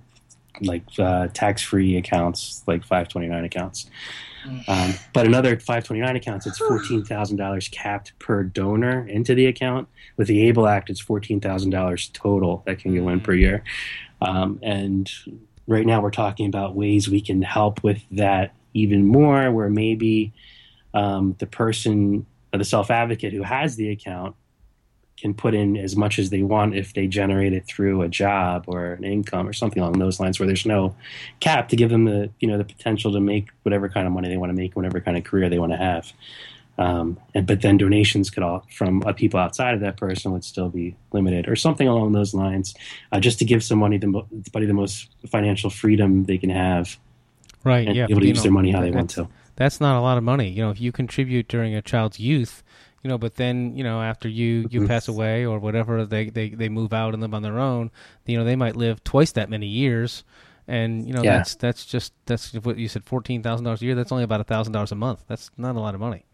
like 0.61 0.83
uh, 0.99 1.27
tax-free 1.33 1.97
accounts, 1.97 2.63
like 2.67 2.81
529 2.81 3.45
accounts. 3.45 3.89
Um, 4.67 4.93
but 5.11 5.25
another 5.25 5.57
529 5.57 6.15
accounts, 6.15 6.45
it's 6.45 6.59
$14,000 6.61 7.71
capped 7.71 8.17
per 8.19 8.43
donor 8.43 9.07
into 9.07 9.33
the 9.33 9.47
account. 9.47 9.87
With 10.17 10.27
the 10.27 10.47
ABLE 10.47 10.67
Act, 10.67 10.89
it's 10.89 11.03
$14,000 11.03 12.13
total 12.13 12.63
that 12.65 12.79
can 12.79 12.95
go 12.95 13.09
in 13.09 13.19
per 13.21 13.33
year. 13.33 13.63
Um, 14.21 14.59
and 14.61 15.11
right 15.67 15.85
now, 15.85 16.01
we're 16.01 16.11
talking 16.11 16.47
about 16.47 16.75
ways 16.75 17.09
we 17.09 17.21
can 17.21 17.41
help 17.41 17.83
with 17.83 18.03
that 18.11 18.53
even 18.73 19.05
more, 19.05 19.51
where 19.51 19.69
maybe 19.69 20.31
um, 20.95 21.35
the 21.39 21.45
person, 21.45 22.25
uh, 22.53 22.57
the 22.57 22.63
self 22.63 22.89
advocate 22.89 23.33
who 23.33 23.43
has 23.43 23.75
the 23.75 23.91
account, 23.91 24.35
can 25.17 25.33
put 25.33 25.53
in 25.53 25.77
as 25.77 25.95
much 25.95 26.19
as 26.19 26.29
they 26.29 26.41
want 26.41 26.75
if 26.75 26.93
they 26.93 27.07
generate 27.07 27.53
it 27.53 27.65
through 27.65 28.01
a 28.01 28.07
job 28.07 28.65
or 28.67 28.93
an 28.93 29.03
income 29.03 29.47
or 29.47 29.53
something 29.53 29.81
along 29.81 29.97
those 29.97 30.19
lines 30.19 30.39
where 30.39 30.47
there's 30.47 30.65
no 30.65 30.93
cap 31.39 31.69
to 31.69 31.77
give 31.77 31.89
them 31.89 32.03
the 32.03 32.29
you 32.39 32.47
know 32.47 32.57
the 32.57 32.65
potential 32.65 33.13
to 33.13 33.19
make 33.19 33.47
whatever 33.63 33.87
kind 33.87 34.07
of 34.07 34.13
money 34.13 34.27
they 34.27 34.37
want 34.37 34.49
to 34.49 34.55
make 34.55 34.75
whatever 34.75 34.99
kind 34.99 35.15
of 35.17 35.23
career 35.23 35.49
they 35.49 35.59
want 35.59 35.71
to 35.71 35.77
have. 35.77 36.11
Um, 36.77 37.17
and 37.33 37.47
but 37.47 37.61
then 37.61 37.77
donations 37.77 38.29
could 38.29 38.43
all 38.43 38.65
from 38.69 39.01
uh, 39.05 39.13
people 39.13 39.39
outside 39.39 39.75
of 39.75 39.79
that 39.79 39.95
person 39.95 40.33
would 40.33 40.43
still 40.43 40.67
be 40.67 40.97
limited 41.13 41.47
or 41.47 41.55
something 41.55 41.87
along 41.87 42.11
those 42.11 42.33
lines 42.33 42.75
uh, 43.13 43.19
just 43.21 43.39
to 43.39 43.45
give 43.45 43.63
somebody 43.63 43.97
the, 43.97 44.07
mo- 44.07 44.27
the 44.29 44.73
most 44.73 45.07
financial 45.31 45.69
freedom 45.69 46.25
they 46.25 46.37
can 46.37 46.49
have. 46.49 46.97
Right 47.63 47.87
and 47.87 47.95
yeah 47.95 48.07
be 48.07 48.13
able 48.13 48.21
to 48.21 48.27
use 48.27 48.37
know, 48.39 48.43
their 48.43 48.51
money 48.51 48.71
how 48.71 48.81
they 48.81 48.91
want 48.91 49.09
to 49.11 49.29
that's 49.55 49.79
not 49.79 49.97
a 49.97 50.01
lot 50.01 50.17
of 50.17 50.23
money 50.23 50.49
you 50.49 50.61
know 50.61 50.69
if 50.69 50.79
you 50.79 50.91
contribute 50.91 51.47
during 51.47 51.75
a 51.75 51.81
child's 51.81 52.19
youth 52.19 52.63
you 53.03 53.09
know 53.09 53.17
but 53.17 53.35
then 53.35 53.75
you 53.75 53.83
know 53.83 54.01
after 54.01 54.27
you 54.27 54.67
you 54.69 54.79
mm-hmm. 54.79 54.87
pass 54.87 55.07
away 55.07 55.45
or 55.45 55.59
whatever 55.59 56.05
they, 56.05 56.29
they 56.29 56.49
they 56.49 56.69
move 56.69 56.93
out 56.93 57.13
and 57.13 57.21
live 57.21 57.33
on 57.33 57.43
their 57.43 57.59
own 57.59 57.91
you 58.25 58.37
know 58.37 58.43
they 58.43 58.55
might 58.55 58.75
live 58.75 59.03
twice 59.03 59.31
that 59.31 59.49
many 59.49 59.67
years 59.67 60.23
and 60.67 61.07
you 61.07 61.13
know 61.13 61.21
yeah. 61.21 61.37
that's 61.37 61.55
that's 61.55 61.85
just 61.85 62.13
that's 62.25 62.53
what 62.53 62.77
you 62.77 62.87
said 62.87 63.03
fourteen 63.03 63.43
thousand 63.43 63.63
dollars 63.63 63.81
a 63.81 63.85
year 63.85 63.95
that's 63.95 64.11
only 64.11 64.23
about 64.23 64.41
a 64.41 64.43
thousand 64.43 64.73
dollars 64.73 64.91
a 64.91 64.95
month 64.95 65.23
that's 65.27 65.51
not 65.57 65.75
a 65.75 65.79
lot 65.79 65.93
of 65.93 66.01
money 66.01 66.25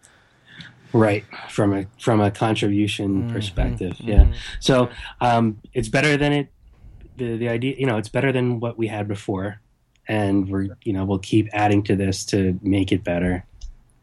right 0.93 1.25
from 1.49 1.73
a 1.73 1.85
from 1.99 2.21
a 2.21 2.31
contribution 2.31 3.23
mm-hmm. 3.23 3.33
perspective 3.33 3.93
mm-hmm. 3.93 4.09
yeah 4.09 4.33
so 4.59 4.89
um, 5.19 5.59
it's 5.73 5.89
better 5.89 6.17
than 6.17 6.31
it 6.33 6.51
the 7.17 7.37
the 7.37 7.49
idea 7.49 7.75
you 7.77 7.85
know 7.85 7.97
it's 7.97 8.09
better 8.09 8.31
than 8.31 8.59
what 8.59 8.77
we 8.77 8.87
had 8.87 9.07
before 9.07 9.60
and 10.11 10.49
we're 10.49 10.67
you 10.83 10.91
know 10.91 11.05
we'll 11.05 11.19
keep 11.19 11.47
adding 11.53 11.81
to 11.83 11.95
this 11.95 12.25
to 12.25 12.59
make 12.61 12.91
it 12.91 13.03
better. 13.03 13.45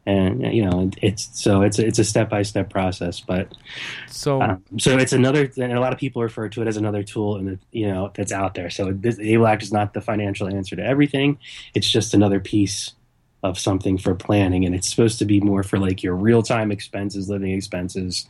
And 0.07 0.43
you 0.57 0.65
know 0.65 0.91
it's 1.03 1.29
so 1.39 1.61
it's 1.61 1.79
it's 1.79 1.99
a 1.99 2.05
step 2.05 2.31
by 2.31 2.41
step 2.41 2.71
process 2.71 3.21
but 3.21 3.53
so 4.07 4.41
um, 4.41 4.65
so 4.79 4.97
it's 4.97 5.13
another 5.13 5.53
and 5.59 5.71
a 5.71 5.81
lot 5.81 5.93
of 5.93 5.99
people 5.99 6.23
refer 6.23 6.49
to 6.49 6.63
it 6.63 6.67
as 6.67 6.79
another 6.79 7.03
tool 7.03 7.37
and 7.37 7.59
you 7.73 7.87
know 7.87 8.11
that's 8.15 8.33
out 8.33 8.55
there. 8.55 8.71
So 8.71 8.93
this 8.95 9.19
able 9.19 9.47
act 9.47 9.63
is 9.63 9.71
not 9.71 9.93
the 9.93 10.01
financial 10.01 10.49
answer 10.49 10.77
to 10.77 10.83
everything. 10.83 11.39
It's 11.75 11.87
just 11.87 12.15
another 12.15 12.41
piece 12.41 12.95
of 13.43 13.59
something 13.59 13.99
for 13.99 14.15
planning 14.15 14.65
and 14.65 14.75
it's 14.75 14.89
supposed 14.89 15.19
to 15.19 15.27
be 15.27 15.41
more 15.41 15.63
for 15.63 15.79
like 15.79 16.03
your 16.03 16.17
real 16.17 16.43
time 16.43 16.73
expenses 16.73 17.29
living 17.29 17.53
expenses 17.53 18.27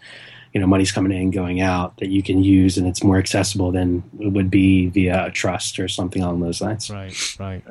you 0.53 0.61
know 0.61 0.67
money's 0.67 0.93
coming 0.93 1.13
in 1.13 1.19
and 1.19 1.33
going 1.33 1.61
out 1.61 1.97
that 1.99 2.09
you 2.09 2.23
can 2.23 2.43
use 2.43 2.79
and 2.79 2.87
it's 2.87 3.03
more 3.03 3.19
accessible 3.19 3.71
than 3.71 4.03
it 4.19 4.29
would 4.29 4.51
be 4.51 4.89
via 4.89 5.27
a 5.27 5.31
trust 5.31 5.79
or 5.79 5.89
something 5.89 6.23
along 6.23 6.41
those 6.41 6.61
lines 6.61 6.91
right 6.91 7.39
right 7.39 7.65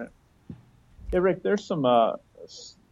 yeah 1.11 1.19
rick 1.19 1.41
there's 1.43 1.65
some 1.65 1.85
uh 1.85 2.13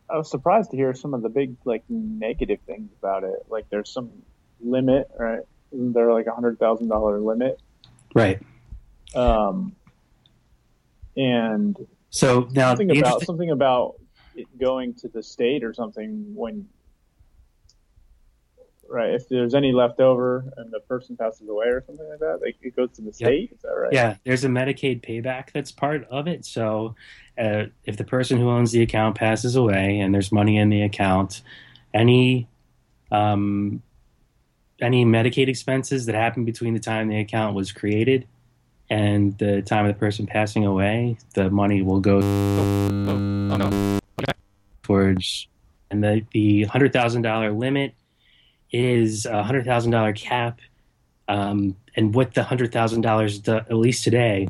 I 0.10 0.18
was 0.18 0.30
surprised 0.30 0.72
to 0.72 0.78
hear 0.78 0.94
some 0.94 1.14
of 1.14 1.22
the 1.22 1.30
big 1.30 1.56
like 1.66 1.84
negative 1.90 2.60
things 2.66 2.92
about 3.00 3.24
it. 3.24 3.46
Like 3.50 3.70
there's 3.70 3.90
some 3.90 4.12
limit, 4.62 5.10
right? 5.18 5.42
Isn't 5.72 5.94
there 5.94 6.14
like 6.14 6.28
a 6.28 6.32
hundred 6.32 6.60
thousand 6.60 6.90
dollar 6.90 7.20
limit? 7.20 7.60
Right. 8.14 8.42
Um. 9.16 9.76
And 11.18 11.78
so 12.10 12.48
now 12.52 12.70
something 12.76 12.98
about 12.98 13.24
something 13.24 13.50
about 13.50 13.96
going 14.60 14.94
to 14.96 15.08
the 15.08 15.24
state 15.24 15.64
or 15.64 15.74
something 15.74 16.36
when 16.36 16.68
right 18.90 19.14
if 19.14 19.28
there's 19.30 19.54
any 19.54 19.72
left 19.72 20.00
over 20.00 20.52
and 20.58 20.72
the 20.72 20.80
person 20.82 21.18
passes 21.18 21.48
away 21.48 21.68
or 21.68 21.84
something 21.86 22.08
like 22.10 22.20
that 22.20 22.40
like 22.42 22.56
it 22.62 22.76
goes 22.76 22.92
to 22.92 23.02
the 23.02 23.12
state 23.12 23.52
is 23.52 23.62
that 23.62 23.70
right? 23.70 23.94
Yeah 23.94 24.16
there's 24.24 24.44
a 24.44 24.48
medicaid 24.48 25.02
payback 25.02 25.52
that's 25.52 25.72
part 25.72 26.08
of 26.10 26.28
it 26.28 26.46
so 26.46 26.96
uh, 27.38 27.66
if 27.86 27.98
the 27.98 28.04
person 28.04 28.38
who 28.38 28.50
owns 28.50 28.72
the 28.72 28.82
account 28.82 29.16
passes 29.16 29.56
away 29.56 30.00
and 30.00 30.14
there's 30.14 30.32
money 30.32 30.58
in 30.58 30.70
the 30.70 30.82
account 30.82 31.42
any 31.94 32.48
um, 33.12 33.82
any 34.82 35.06
medicaid 35.06 35.48
expenses 35.48 36.06
that 36.06 36.16
happened 36.16 36.46
between 36.46 36.74
the 36.74 36.80
time 36.80 37.08
the 37.08 37.20
account 37.20 37.56
was 37.56 37.72
created 37.72 38.28
and 38.90 39.38
the 39.40 39.62
time 39.62 39.86
of 39.86 39.94
the 39.94 40.00
person 40.00 40.28
passing 40.28 40.66
away 40.66 41.18
the 41.34 41.50
money 41.50 41.82
will 41.82 42.00
go 42.00 42.22
towards 44.84 45.48
and 45.90 46.04
the 46.04 46.26
the 46.32 46.64
hundred 46.66 46.94
thousand 46.94 47.22
dollar 47.22 47.52
limit 47.52 47.94
is 48.76 49.26
a 49.26 49.42
hundred 49.42 49.66
thousand 49.66 49.92
dollar 49.92 50.12
cap, 50.12 50.60
um, 51.28 51.78
and 51.96 52.14
with 52.14 52.34
the 52.34 52.44
hundred 52.44 52.74
thousand 52.74 53.02
dollars, 53.02 53.48
at 53.48 53.72
least 53.74 54.04
today, 54.04 54.50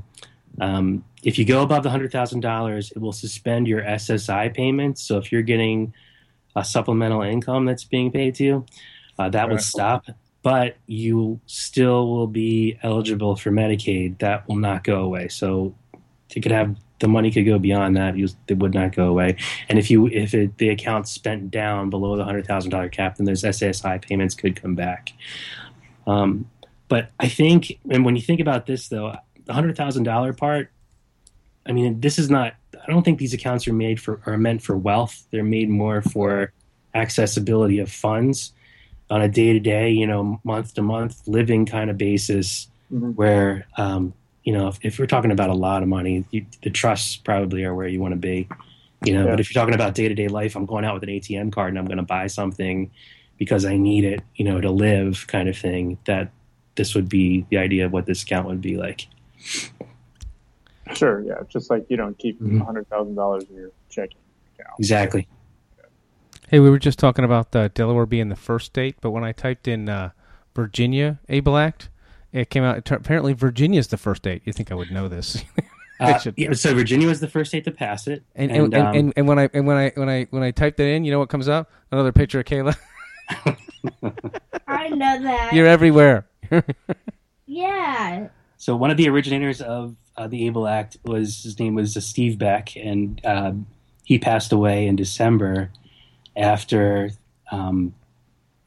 um, 0.59 1.05
if 1.23 1.37
you 1.37 1.45
go 1.45 1.61
above 1.61 1.83
the 1.83 1.91
hundred 1.91 2.11
thousand 2.11 2.39
dollars, 2.39 2.91
it 2.91 2.99
will 2.99 3.11
suspend 3.11 3.67
your 3.67 3.81
SSI 3.81 4.53
payments. 4.53 5.03
So 5.03 5.17
if 5.17 5.31
you're 5.31 5.43
getting 5.43 5.93
a 6.55 6.65
supplemental 6.65 7.21
income 7.21 7.65
that's 7.65 7.83
being 7.83 8.11
paid 8.11 8.35
to 8.35 8.43
you, 8.43 8.65
uh, 9.19 9.29
that 9.29 9.43
right. 9.43 9.51
would 9.51 9.61
stop. 9.61 10.05
But 10.41 10.77
you 10.85 11.39
still 11.47 12.07
will 12.07 12.27
be 12.27 12.77
eligible 12.83 13.35
for 13.35 13.51
Medicaid. 13.51 14.19
That 14.19 14.47
will 14.47 14.57
not 14.57 14.83
go 14.83 15.01
away. 15.01 15.27
So 15.27 15.75
you 16.33 16.41
could 16.41 16.51
have 16.51 16.75
the 16.99 17.07
money 17.07 17.31
could 17.31 17.45
go 17.45 17.59
beyond 17.59 17.97
that. 17.97 18.17
You, 18.17 18.29
it 18.47 18.57
would 18.57 18.73
not 18.73 18.95
go 18.95 19.07
away. 19.07 19.37
And 19.69 19.77
if 19.77 19.91
you 19.91 20.07
if 20.07 20.33
it, 20.33 20.57
the 20.57 20.69
account 20.69 21.07
spent 21.07 21.51
down 21.51 21.89
below 21.89 22.15
the 22.15 22.23
hundred 22.23 22.47
thousand 22.47 22.71
dollar 22.71 22.89
cap, 22.89 23.17
then 23.17 23.25
those 23.25 23.43
SSI 23.43 24.01
payments 24.01 24.35
could 24.35 24.59
come 24.61 24.75
back. 24.75 25.13
Um, 26.07 26.49
but 26.87 27.09
I 27.19 27.27
think, 27.27 27.79
and 27.89 28.05
when 28.05 28.15
you 28.15 28.21
think 28.21 28.39
about 28.39 28.65
this, 28.65 28.87
though, 28.87 29.15
the 29.45 29.53
hundred 29.53 29.75
thousand 29.75 30.03
dollar 30.03 30.33
part, 30.33 30.71
I 31.65 31.71
mean, 31.71 31.99
this 31.99 32.19
is 32.19 32.29
not. 32.29 32.53
I 32.75 32.91
don't 32.91 33.03
think 33.03 33.19
these 33.19 33.33
accounts 33.33 33.67
are 33.67 33.73
made 33.73 33.99
for 33.99 34.21
are 34.25 34.37
meant 34.37 34.61
for 34.61 34.77
wealth. 34.77 35.25
They're 35.31 35.43
made 35.43 35.69
more 35.69 36.01
for 36.01 36.53
accessibility 36.93 37.79
of 37.79 37.91
funds 37.91 38.53
on 39.09 39.21
a 39.21 39.27
day 39.27 39.53
to 39.53 39.59
day, 39.59 39.91
you 39.91 40.07
know, 40.07 40.39
month 40.43 40.73
to 40.75 40.81
month 40.81 41.27
living 41.27 41.65
kind 41.65 41.89
of 41.89 41.97
basis, 41.97 42.67
mm-hmm. 42.91 43.11
where 43.11 43.67
um, 43.77 44.13
you 44.45 44.53
know, 44.53 44.67
if, 44.67 44.77
if, 44.83 44.99
we're 44.99 45.07
talking 45.07 45.31
about 45.31 45.49
a 45.49 45.55
lot 45.55 45.81
of 45.81 45.89
money, 45.89 46.23
you, 46.29 46.45
the 46.61 46.69
trusts 46.69 47.17
probably 47.17 47.65
are 47.65 47.73
where 47.73 47.87
you 47.87 47.99
want 47.99 48.13
to 48.13 48.19
be. 48.19 48.47
You 49.03 49.13
know, 49.13 49.25
yeah. 49.25 49.31
but 49.31 49.39
if 49.39 49.53
you're 49.53 49.59
talking 49.59 49.75
about 49.75 49.95
day 49.95 50.07
to 50.07 50.13
day 50.13 50.27
life, 50.27 50.55
I'm 50.55 50.65
going 50.65 50.85
out 50.85 50.93
with 50.93 51.03
an 51.03 51.09
ATM 51.09 51.51
card 51.51 51.69
and 51.69 51.79
I'm 51.79 51.85
going 51.85 51.97
to 51.97 52.03
buy 52.03 52.27
something 52.27 52.91
because 53.37 53.65
I 53.65 53.75
need 53.75 54.05
it, 54.05 54.21
you 54.35 54.45
know, 54.45 54.61
to 54.61 54.71
live, 54.71 55.25
kind 55.27 55.49
of 55.49 55.57
thing. 55.57 55.97
That 56.05 56.31
this 56.75 56.95
would 56.95 57.09
be 57.09 57.45
the 57.49 57.57
idea 57.57 57.85
of 57.85 57.91
what 57.91 58.05
this 58.05 58.23
account 58.23 58.47
would 58.47 58.61
be 58.61 58.77
like. 58.77 59.07
Sure. 60.93 61.21
Yeah. 61.21 61.41
Just 61.49 61.69
like 61.69 61.85
you 61.89 61.97
don't 61.97 62.17
keep 62.17 62.39
mm-hmm. 62.39 62.59
hundred 62.59 62.87
thousand 62.87 63.15
dollars 63.15 63.45
in 63.49 63.55
your 63.55 63.71
checking 63.89 64.17
account. 64.53 64.75
Exactly. 64.79 65.27
Hey, 66.49 66.59
we 66.59 66.69
were 66.69 66.79
just 66.79 66.99
talking 66.99 67.25
about 67.25 67.55
uh, 67.55 67.69
Delaware 67.69 68.05
being 68.05 68.29
the 68.29 68.35
first 68.35 68.67
state, 68.67 68.97
but 69.01 69.09
when 69.09 69.23
I 69.23 69.31
typed 69.31 69.67
in 69.67 69.89
uh, 69.89 70.11
Virginia 70.55 71.19
Able 71.27 71.57
Act, 71.57 71.89
it 72.35 72.49
came 72.49 72.63
out. 72.63 72.91
Apparently, 72.91 73.33
Virginia 73.33 73.79
is 73.79 73.87
the 73.87 73.97
first 73.97 74.23
state. 74.23 74.41
You 74.45 74.51
think 74.51 74.71
I 74.71 74.75
would 74.75 74.91
know 74.91 75.07
this? 75.07 75.43
uh, 76.01 76.19
yeah, 76.35 76.51
so 76.51 76.73
Virginia 76.73 77.07
was 77.07 77.21
the 77.21 77.29
first 77.29 77.49
state 77.49 77.63
to 77.63 77.71
pass 77.71 78.07
it, 78.07 78.23
and 78.35 78.51
and, 78.51 78.73
and, 78.73 78.75
um, 78.75 78.95
and, 78.95 79.13
and, 79.15 79.27
when 79.27 79.39
I 79.39 79.49
and 79.53 79.65
when 79.65 79.77
I 79.77 79.91
when 79.95 80.09
I 80.09 80.27
when 80.31 80.43
I 80.43 80.51
typed 80.51 80.79
it 80.81 80.87
in, 80.87 81.05
you 81.05 81.11
know 81.11 81.19
what 81.19 81.29
comes 81.29 81.47
up? 81.47 81.71
Another 81.91 82.11
picture 82.11 82.41
of 82.41 82.45
Kayla. 82.45 82.75
I 84.67 84.89
know 84.89 85.23
that. 85.23 85.53
You're 85.53 85.65
everywhere. 85.65 86.27
yeah. 87.45 88.27
So 88.57 88.75
one 88.75 88.91
of 88.91 88.97
the 88.97 89.07
originators 89.07 89.61
of 89.61 89.95
uh, 90.17 90.27
the 90.27 90.45
Able 90.45 90.67
Act 90.67 90.97
was 91.05 91.43
his 91.43 91.57
name 91.57 91.73
was 91.73 91.95
uh, 91.95 92.01
Steve 92.01 92.37
Beck, 92.37 92.75
and 92.75 93.21
uh, 93.25 93.53
he 94.03 94.19
passed 94.19 94.51
away 94.51 94.87
in 94.87 94.97
December 94.97 95.71
after 96.35 97.11
um, 97.49 97.95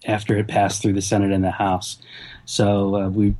after 0.06 0.38
it 0.38 0.48
passed 0.48 0.80
through 0.80 0.94
the 0.94 1.02
Senate 1.02 1.32
and 1.32 1.44
the 1.44 1.50
House. 1.50 1.98
So 2.46 2.96
uh, 2.96 3.08
we 3.10 3.34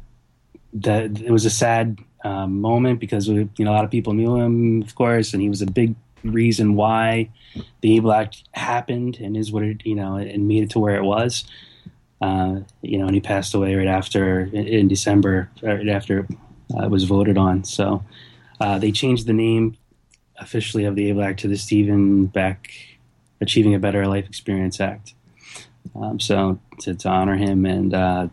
that 0.73 1.21
it 1.21 1.31
was 1.31 1.45
a 1.45 1.51
sad 1.51 1.99
um, 2.25 2.61
moment 2.61 3.01
because 3.01 3.29
we, 3.29 3.49
you 3.57 3.65
know, 3.65 3.73
a 3.73 3.75
lot 3.75 3.85
of 3.85 3.91
people 3.91 4.13
knew 4.13 4.37
him, 4.37 4.83
of 4.83 4.95
course, 4.95 5.33
and 5.33 5.43
he 5.43 5.49
was 5.49 5.63
a 5.63 5.67
big 5.67 5.95
reason 6.25 6.75
why 6.75 7.31
the 7.81 7.97
Able 7.97 8.13
Act 8.13 8.45
happened 8.53 9.19
and 9.21 9.37
is 9.37 9.53
what 9.53 9.63
it, 9.63 9.85
you 9.85 9.95
know, 9.95 10.17
and 10.17 10.49
made 10.49 10.65
it 10.65 10.71
to 10.71 10.79
where 10.79 10.97
it 10.97 11.05
was. 11.05 11.45
Uh, 12.21 12.61
you 12.83 12.99
know, 12.99 13.07
and 13.07 13.15
he 13.15 13.21
passed 13.21 13.55
away 13.55 13.75
right 13.77 13.87
after 13.87 14.41
in, 14.41 14.67
in 14.67 14.89
December, 14.89 15.51
right 15.63 15.89
after 15.89 16.27
uh, 16.75 16.85
it 16.85 16.91
was 16.91 17.05
voted 17.05 17.39
on. 17.39 17.65
So 17.65 18.05
uh, 18.61 18.79
they 18.79 18.91
changed 18.91 19.27
the 19.27 19.33
name 19.33 19.77
officially 20.39 20.85
of 20.85 20.97
the 20.97 21.09
Able 21.09 21.23
Act 21.23 21.41
to 21.41 21.49
the 21.49 21.57
Stephen 21.57 22.27
Beck 22.27 22.71
Achieving 23.41 23.75
a 23.75 23.79
Better 23.79 24.07
Life 24.07 24.27
Experience 24.27 24.81
Act. 24.81 25.15
Um, 25.95 26.19
so 26.19 26.59
to, 26.81 26.95
to, 26.95 27.09
honor 27.09 27.37
him 27.37 27.65
and 27.65 27.95
uh, 27.95 28.29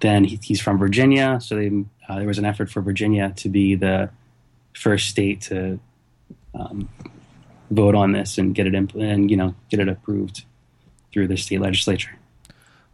then 0.00 0.24
he, 0.24 0.38
he's 0.42 0.60
from 0.60 0.78
Virginia, 0.78 1.38
so 1.40 1.56
they, 1.56 1.70
uh, 2.08 2.18
there 2.18 2.26
was 2.26 2.38
an 2.38 2.44
effort 2.44 2.70
for 2.70 2.80
Virginia 2.80 3.32
to 3.36 3.48
be 3.48 3.74
the 3.74 4.10
first 4.74 5.08
state 5.08 5.40
to 5.42 5.80
um, 6.54 6.88
vote 7.70 7.94
on 7.94 8.12
this 8.12 8.38
and 8.38 8.54
get 8.54 8.66
it 8.66 8.74
impl- 8.74 9.02
and 9.02 9.30
you 9.30 9.36
know 9.36 9.54
get 9.70 9.80
it 9.80 9.88
approved 9.88 10.44
through 11.12 11.28
the 11.28 11.36
state 11.36 11.60
legislature. 11.60 12.16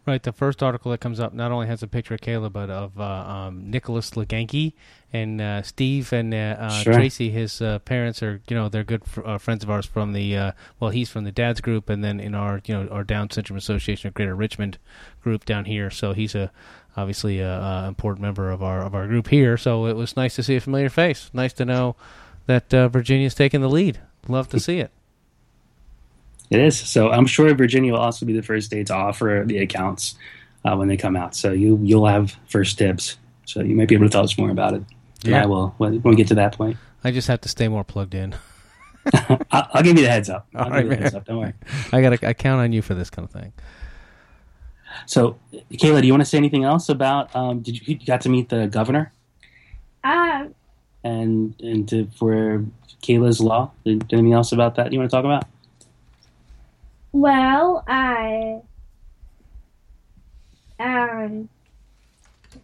Right. 0.05 0.21
The 0.21 0.33
first 0.33 0.61
article 0.61 0.91
that 0.91 0.97
comes 0.99 1.21
up 1.21 1.33
not 1.33 1.53
only 1.53 1.67
has 1.67 1.81
a 1.81 1.87
picture 1.87 2.13
of 2.15 2.19
Kayla, 2.19 2.51
but 2.51 2.69
of 2.69 2.99
uh, 2.99 3.03
um, 3.03 3.71
Nicholas 3.71 4.11
Leganke 4.11 4.73
and 5.13 5.39
uh, 5.39 5.61
Steve 5.61 6.11
and 6.11 6.33
uh, 6.33 6.57
uh, 6.59 6.69
Sure. 6.69 6.93
Tracy. 6.93 7.29
His 7.29 7.61
uh, 7.61 7.79
parents 7.79 8.21
are, 8.21 8.41
you 8.49 8.55
know, 8.57 8.67
they're 8.67 8.83
good 8.83 9.05
fr- 9.05 9.25
uh, 9.25 9.37
friends 9.37 9.63
of 9.63 9.69
ours 9.69 9.85
from 9.85 10.11
the. 10.11 10.35
Uh, 10.35 10.51
well, 10.81 10.89
he's 10.91 11.09
from 11.09 11.23
the 11.23 11.31
dad's 11.31 11.61
group, 11.61 11.89
and 11.89 12.03
then 12.03 12.19
in 12.19 12.35
our, 12.35 12.61
you 12.65 12.73
know, 12.73 12.89
our 12.89 13.05
Down 13.05 13.29
Syndrome 13.29 13.57
Association 13.57 14.09
of 14.09 14.13
Greater 14.13 14.35
Richmond 14.35 14.77
group 15.21 15.45
down 15.45 15.63
here. 15.63 15.89
So 15.89 16.11
he's 16.11 16.35
a 16.35 16.51
obviously 16.97 17.39
a, 17.39 17.49
a 17.61 17.87
important 17.87 18.21
member 18.21 18.51
of 18.51 18.61
our 18.61 18.81
of 18.81 18.93
our 18.93 19.07
group 19.07 19.29
here. 19.29 19.55
So 19.55 19.85
it 19.85 19.95
was 19.95 20.17
nice 20.17 20.35
to 20.35 20.43
see 20.43 20.57
a 20.57 20.61
familiar 20.61 20.89
face. 20.89 21.29
Nice 21.31 21.53
to 21.53 21.63
know 21.63 21.95
that 22.47 22.73
uh, 22.73 22.89
Virginia's 22.89 23.35
taking 23.35 23.61
the 23.61 23.69
lead. 23.69 24.01
Love 24.27 24.49
to 24.49 24.59
see 24.67 24.79
it. 24.79 24.91
It 26.53 26.59
is. 26.61 26.77
So 26.77 27.11
I'm 27.11 27.25
sure 27.25 27.53
Virginia 27.55 27.93
will 27.93 27.99
also 27.99 28.25
be 28.25 28.33
the 28.33 28.43
first 28.43 28.67
state 28.67 28.87
to 28.87 28.93
offer 28.95 29.43
the 29.45 29.57
accounts 29.59 30.15
uh, 30.65 30.75
when 30.75 30.87
they 30.87 30.97
come 30.97 31.15
out. 31.15 31.35
So 31.35 31.51
you 31.51 31.79
you'll 31.81 32.05
have 32.07 32.35
first 32.47 32.77
dibs. 32.77 33.17
So 33.45 33.61
you 33.61 33.75
might 33.75 33.87
be 33.87 33.95
able 33.95 34.05
to 34.05 34.11
tell 34.11 34.23
us 34.23 34.37
more 34.37 34.49
about 34.49 34.73
it. 34.73 34.83
Yeah. 35.23 35.43
I 35.43 35.45
will 35.45 35.73
when, 35.77 36.01
when 36.01 36.11
we 36.11 36.15
get 36.15 36.27
to 36.27 36.35
that 36.35 36.55
point. 36.57 36.77
I 37.03 37.11
just 37.11 37.27
have 37.27 37.41
to 37.41 37.49
stay 37.49 37.67
more 37.67 37.83
plugged 37.83 38.13
in. 38.13 38.35
I'll, 39.51 39.67
I'll 39.73 39.83
give 39.83 39.97
you 39.97 40.03
the 40.03 40.09
heads 40.09 40.29
up. 40.29 40.47
I'll 40.55 40.63
All 40.63 40.69
give 40.69 40.73
right, 40.75 40.83
you 40.83 40.89
the 40.89 40.95
man. 40.95 41.01
heads 41.03 41.15
up. 41.15 41.25
Don't 41.25 41.39
worry. 41.39 41.53
I 41.91 42.01
got. 42.01 42.23
I 42.23 42.33
count 42.33 42.61
on 42.61 42.71
you 42.71 42.81
for 42.81 42.93
this 42.93 43.09
kind 43.09 43.25
of 43.27 43.31
thing. 43.31 43.51
So, 45.07 45.37
Kayla, 45.73 46.01
do 46.01 46.07
you 46.07 46.13
want 46.13 46.21
to 46.21 46.25
say 46.25 46.37
anything 46.37 46.63
else 46.63 46.87
about? 46.87 47.35
Um, 47.35 47.61
did 47.61 47.75
you, 47.85 47.97
you 47.99 48.05
got 48.05 48.21
to 48.21 48.29
meet 48.29 48.49
the 48.49 48.67
governor 48.67 49.11
Um, 50.03 50.53
and 51.03 51.55
and 51.61 51.89
to, 51.89 52.07
for 52.15 52.63
Kayla's 53.01 53.41
law? 53.41 53.71
Anything 53.85 54.33
else 54.33 54.51
about 54.51 54.75
that 54.75 54.93
you 54.93 54.99
want 54.99 55.09
to 55.09 55.15
talk 55.17 55.25
about? 55.25 55.45
Well, 57.13 57.83
I 57.87 58.61
um 60.79 61.47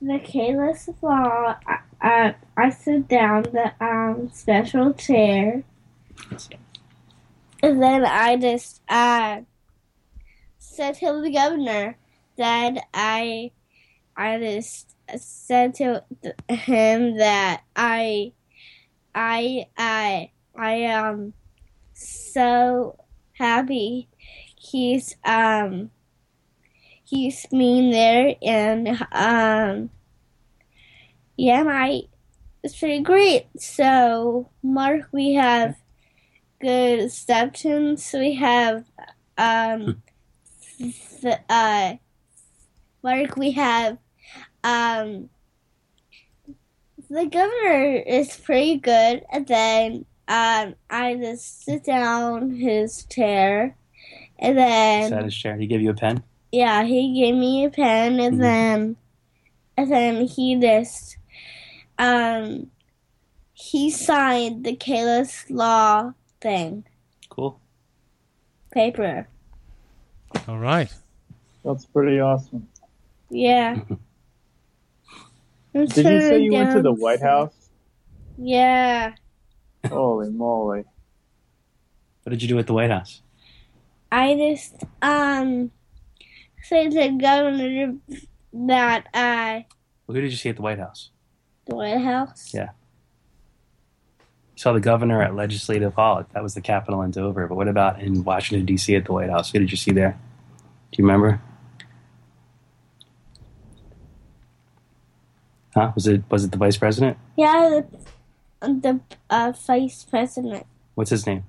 the 0.01 0.19
Kayla's 0.19 0.89
law. 1.01 1.55
I, 1.65 1.79
I 2.01 2.35
I 2.57 2.69
sit 2.71 3.07
down 3.07 3.43
the 3.43 3.71
um 3.79 4.29
special 4.33 4.93
chair, 4.93 5.63
and 7.63 7.81
then 7.81 8.05
I 8.05 8.35
just 8.35 8.81
uh 8.89 9.41
said 10.57 10.95
to 10.95 11.21
the 11.21 11.31
governor 11.31 11.97
that 12.37 12.87
I 12.93 13.51
I 14.17 14.39
just 14.39 14.95
said 15.15 15.75
to 15.75 16.03
him 16.49 17.17
that 17.17 17.61
I 17.75 18.33
I 19.13 19.67
I 19.77 20.31
I 20.55 20.71
am 20.71 21.33
so 21.93 22.97
happy 23.33 24.08
he's 24.59 25.15
um 25.23 25.89
he's 27.03 27.45
being 27.49 27.89
there 27.89 28.35
and 28.43 28.87
um 29.11 29.89
yeah 31.37 31.63
my 31.63 32.01
it's 32.63 32.77
pretty 32.77 33.01
great. 33.01 33.47
So 33.57 34.49
mark 34.61 35.07
we 35.11 35.33
have 35.33 35.75
good 36.59 36.99
receptions. 36.99 38.09
We 38.13 38.35
have 38.35 38.83
um 39.37 40.03
the 40.77 41.39
uh 41.49 41.95
mark 43.01 43.37
we 43.37 43.51
have 43.51 43.97
um 44.63 45.29
the 47.09 47.25
governor 47.25 48.03
is 48.05 48.35
pretty 48.35 48.77
good. 48.77 49.23
And 49.31 49.47
then 49.47 50.05
um 50.27 50.75
i 50.91 51.15
just 51.15 51.63
sit 51.63 51.83
down 51.83 52.51
his 52.51 53.05
chair 53.05 53.75
and 54.39 54.57
then 54.57 55.09
Sat 55.09 55.23
his 55.25 55.35
chair. 55.35 55.55
He 55.57 55.67
gave 55.67 55.81
you 55.81 55.91
a 55.91 55.93
pen. 55.93 56.23
yeah, 56.51 56.83
he 56.83 57.13
gave 57.13 57.35
me 57.35 57.65
a 57.65 57.69
pen 57.69 58.19
and 58.19 58.35
Mhm. 58.35 58.39
then 58.39 58.95
and 59.77 59.91
then 59.91 60.25
he 60.25 60.55
just 60.59 61.17
um 61.97 62.71
he 63.53 63.89
signed 63.91 64.63
the 64.65 64.75
Kayla's 64.75 65.45
law 65.49 66.13
thing 66.41 66.85
Cool. 67.29 67.59
paper. 68.71 69.27
All 70.47 70.57
right. 70.59 70.93
That's 71.65 71.85
pretty 71.85 72.19
awesome. 72.19 72.67
Yeah. 73.29 73.81
I'm 75.75 75.85
Did 75.85 76.05
you 76.05 76.21
say 76.21 76.39
you 76.39 76.53
went 76.53 76.71
to 76.71 76.81
the 76.81 76.91
White 76.93 77.21
House? 77.21 77.53
Yeah. 78.37 79.13
Holy 79.87 80.29
moly. 80.31 80.83
What 82.23 82.29
did 82.31 82.41
you 82.41 82.47
do 82.47 82.57
at 82.59 82.67
the 82.67 82.73
White 82.73 82.89
House? 82.89 83.21
I 84.11 84.35
just 84.35 84.83
um 85.01 85.71
said 86.63 86.91
to 86.91 86.97
the 86.97 87.17
governor 87.17 87.95
that 88.53 89.07
I. 89.13 89.65
Well, 90.07 90.15
who 90.15 90.21
did 90.21 90.31
you 90.31 90.37
see 90.37 90.49
at 90.49 90.55
the 90.55 90.61
White 90.61 90.79
House? 90.79 91.11
the 91.69 91.75
White 91.75 92.01
House. 92.01 92.53
Yeah. 92.53 92.69
You 94.19 94.61
saw 94.61 94.73
the 94.73 94.79
governor 94.79 95.21
at 95.21 95.35
Legislative 95.35 95.93
Hall. 95.93 96.25
That 96.33 96.43
was 96.43 96.53
the 96.53 96.61
Capitol 96.61 97.01
in 97.03 97.11
Dover. 97.11 97.47
But 97.47 97.55
what 97.55 97.67
about 97.67 98.01
in 98.01 98.23
Washington 98.23 98.65
D.C. 98.65 98.95
at 98.95 99.05
the 99.05 99.13
White 99.13 99.29
House? 99.29 99.51
Who 99.51 99.59
did 99.59 99.71
you 99.71 99.77
see 99.77 99.91
there? 99.91 100.19
Do 100.91 101.01
you 101.01 101.05
remember? 101.05 101.41
Huh? 105.75 105.91
Was 105.95 106.07
it 106.07 106.23
was 106.29 106.43
it 106.43 106.51
the 106.51 106.57
vice 106.57 106.77
president? 106.77 107.17
Yeah, 107.37 107.81
the, 108.59 108.67
the 108.67 108.99
uh, 109.29 109.53
vice 109.55 110.03
president 110.03 110.65
What's 110.95 111.11
his 111.11 111.25
name? 111.25 111.45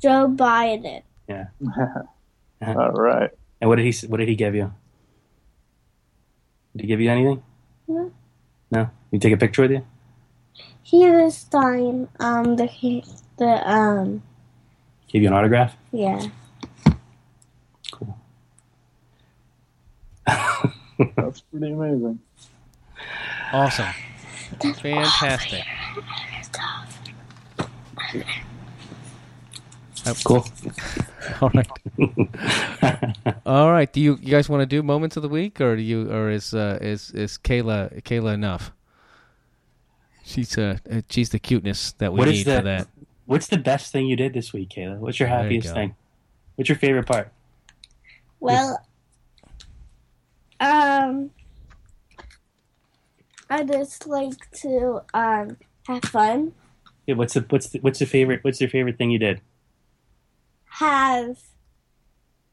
Joe 0.00 0.28
Biden. 0.28 1.02
Yeah. 1.28 1.46
All 2.66 2.90
right. 2.90 3.30
And 3.60 3.68
what 3.68 3.76
did 3.76 3.92
he 3.92 4.06
what 4.06 4.18
did 4.18 4.28
he 4.28 4.34
give 4.34 4.54
you? 4.54 4.72
Did 6.74 6.82
he 6.82 6.86
give 6.88 7.00
you 7.00 7.10
anything? 7.10 7.42
No. 7.88 8.12
No. 8.70 8.90
You 9.10 9.18
take 9.18 9.32
a 9.32 9.36
picture 9.36 9.62
with 9.62 9.70
you? 9.70 9.86
He 10.82 11.08
was 11.10 11.36
signed 11.36 12.08
um 12.20 12.56
the 12.56 12.68
the 13.38 13.70
um 13.70 14.22
Give 15.08 15.22
you 15.22 15.28
an 15.28 15.34
autograph? 15.34 15.76
yeah. 15.92 16.20
Cool. 17.92 18.18
That's 20.26 21.40
pretty 21.40 21.72
amazing. 21.72 22.18
Awesome. 23.52 23.86
Fantastic. 24.60 25.64
Cool. 30.24 30.46
All 31.40 31.50
right. 31.54 31.68
All 33.46 33.70
right. 33.72 33.92
Do 33.92 34.00
you 34.00 34.18
you 34.20 34.30
guys 34.30 34.48
want 34.48 34.60
to 34.62 34.66
do 34.66 34.82
moments 34.82 35.16
of 35.16 35.22
the 35.22 35.28
week, 35.28 35.60
or 35.60 35.76
do 35.76 35.82
you, 35.82 36.10
or 36.10 36.30
is 36.30 36.54
uh, 36.54 36.78
is 36.80 37.10
is 37.10 37.38
Kayla 37.38 38.02
Kayla 38.02 38.34
enough? 38.34 38.72
She's 40.24 40.56
uh 40.58 40.78
uh, 40.90 41.02
she's 41.10 41.30
the 41.30 41.38
cuteness 41.38 41.92
that 41.98 42.12
we 42.12 42.18
What 42.18 42.28
is 42.28 42.38
need 42.38 42.46
the- 42.46 42.56
for 42.58 42.62
that. 42.64 42.88
What's 43.26 43.48
the 43.48 43.58
best 43.58 43.90
thing 43.92 44.06
you 44.06 44.14
did 44.14 44.32
this 44.34 44.52
week, 44.52 44.68
Kayla? 44.70 44.98
What's 44.98 45.18
your 45.18 45.28
There 45.28 45.38
you 45.38 45.42
happiest 45.58 45.74
thing? 45.74 45.96
What's 46.54 46.68
your 46.68 46.78
favorite 46.78 47.06
part? 47.06 47.32
Well, 48.38 48.78
um, 50.60 51.30
I 53.50 53.64
just 53.64 54.06
like 54.06 54.50
to 54.62 55.00
um 55.12 55.56
have 55.88 56.02
fun, 56.04 56.52
Yeah, 57.06 57.14
what's 57.16 57.34
the 57.34 57.40
what's 57.48 57.68
the, 57.70 57.78
what's 57.80 57.98
the 57.98 58.06
favorite 58.06 58.42
what's 58.44 58.60
your 58.60 58.70
favorite 58.70 58.96
thing 58.98 59.10
you 59.10 59.18
did? 59.18 59.40
Have 60.78 61.38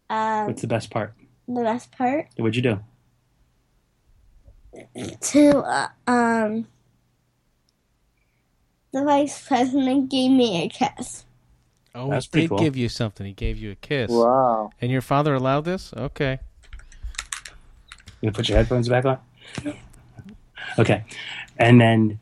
um 0.09 0.47
What's 0.47 0.61
the 0.61 0.67
best 0.67 0.89
part? 0.89 1.13
the 1.47 1.61
best 1.61 1.91
part 1.91 2.28
What'd 2.38 2.55
you 2.55 2.61
do? 2.61 2.80
to 5.21 5.57
uh, 5.59 5.88
um 6.07 6.67
the 8.91 9.03
vice 9.03 9.47
president 9.47 10.09
gave 10.09 10.30
me 10.32 10.63
a 10.63 10.69
kiss. 10.69 11.26
Oh, 11.95 12.09
That's 12.11 12.26
he 12.26 12.30
pretty 12.32 12.43
did 12.45 12.49
cool. 12.49 12.57
give 12.59 12.76
you 12.78 12.89
something. 12.89 13.26
He 13.26 13.34
gave 13.34 13.57
you 13.57 13.71
a 13.71 13.76
kiss. 13.76 14.09
Wow. 14.11 14.69
And 14.82 14.91
your 14.91 15.01
father 15.01 15.34
allowed 15.34 15.65
this? 15.65 15.91
Okay. 15.95 16.39
You 18.21 18.30
gonna 18.30 18.34
put 18.34 18.49
your 18.49 18.57
headphones 18.57 18.88
back 18.89 19.05
on? 19.05 19.17
Okay. 20.80 21.03
And 21.57 21.80
then 21.82 22.19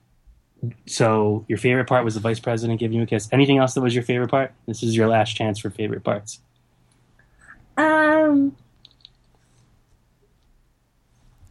so 0.86 1.46
your 1.48 1.58
favorite 1.58 1.88
part 1.88 2.06
was 2.06 2.16
the 2.16 2.20
vice 2.20 2.40
president 2.40 2.80
giving 2.80 2.98
you 2.98 3.04
a 3.04 3.08
kiss. 3.08 3.28
Anything 3.32 3.58
else 3.58 3.74
that 3.74 3.82
was 3.82 3.96
your 3.96 4.04
favorite 4.04 4.30
part? 4.30 4.54
This 4.68 4.84
is 4.84 4.96
your 4.96 5.08
last 5.08 5.36
chance 5.36 5.60
for 5.60 5.70
favorite 5.70 6.04
parts. 6.04 6.40
Um, 7.78 8.56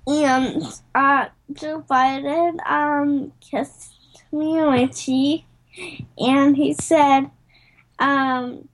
and 0.06 0.62
uh, 0.94 1.26
Joe 1.52 1.84
Biden 1.88 2.58
um 2.66 3.32
kissed 3.40 3.94
me 4.32 4.58
on 4.58 4.66
my 4.66 4.86
cheek, 4.86 5.44
and 6.18 6.56
he 6.56 6.74
said, 6.74 7.30
um, 7.98 8.68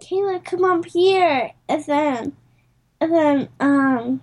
"Kayla, 0.00 0.44
come 0.44 0.64
up 0.64 0.84
here." 0.84 1.52
And 1.68 1.84
then, 1.84 2.36
and 3.00 3.12
then, 3.12 3.48
um, 3.58 4.20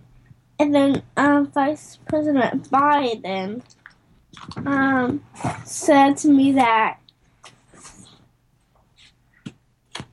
and 0.59 0.73
then, 0.73 1.03
um, 1.17 1.51
Vice 1.51 1.99
President 2.07 2.69
Biden, 2.69 3.61
um, 4.65 5.23
said 5.65 6.17
to 6.17 6.27
me 6.29 6.53
that, 6.53 6.97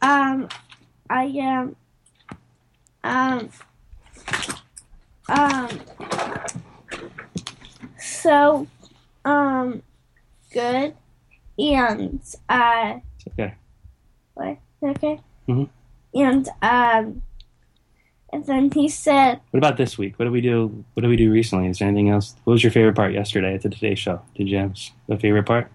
um, 0.02 0.48
I 1.10 1.24
am. 1.24 1.76
Um, 3.02 3.50
Um. 5.28 5.68
So, 7.98 8.66
um, 9.24 9.82
good, 10.52 10.94
and 11.58 12.20
uh, 12.48 12.98
It's 13.16 13.26
okay. 13.28 13.54
what? 14.34 14.58
Okay. 14.82 15.20
Mhm. 15.48 15.68
And 16.14 16.48
um, 16.62 17.22
and 18.34 18.44
then 18.46 18.68
he 18.72 18.88
said, 18.88 19.40
What 19.52 19.58
about 19.58 19.76
this 19.76 19.96
week? 19.96 20.18
What 20.18 20.24
did 20.24 20.32
we 20.32 20.40
do? 20.40 20.84
What 20.94 21.02
did 21.02 21.08
we 21.08 21.16
do 21.16 21.30
recently? 21.30 21.68
Is 21.68 21.78
there 21.78 21.86
anything 21.86 22.10
else? 22.10 22.34
What 22.42 22.54
was 22.54 22.64
your 22.64 22.72
favorite 22.72 22.96
part 22.96 23.12
yesterday 23.12 23.54
at 23.54 23.62
the 23.62 23.68
Today 23.70 23.94
Show? 23.94 24.20
Did 24.34 24.48
you 24.48 24.58
have 24.58 24.74
a 25.08 25.16
favorite 25.16 25.44
part? 25.46 25.70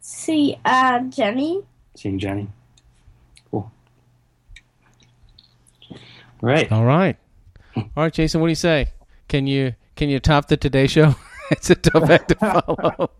"See, 0.00 0.56
uh, 0.64 1.00
Jenny." 1.00 1.62
Seeing 1.96 2.18
Jenny. 2.20 2.48
Cool. 3.50 3.70
Right. 6.40 6.70
All 6.70 6.84
right. 6.84 7.16
All 7.76 7.84
right, 7.96 8.12
Jason, 8.12 8.40
what 8.40 8.46
do 8.46 8.52
you 8.52 8.54
say? 8.56 8.86
Can 9.26 9.46
you 9.48 9.74
can 9.96 10.08
you 10.08 10.20
top 10.20 10.46
the 10.46 10.56
Today 10.56 10.86
Show? 10.86 11.16
it's 11.50 11.70
a 11.70 11.74
tough 11.74 12.08
act 12.08 12.28
to 12.28 12.34
follow. 12.36 13.10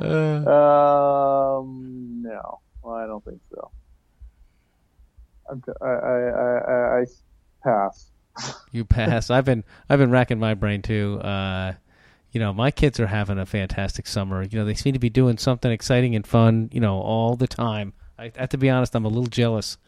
Uh, 0.00 0.44
Um, 1.58 2.22
no, 2.22 2.58
well, 2.82 2.94
I 2.96 3.06
don't 3.06 3.24
think 3.24 3.40
so. 3.54 3.70
I, 5.50 5.84
I, 5.84 5.88
I, 5.88 7.00
I 7.00 7.04
pass. 7.62 8.10
you 8.72 8.84
pass. 8.84 9.30
I've 9.30 9.44
been 9.44 9.64
I've 9.88 9.98
been 9.98 10.10
racking 10.10 10.38
my 10.38 10.54
brain 10.54 10.82
too. 10.82 11.20
Uh, 11.20 11.74
you 12.32 12.40
know, 12.40 12.52
my 12.52 12.70
kids 12.70 13.00
are 13.00 13.06
having 13.06 13.38
a 13.38 13.46
fantastic 13.46 14.06
summer. 14.06 14.42
You 14.42 14.58
know, 14.58 14.64
they 14.64 14.74
seem 14.74 14.92
to 14.92 14.98
be 14.98 15.10
doing 15.10 15.38
something 15.38 15.70
exciting 15.70 16.14
and 16.14 16.26
fun. 16.26 16.70
You 16.72 16.80
know, 16.80 17.00
all 17.00 17.36
the 17.36 17.48
time. 17.48 17.92
I 18.18 18.32
have 18.36 18.50
to 18.50 18.58
be 18.58 18.70
honest. 18.70 18.94
I'm 18.94 19.04
a 19.04 19.08
little 19.08 19.26
jealous. 19.26 19.78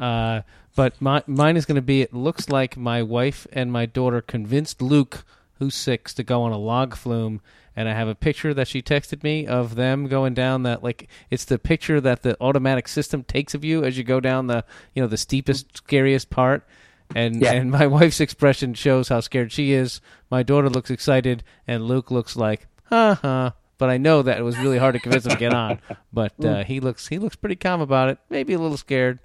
Uh, 0.00 0.42
but 0.74 1.00
my, 1.00 1.22
mine 1.26 1.56
is 1.56 1.66
going 1.66 1.76
to 1.76 1.82
be. 1.82 2.02
It 2.02 2.12
looks 2.12 2.48
like 2.48 2.76
my 2.76 3.02
wife 3.02 3.46
and 3.52 3.70
my 3.70 3.86
daughter 3.86 4.20
convinced 4.20 4.82
Luke, 4.82 5.24
who's 5.58 5.74
six, 5.74 6.14
to 6.14 6.22
go 6.22 6.42
on 6.42 6.52
a 6.52 6.58
log 6.58 6.96
flume. 6.96 7.40
And 7.76 7.88
I 7.88 7.94
have 7.94 8.06
a 8.08 8.14
picture 8.14 8.54
that 8.54 8.68
she 8.68 8.82
texted 8.82 9.22
me 9.24 9.46
of 9.46 9.74
them 9.74 10.06
going 10.06 10.32
down 10.34 10.62
that 10.62 10.82
like 10.84 11.08
it's 11.30 11.44
the 11.44 11.58
picture 11.58 12.00
that 12.00 12.22
the 12.22 12.36
automatic 12.40 12.86
system 12.86 13.24
takes 13.24 13.54
of 13.54 13.64
you 13.64 13.82
as 13.84 13.98
you 13.98 14.04
go 14.04 14.20
down 14.20 14.46
the 14.46 14.64
you 14.94 15.02
know 15.02 15.08
the 15.08 15.16
steepest 15.16 15.76
scariest 15.78 16.30
part. 16.30 16.66
And 17.14 17.42
Yeah. 17.42 17.52
and 17.52 17.70
my 17.70 17.86
wife's 17.98 18.20
expression 18.20 18.74
shows 18.74 19.08
how 19.08 19.20
scared 19.20 19.52
she 19.52 19.72
is. 19.72 20.00
My 20.30 20.42
daughter 20.42 20.70
looks 20.70 20.90
excited, 20.90 21.42
and 21.66 21.84
Luke 21.86 22.10
looks 22.10 22.36
like, 22.36 22.66
"Ha 22.90 23.18
ha." 23.20 23.54
But 23.76 23.90
I 23.90 23.96
know 23.98 24.22
that 24.22 24.38
it 24.38 24.42
was 24.42 24.56
really 24.56 24.78
hard 24.78 24.94
to 24.94 25.00
convince 25.00 25.26
him 25.26 25.32
to 25.32 25.36
get 25.38 25.52
on. 25.52 25.80
But 26.12 26.32
uh, 26.44 26.62
he 26.64 26.78
looks 26.80 27.08
he 27.08 27.18
looks 27.18 27.34
pretty 27.36 27.56
calm 27.56 27.80
about 27.80 28.08
it. 28.08 28.18
Maybe 28.30 28.52
a 28.52 28.58
little 28.58 28.76
scared. 28.76 29.18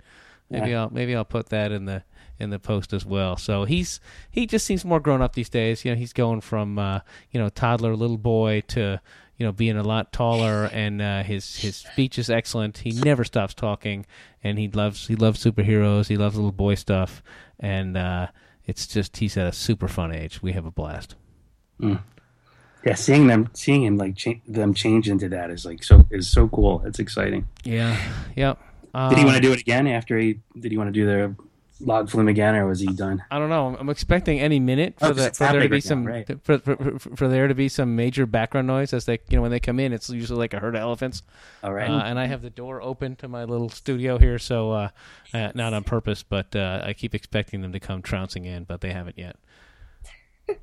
Maybe 0.49 0.73
I'll 0.73 0.89
maybe 0.89 1.15
I'll 1.15 1.23
put 1.23 1.49
that 1.49 1.71
in 1.71 1.85
the 1.85 2.03
in 2.39 2.49
the 2.49 2.59
post 2.59 2.93
as 2.93 3.05
well. 3.05 3.35
So 3.37 3.65
he's 3.65 3.99
he 4.31 4.45
just 4.47 4.65
seems 4.65 4.85
more 4.85 4.99
grown 4.99 5.21
up 5.21 5.33
these 5.33 5.49
days. 5.49 5.83
You 5.85 5.91
know, 5.91 5.97
he's 5.97 6.13
going 6.13 6.41
from 6.41 6.79
uh, 6.79 6.99
you 7.31 7.39
know 7.39 7.49
toddler 7.49 7.95
little 7.95 8.17
boy 8.17 8.61
to 8.69 8.99
you 9.37 9.45
know 9.45 9.51
being 9.51 9.77
a 9.77 9.83
lot 9.83 10.11
taller, 10.13 10.69
and 10.71 11.01
uh, 11.01 11.23
his 11.23 11.57
his 11.57 11.75
speech 11.77 12.17
is 12.17 12.29
excellent. 12.29 12.79
He 12.79 12.91
never 12.91 13.23
stops 13.23 13.53
talking, 13.53 14.05
and 14.43 14.57
he 14.57 14.67
loves 14.69 15.07
he 15.07 15.15
loves 15.15 15.43
superheroes. 15.43 16.07
He 16.07 16.17
loves 16.17 16.35
little 16.35 16.51
boy 16.51 16.75
stuff, 16.75 17.21
and 17.59 17.95
uh, 17.97 18.27
it's 18.65 18.87
just 18.87 19.17
he's 19.17 19.37
at 19.37 19.47
a 19.47 19.53
super 19.53 19.87
fun 19.87 20.13
age. 20.13 20.41
We 20.41 20.53
have 20.53 20.65
a 20.65 20.71
blast. 20.71 21.15
Yeah, 22.85 22.95
seeing 22.95 23.27
them, 23.27 23.49
seeing 23.53 23.83
him 23.83 23.97
like 23.97 24.15
cha- 24.15 24.39
them 24.47 24.73
change 24.73 25.09
into 25.09 25.27
that 25.29 25.49
is 25.49 25.65
like 25.65 25.83
so 25.83 26.05
is 26.11 26.29
so 26.31 26.47
cool. 26.47 26.81
It's 26.85 26.99
exciting. 26.99 27.47
Yeah. 27.63 27.99
Yep. 28.37 28.57
Did 29.09 29.17
he 29.17 29.21
Um, 29.21 29.25
want 29.25 29.35
to 29.35 29.41
do 29.41 29.51
it 29.53 29.59
again 29.59 29.85
after 29.87 30.17
he? 30.17 30.39
Did 30.59 30.71
he 30.71 30.77
want 30.77 30.87
to 30.87 30.91
do 30.93 31.05
the 31.05 31.35
log 31.81 32.09
flume 32.09 32.27
again, 32.27 32.55
or 32.55 32.67
was 32.67 32.79
he 32.79 32.87
done? 32.87 33.23
I 33.31 33.39
don't 33.39 33.49
know. 33.49 33.75
I'm 33.79 33.89
expecting 33.89 34.39
any 34.39 34.59
minute 34.59 34.95
Oh, 35.01 35.13
the, 35.13 35.31
for 35.31 35.45
there 35.45 35.61
to 35.61 35.69
be 35.69 35.75
right 35.75 35.83
now, 35.83 35.89
some 35.89 36.05
right. 36.05 36.27
for, 36.43 36.59
for, 36.59 36.75
for, 36.99 37.15
for 37.15 37.27
there 37.27 37.47
to 37.47 37.55
be 37.55 37.69
some 37.69 37.95
major 37.95 38.25
background 38.25 38.67
noise 38.67 38.93
as 38.93 39.05
they 39.05 39.19
you 39.29 39.37
know 39.37 39.41
when 39.41 39.51
they 39.51 39.59
come 39.59 39.79
in. 39.79 39.93
It's 39.93 40.09
usually 40.09 40.39
like 40.39 40.53
a 40.53 40.59
herd 40.59 40.75
of 40.75 40.81
elephants. 40.81 41.23
All 41.63 41.73
right. 41.73 41.89
Uh, 41.89 42.01
and 42.03 42.19
I 42.19 42.25
have 42.25 42.41
the 42.41 42.49
door 42.49 42.81
open 42.81 43.15
to 43.17 43.27
my 43.27 43.43
little 43.45 43.69
studio 43.69 44.17
here, 44.17 44.39
so 44.39 44.71
uh, 44.71 44.89
uh, 45.33 45.51
not 45.55 45.73
on 45.73 45.83
purpose, 45.83 46.23
but 46.23 46.55
uh, 46.55 46.81
I 46.83 46.93
keep 46.93 47.15
expecting 47.15 47.61
them 47.61 47.71
to 47.71 47.79
come 47.79 48.01
trouncing 48.01 48.45
in, 48.45 48.63
but 48.65 48.81
they 48.81 48.91
haven't 48.91 49.17
yet. 49.17 49.37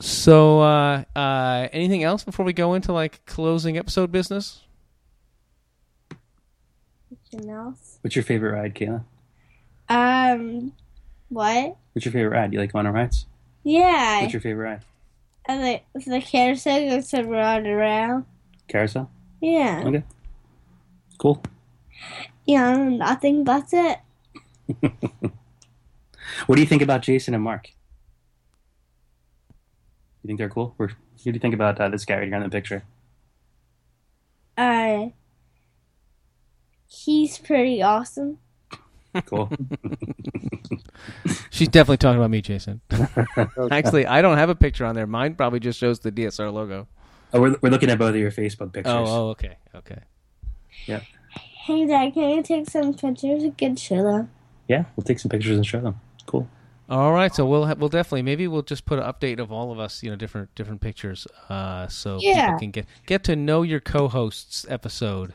So, 0.00 0.60
uh, 0.60 1.04
uh, 1.14 1.68
anything 1.72 2.02
else 2.02 2.24
before 2.24 2.44
we 2.44 2.52
go 2.52 2.74
into 2.74 2.92
like 2.92 3.24
closing 3.24 3.78
episode 3.78 4.10
business? 4.10 4.62
Something 7.30 7.50
else. 7.50 7.98
What's 8.00 8.16
your 8.16 8.24
favorite 8.24 8.52
ride, 8.52 8.74
Kayla? 8.74 9.04
Um, 9.92 10.72
what? 11.28 11.76
What's 11.92 12.04
your 12.04 12.12
favorite 12.12 12.36
ride? 12.36 12.52
You 12.52 12.58
like 12.58 12.72
going 12.72 12.86
on 12.86 12.94
rides? 12.94 13.26
Yeah. 13.64 14.22
What's 14.22 14.32
your 14.32 14.42
favorite 14.42 14.64
ride? 14.64 14.80
I 15.48 15.58
like 15.58 15.84
the 15.94 16.20
carousel 16.20 16.88
goes 16.88 17.12
run 17.12 17.66
around. 17.66 18.26
Carousel. 18.68 19.10
Yeah. 19.40 19.82
Okay. 19.84 20.02
Cool. 21.18 21.42
Yeah, 22.46 22.98
think 23.16 23.46
that's 23.46 23.72
it. 23.72 23.98
What 26.46 26.56
do 26.56 26.62
you 26.62 26.66
think 26.66 26.82
about 26.82 27.02
Jason 27.02 27.34
and 27.34 27.42
Mark? 27.42 27.68
You 30.22 30.28
think 30.28 30.38
they're 30.38 30.48
cool? 30.48 30.74
Or 30.78 30.86
what 30.86 30.96
do 31.24 31.30
you 31.30 31.38
think 31.38 31.54
about 31.54 31.80
uh, 31.80 31.88
this 31.88 32.04
guy 32.04 32.18
right 32.18 32.28
here 32.28 32.36
in 32.36 32.42
the 32.42 32.48
picture? 32.48 32.84
Uh, 34.56 35.08
he's 36.86 37.38
pretty 37.38 37.82
awesome. 37.82 38.38
Cool. 39.26 39.50
She's 41.50 41.68
definitely 41.68 41.98
talking 41.98 42.18
about 42.18 42.30
me, 42.30 42.40
Jason. 42.40 42.80
Actually, 43.70 44.06
I 44.06 44.22
don't 44.22 44.38
have 44.38 44.48
a 44.48 44.54
picture 44.54 44.84
on 44.86 44.94
there. 44.94 45.06
Mine 45.06 45.34
probably 45.34 45.60
just 45.60 45.78
shows 45.78 46.00
the 46.00 46.10
DSR 46.12 46.52
logo. 46.52 46.88
oh, 47.34 47.40
we're, 47.40 47.56
we're 47.60 47.70
looking 47.70 47.90
at 47.90 47.98
both 47.98 48.10
of 48.10 48.16
your 48.16 48.30
Facebook 48.30 48.72
pictures. 48.72 48.92
Oh, 48.94 49.04
oh, 49.06 49.28
okay, 49.30 49.56
okay. 49.74 49.98
Yeah. 50.86 51.00
Hey, 51.64 51.86
Dad, 51.86 52.14
can 52.14 52.30
you 52.30 52.42
take 52.42 52.68
some 52.70 52.94
pictures? 52.94 53.42
We 53.42 53.50
could 53.52 53.78
show 53.78 54.02
them. 54.02 54.30
Yeah, 54.68 54.84
we'll 54.96 55.04
take 55.04 55.18
some 55.18 55.28
pictures 55.28 55.56
and 55.56 55.66
show 55.66 55.80
them. 55.80 56.00
Cool. 56.26 56.48
All 56.88 57.12
right, 57.12 57.34
so 57.34 57.46
we'll 57.46 57.66
ha- 57.66 57.74
we'll 57.78 57.88
definitely 57.88 58.22
maybe 58.22 58.48
we'll 58.48 58.62
just 58.62 58.84
put 58.84 58.98
an 58.98 59.04
update 59.04 59.38
of 59.38 59.50
all 59.52 59.72
of 59.72 59.78
us, 59.78 60.02
you 60.02 60.10
know, 60.10 60.16
different 60.16 60.54
different 60.54 60.80
pictures, 60.80 61.26
uh, 61.48 61.86
so 61.88 62.18
Yeah. 62.20 62.46
people 62.46 62.58
can 62.58 62.70
get 62.70 62.86
get 63.06 63.24
to 63.24 63.36
know 63.36 63.62
your 63.62 63.80
co-hosts 63.80 64.66
episode. 64.68 65.30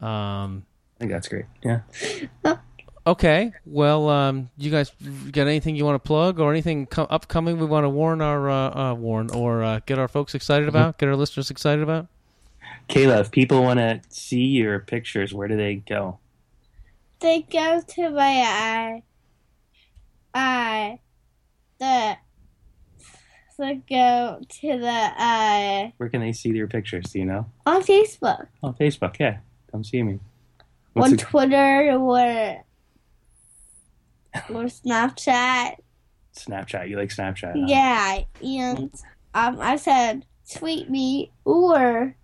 Um, 0.00 0.66
I 0.96 1.00
think 1.00 1.10
that's 1.12 1.28
great. 1.28 1.46
Yeah. 1.64 1.80
Okay, 3.06 3.52
well, 3.66 4.08
um, 4.08 4.50
you 4.56 4.70
guys 4.70 4.92
got 5.32 5.46
anything 5.46 5.76
you 5.76 5.84
want 5.84 6.02
to 6.02 6.06
plug 6.06 6.38
or 6.40 6.50
anything 6.50 6.86
co- 6.86 7.06
upcoming 7.10 7.58
we 7.58 7.66
want 7.66 7.84
to 7.84 7.88
warn 7.88 8.20
our 8.20 8.48
uh, 8.50 8.90
uh, 8.90 8.94
warn 8.94 9.30
or 9.30 9.62
uh, 9.62 9.80
get 9.86 9.98
our 9.98 10.08
folks 10.08 10.34
excited 10.34 10.68
about, 10.68 10.98
get 10.98 11.08
our 11.08 11.16
listeners 11.16 11.50
excited 11.50 11.82
about? 11.82 12.06
Kayla, 12.88 13.20
if 13.20 13.30
people 13.30 13.62
want 13.62 13.78
to 13.78 14.00
see 14.08 14.44
your 14.44 14.78
pictures, 14.80 15.32
where 15.32 15.48
do 15.48 15.56
they 15.56 15.76
go? 15.76 16.18
They 17.20 17.42
go 17.42 17.80
to 17.86 18.10
my 18.10 19.02
uh, 20.34 20.38
uh, 20.38 20.96
the 21.78 22.16
they 23.58 23.74
go 23.90 24.40
to 24.48 24.78
the 24.78 24.86
uh 24.88 25.90
Where 25.98 26.08
can 26.08 26.22
they 26.22 26.32
see 26.32 26.48
your 26.48 26.66
pictures? 26.66 27.04
Do 27.12 27.18
you 27.18 27.26
know? 27.26 27.44
on 27.66 27.82
Facebook, 27.82 28.46
On 28.62 28.72
Facebook. 28.72 29.16
Yeah. 29.20 29.38
Come 29.70 29.84
see 29.84 30.02
me. 30.02 30.18
on 30.96 31.10
the- 31.10 31.16
Twitter, 31.18 31.92
or 31.92 32.64
or 34.48 34.64
Snapchat. 34.64 35.76
Snapchat. 36.36 36.88
You 36.88 36.96
like 36.96 37.10
Snapchat? 37.10 37.52
huh? 37.58 37.64
Yeah, 37.66 38.20
and 38.42 38.92
um, 39.34 39.60
I 39.60 39.76
said 39.76 40.24
tweet 40.54 40.88
me 40.90 41.30
or 41.44 42.14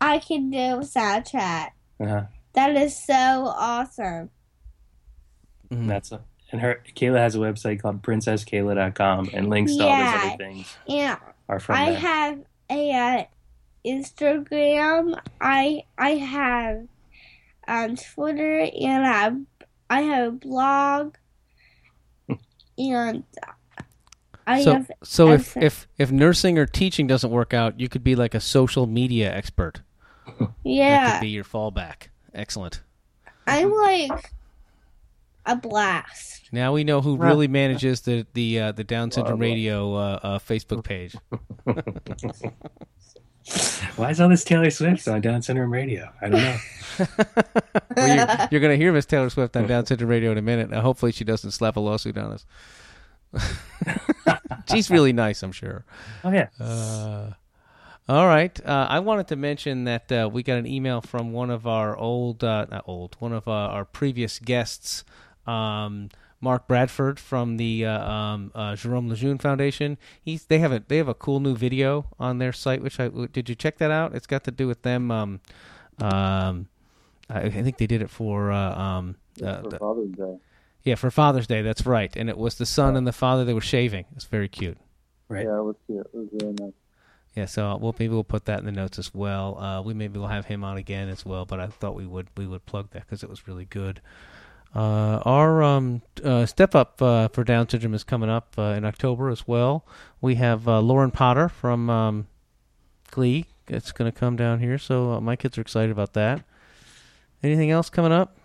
I 0.00 0.18
can 0.18 0.50
do 0.50 0.58
Snapchat. 0.80 1.68
Uh-huh. 2.00 2.22
That 2.54 2.76
is 2.76 2.96
so 2.96 3.14
awesome. 3.14 4.30
Mm-hmm. 5.70 5.86
That's 5.86 6.12
a, 6.12 6.20
and 6.50 6.60
her 6.60 6.82
Kayla 6.96 7.18
has 7.18 7.34
a 7.34 7.38
website 7.38 7.80
called 7.82 8.02
princesskayla.com 8.02 9.30
and 9.34 9.50
links 9.50 9.76
to 9.76 9.86
all 9.86 9.96
those 9.96 10.14
other 10.24 10.36
things 10.38 10.76
Yeah, 10.86 11.16
are 11.48 11.60
from 11.60 11.76
I 11.76 11.90
there. 11.90 11.98
have 12.00 12.38
a 12.70 12.92
uh, 12.92 13.24
Instagram. 13.86 15.18
I 15.40 15.82
I 15.98 16.10
have 16.10 16.86
um, 17.66 17.96
Twitter 17.96 18.60
and 18.60 19.06
I 19.06 19.32
I 19.90 20.02
have 20.02 20.28
a 20.28 20.32
blog 20.32 21.16
and 22.78 23.24
I 24.46 24.62
so 24.62 24.72
have 24.72 24.90
so 25.02 25.30
if, 25.30 25.56
everything. 25.56 25.62
if 25.62 25.88
if 25.98 26.10
nursing 26.10 26.58
or 26.58 26.66
teaching 26.66 27.06
doesn't 27.06 27.30
work 27.30 27.52
out, 27.52 27.78
you 27.78 27.88
could 27.88 28.02
be 28.02 28.14
like 28.16 28.34
a 28.34 28.40
social 28.40 28.86
media 28.86 29.32
expert. 29.32 29.82
Yeah, 30.26 30.46
That 30.46 30.50
yeah 30.64 31.12
could 31.12 31.20
be 31.22 31.28
your 31.28 31.44
fallback. 31.44 32.08
Excellent. 32.34 32.82
I'm 33.46 33.72
like 33.72 34.32
a 35.44 35.56
blast. 35.56 36.48
Now 36.52 36.72
we 36.72 36.84
know 36.84 37.00
who 37.00 37.16
really 37.16 37.48
manages 37.48 38.02
the 38.02 38.26
the 38.34 38.60
uh, 38.60 38.72
the 38.72 38.84
Down 38.84 39.10
Syndrome 39.10 39.40
Radio 39.40 39.94
uh, 39.94 40.18
uh, 40.22 40.38
Facebook 40.38 40.84
page. 40.84 41.16
Why 43.96 44.10
is 44.10 44.20
all 44.20 44.28
this 44.28 44.44
Taylor 44.44 44.70
Swift 44.70 45.08
on 45.08 45.20
Down 45.20 45.42
Syndrome 45.42 45.72
Radio? 45.72 46.12
I 46.20 46.28
don't 46.28 46.42
know. 46.42 46.56
Well, 47.96 48.08
you're, 48.08 48.48
you're 48.50 48.60
going 48.60 48.76
to 48.76 48.82
hear 48.82 48.92
Miss 48.92 49.06
Taylor 49.06 49.30
Swift 49.30 49.56
on 49.56 49.66
Down 49.66 49.86
Syndrome 49.86 50.10
Radio 50.10 50.32
in 50.32 50.38
a 50.38 50.42
minute. 50.42 50.72
Uh, 50.72 50.80
hopefully, 50.80 51.10
she 51.12 51.24
doesn't 51.24 51.50
slap 51.52 51.76
a 51.76 51.80
lawsuit 51.80 52.16
on 52.18 52.32
us. 52.32 52.46
She's 54.70 54.90
really 54.90 55.12
nice, 55.12 55.42
I'm 55.42 55.52
sure. 55.52 55.84
Oh 56.24 56.30
yeah. 56.30 56.48
Uh, 56.60 57.32
all 58.08 58.26
right. 58.26 58.58
Uh, 58.64 58.86
I 58.88 59.00
wanted 59.00 59.28
to 59.28 59.36
mention 59.36 59.84
that 59.84 60.10
uh, 60.10 60.28
we 60.32 60.42
got 60.42 60.58
an 60.58 60.66
email 60.66 61.00
from 61.00 61.32
one 61.32 61.50
of 61.50 61.66
our 61.66 61.96
old, 61.96 62.42
uh, 62.44 62.66
not 62.70 62.84
old, 62.86 63.16
one 63.18 63.32
of 63.32 63.46
uh, 63.48 63.52
our 63.52 63.84
previous 63.84 64.38
guests, 64.38 65.04
um, 65.46 66.08
Mark 66.40 66.68
Bradford 66.68 67.18
from 67.18 67.56
the 67.56 67.84
uh, 67.84 68.08
um, 68.10 68.52
uh, 68.54 68.76
Jerome 68.76 69.08
Lejeune 69.08 69.38
Foundation. 69.38 69.98
He's 70.22 70.44
they 70.44 70.58
have 70.60 70.72
a 70.72 70.82
they 70.86 70.98
have 70.98 71.08
a 71.08 71.14
cool 71.14 71.40
new 71.40 71.56
video 71.56 72.06
on 72.18 72.38
their 72.38 72.52
site. 72.52 72.82
Which 72.82 73.00
I 73.00 73.08
did 73.08 73.48
you 73.48 73.54
check 73.54 73.78
that 73.78 73.90
out? 73.90 74.14
It's 74.14 74.26
got 74.26 74.44
to 74.44 74.50
do 74.50 74.66
with 74.66 74.82
them. 74.82 75.10
Um, 75.10 75.40
um, 75.98 76.68
I, 77.28 77.40
I 77.42 77.50
think 77.50 77.78
they 77.78 77.86
did 77.86 78.02
it 78.02 78.10
for 78.10 78.52
um, 78.52 79.16
Yeah, 79.36 79.62
for 79.62 79.78
Father's 79.78 80.12
Day. 80.12 80.38
yeah 80.84 80.94
for 80.94 81.10
Father's 81.10 81.46
Day. 81.46 81.62
That's 81.62 81.84
right. 81.86 82.14
And 82.16 82.28
it 82.30 82.38
was 82.38 82.54
the 82.54 82.66
son 82.66 82.96
and 82.96 83.06
the 83.06 83.12
father. 83.12 83.44
They 83.44 83.54
were 83.54 83.60
shaving. 83.60 84.04
It's 84.14 84.24
very 84.24 84.48
cute. 84.48 84.78
Right. 85.28 85.44
Yeah, 85.44 85.58
it 85.58 85.62
was 85.64 85.76
cute. 85.86 86.06
It 86.06 86.16
was 86.16 86.28
really 86.40 86.54
nice. 86.60 86.72
Yeah, 87.34 87.44
so 87.46 87.76
we'll 87.76 87.94
maybe 87.98 88.14
we'll 88.14 88.24
put 88.24 88.46
that 88.46 88.58
in 88.60 88.64
the 88.64 88.72
notes 88.72 88.98
as 88.98 89.14
well. 89.14 89.58
Uh, 89.58 89.82
we 89.82 89.94
maybe 89.94 90.18
we'll 90.18 90.28
have 90.28 90.46
him 90.46 90.64
on 90.64 90.76
again 90.76 91.08
as 91.08 91.24
well, 91.26 91.44
but 91.44 91.60
I 91.60 91.66
thought 91.66 91.94
we 91.94 92.06
would 92.06 92.28
we 92.36 92.46
would 92.46 92.64
plug 92.66 92.90
that 92.90 93.02
because 93.06 93.22
it 93.22 93.28
was 93.28 93.46
really 93.46 93.64
good. 93.64 94.00
Uh, 94.74 95.20
our 95.24 95.62
um, 95.62 96.02
uh, 96.22 96.44
step 96.46 96.74
up 96.74 97.00
uh, 97.00 97.28
for 97.28 97.42
Down 97.42 97.68
syndrome 97.68 97.94
is 97.94 98.04
coming 98.04 98.28
up 98.28 98.54
uh, 98.58 98.74
in 98.76 98.84
October 98.84 99.30
as 99.30 99.48
well. 99.48 99.86
We 100.20 100.34
have 100.36 100.68
uh, 100.68 100.80
Lauren 100.80 101.10
Potter 101.10 101.48
from 101.48 101.88
um, 101.88 102.26
Glee. 103.10 103.46
It's 103.66 103.92
going 103.92 104.10
to 104.10 104.18
come 104.18 104.36
down 104.36 104.60
here, 104.60 104.78
so 104.78 105.12
uh, 105.12 105.20
my 105.20 105.36
kids 105.36 105.58
are 105.58 105.62
excited 105.62 105.90
about 105.90 106.12
that. 106.14 106.44
Anything 107.42 107.70
else 107.70 107.90
coming 107.90 108.12
up? 108.12 108.36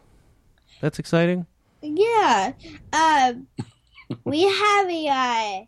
That's 0.81 0.99
exciting. 0.99 1.45
Yeah. 1.81 2.53
Um, 2.91 3.47
we 4.23 4.43
have 4.43 4.89
a, 4.89 5.67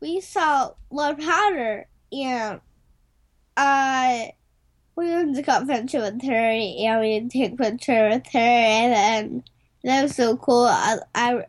we 0.00 0.20
saw 0.20 0.72
Lauren 0.90 1.16
Potter 1.16 1.86
and, 2.12 2.60
uh, 3.56 4.26
we 4.98 5.08
went 5.10 5.36
to 5.36 5.42
convention 5.44 6.00
with 6.00 6.22
her 6.24 6.34
and 6.34 7.00
we 7.00 7.28
took 7.28 7.52
a 7.52 7.56
picture 7.70 8.08
with 8.08 8.26
her 8.32 8.38
and 8.38 8.92
then 8.92 9.44
that 9.84 10.02
was 10.02 10.16
so 10.16 10.36
cool. 10.36 10.64
I, 10.66 10.96
I, 11.14 11.44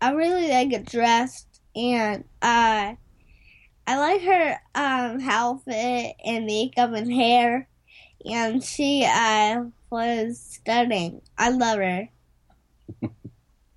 I 0.00 0.12
really 0.12 0.48
like 0.48 0.72
it 0.72 0.86
dressed 0.86 1.60
and, 1.74 2.22
uh, 2.40 2.94
I 3.86 3.98
like 3.98 4.22
her, 4.22 4.52
um, 4.76 5.20
outfit 5.28 6.14
and 6.24 6.46
makeup 6.46 6.92
and 6.92 7.12
hair 7.12 7.68
and 8.24 8.62
she, 8.62 9.04
uh, 9.04 9.64
was 9.90 10.38
stunning. 10.40 11.20
I 11.36 11.50
love 11.50 11.78
her. 11.78 12.08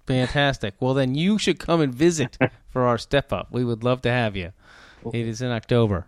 Fantastic. 0.05 0.75
Well, 0.79 0.93
then 0.93 1.15
you 1.15 1.39
should 1.39 1.59
come 1.59 1.81
and 1.81 1.93
visit 1.93 2.37
for 2.69 2.83
our 2.83 2.99
step 2.99 3.33
up. 3.33 3.47
We 3.51 3.65
would 3.65 3.83
love 3.83 4.03
to 4.03 4.09
have 4.09 4.35
you. 4.35 4.53
It 5.11 5.27
is 5.27 5.41
in 5.41 5.49
October. 5.49 6.07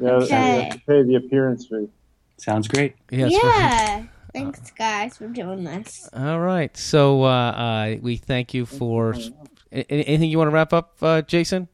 Yeah, 0.00 0.10
Okay. 0.10 0.54
you 0.54 0.60
have 0.62 0.72
to 0.72 0.78
pay 0.86 1.02
the 1.02 1.14
appearance 1.16 1.66
fee. 1.66 1.88
Sounds 2.38 2.68
great. 2.68 2.94
Yes, 3.10 3.32
yeah. 3.32 4.04
Thanks, 4.32 4.70
guys, 4.72 5.16
for 5.16 5.28
doing 5.28 5.64
this. 5.64 6.08
All 6.12 6.38
right. 6.40 6.76
So 6.76 7.22
uh, 7.24 7.26
uh, 7.26 7.96
we 8.02 8.16
thank 8.16 8.52
you 8.54 8.66
for. 8.66 9.14
a- 9.72 9.90
Anything 9.90 10.30
you 10.30 10.38
want 10.38 10.48
to 10.48 10.54
wrap 10.54 10.72
up, 10.72 10.96
uh, 11.02 11.22
Jason? 11.22 11.68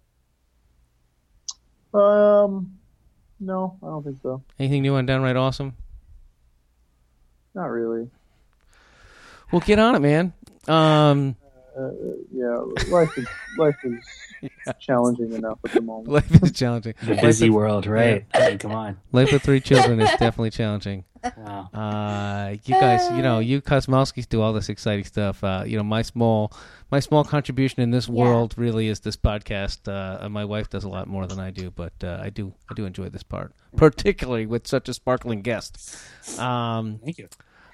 Um, 1.95 2.79
no, 3.39 3.77
I 3.83 3.87
don't 3.87 4.03
think 4.05 4.19
so. 4.23 4.43
Anything 4.59 4.83
new 4.83 4.95
on 4.95 5.07
Downright 5.07 5.37
Awesome? 5.37 5.75
Not 7.55 7.67
really. 7.67 8.09
Well, 9.51 9.61
get 9.61 9.79
on 9.79 9.95
it, 9.95 10.01
man. 10.01 10.33
Um, 10.69 11.37
Uh, 11.79 11.91
yeah, 12.33 12.57
life 12.91 13.17
is 13.17 13.27
life 13.59 13.77
is 13.85 14.51
challenging 14.81 15.33
enough 15.33 15.59
at 15.65 15.73
the 15.73 15.81
moment. 15.81 16.09
life 16.09 16.43
is 16.43 16.53
challenging. 16.53 16.95
The 17.03 17.15
busy 17.15 17.49
with- 17.51 17.57
world, 17.57 17.87
right? 17.87 18.25
I 18.35 18.51
mean, 18.51 18.59
come 18.59 18.73
on. 18.73 18.99
Life 19.13 19.33
with 19.33 19.43
three 19.43 19.61
children 19.61 20.01
is 20.01 20.11
definitely 20.19 20.51
challenging. 20.51 21.05
Wow. 21.37 21.71
Uh, 21.73 22.57
you 22.65 22.75
guys, 22.75 23.09
you 23.17 23.23
know, 23.23 23.39
you 23.39 23.63
Kosmowskis 23.63 24.29
do 24.29 24.43
all 24.43 24.53
this 24.53 24.69
exciting 24.69 25.05
stuff. 25.05 25.43
Uh, 25.45 25.63
you 25.65 25.77
know, 25.77 25.85
my 25.85 26.03
small, 26.03 26.53
my 26.91 26.99
small 27.01 27.23
contribution 27.25 27.81
in 27.81 27.91
this 27.93 28.09
world 28.09 28.55
really 28.57 28.89
is 28.89 29.01
this 29.01 29.17
podcast. 29.17 29.87
Uh, 29.87 30.29
my 30.29 30.45
wife 30.45 30.69
does 30.69 30.83
a 30.83 30.89
lot 30.89 31.07
more 31.07 31.27
than 31.29 31.39
I 31.39 31.51
do, 31.53 31.71
but 31.71 31.93
uh, 32.03 32.19
I 32.21 32.31
do, 32.31 32.53
I 32.69 32.75
do 32.75 32.85
enjoy 32.87 33.09
this 33.09 33.23
part, 33.23 33.53
particularly 33.77 34.47
with 34.47 34.67
such 34.67 34.89
a 34.89 34.95
sparkling 34.95 35.43
guest. 35.43 35.97
Um, 36.41 36.99
Thank 37.05 37.19
you. 37.19 37.29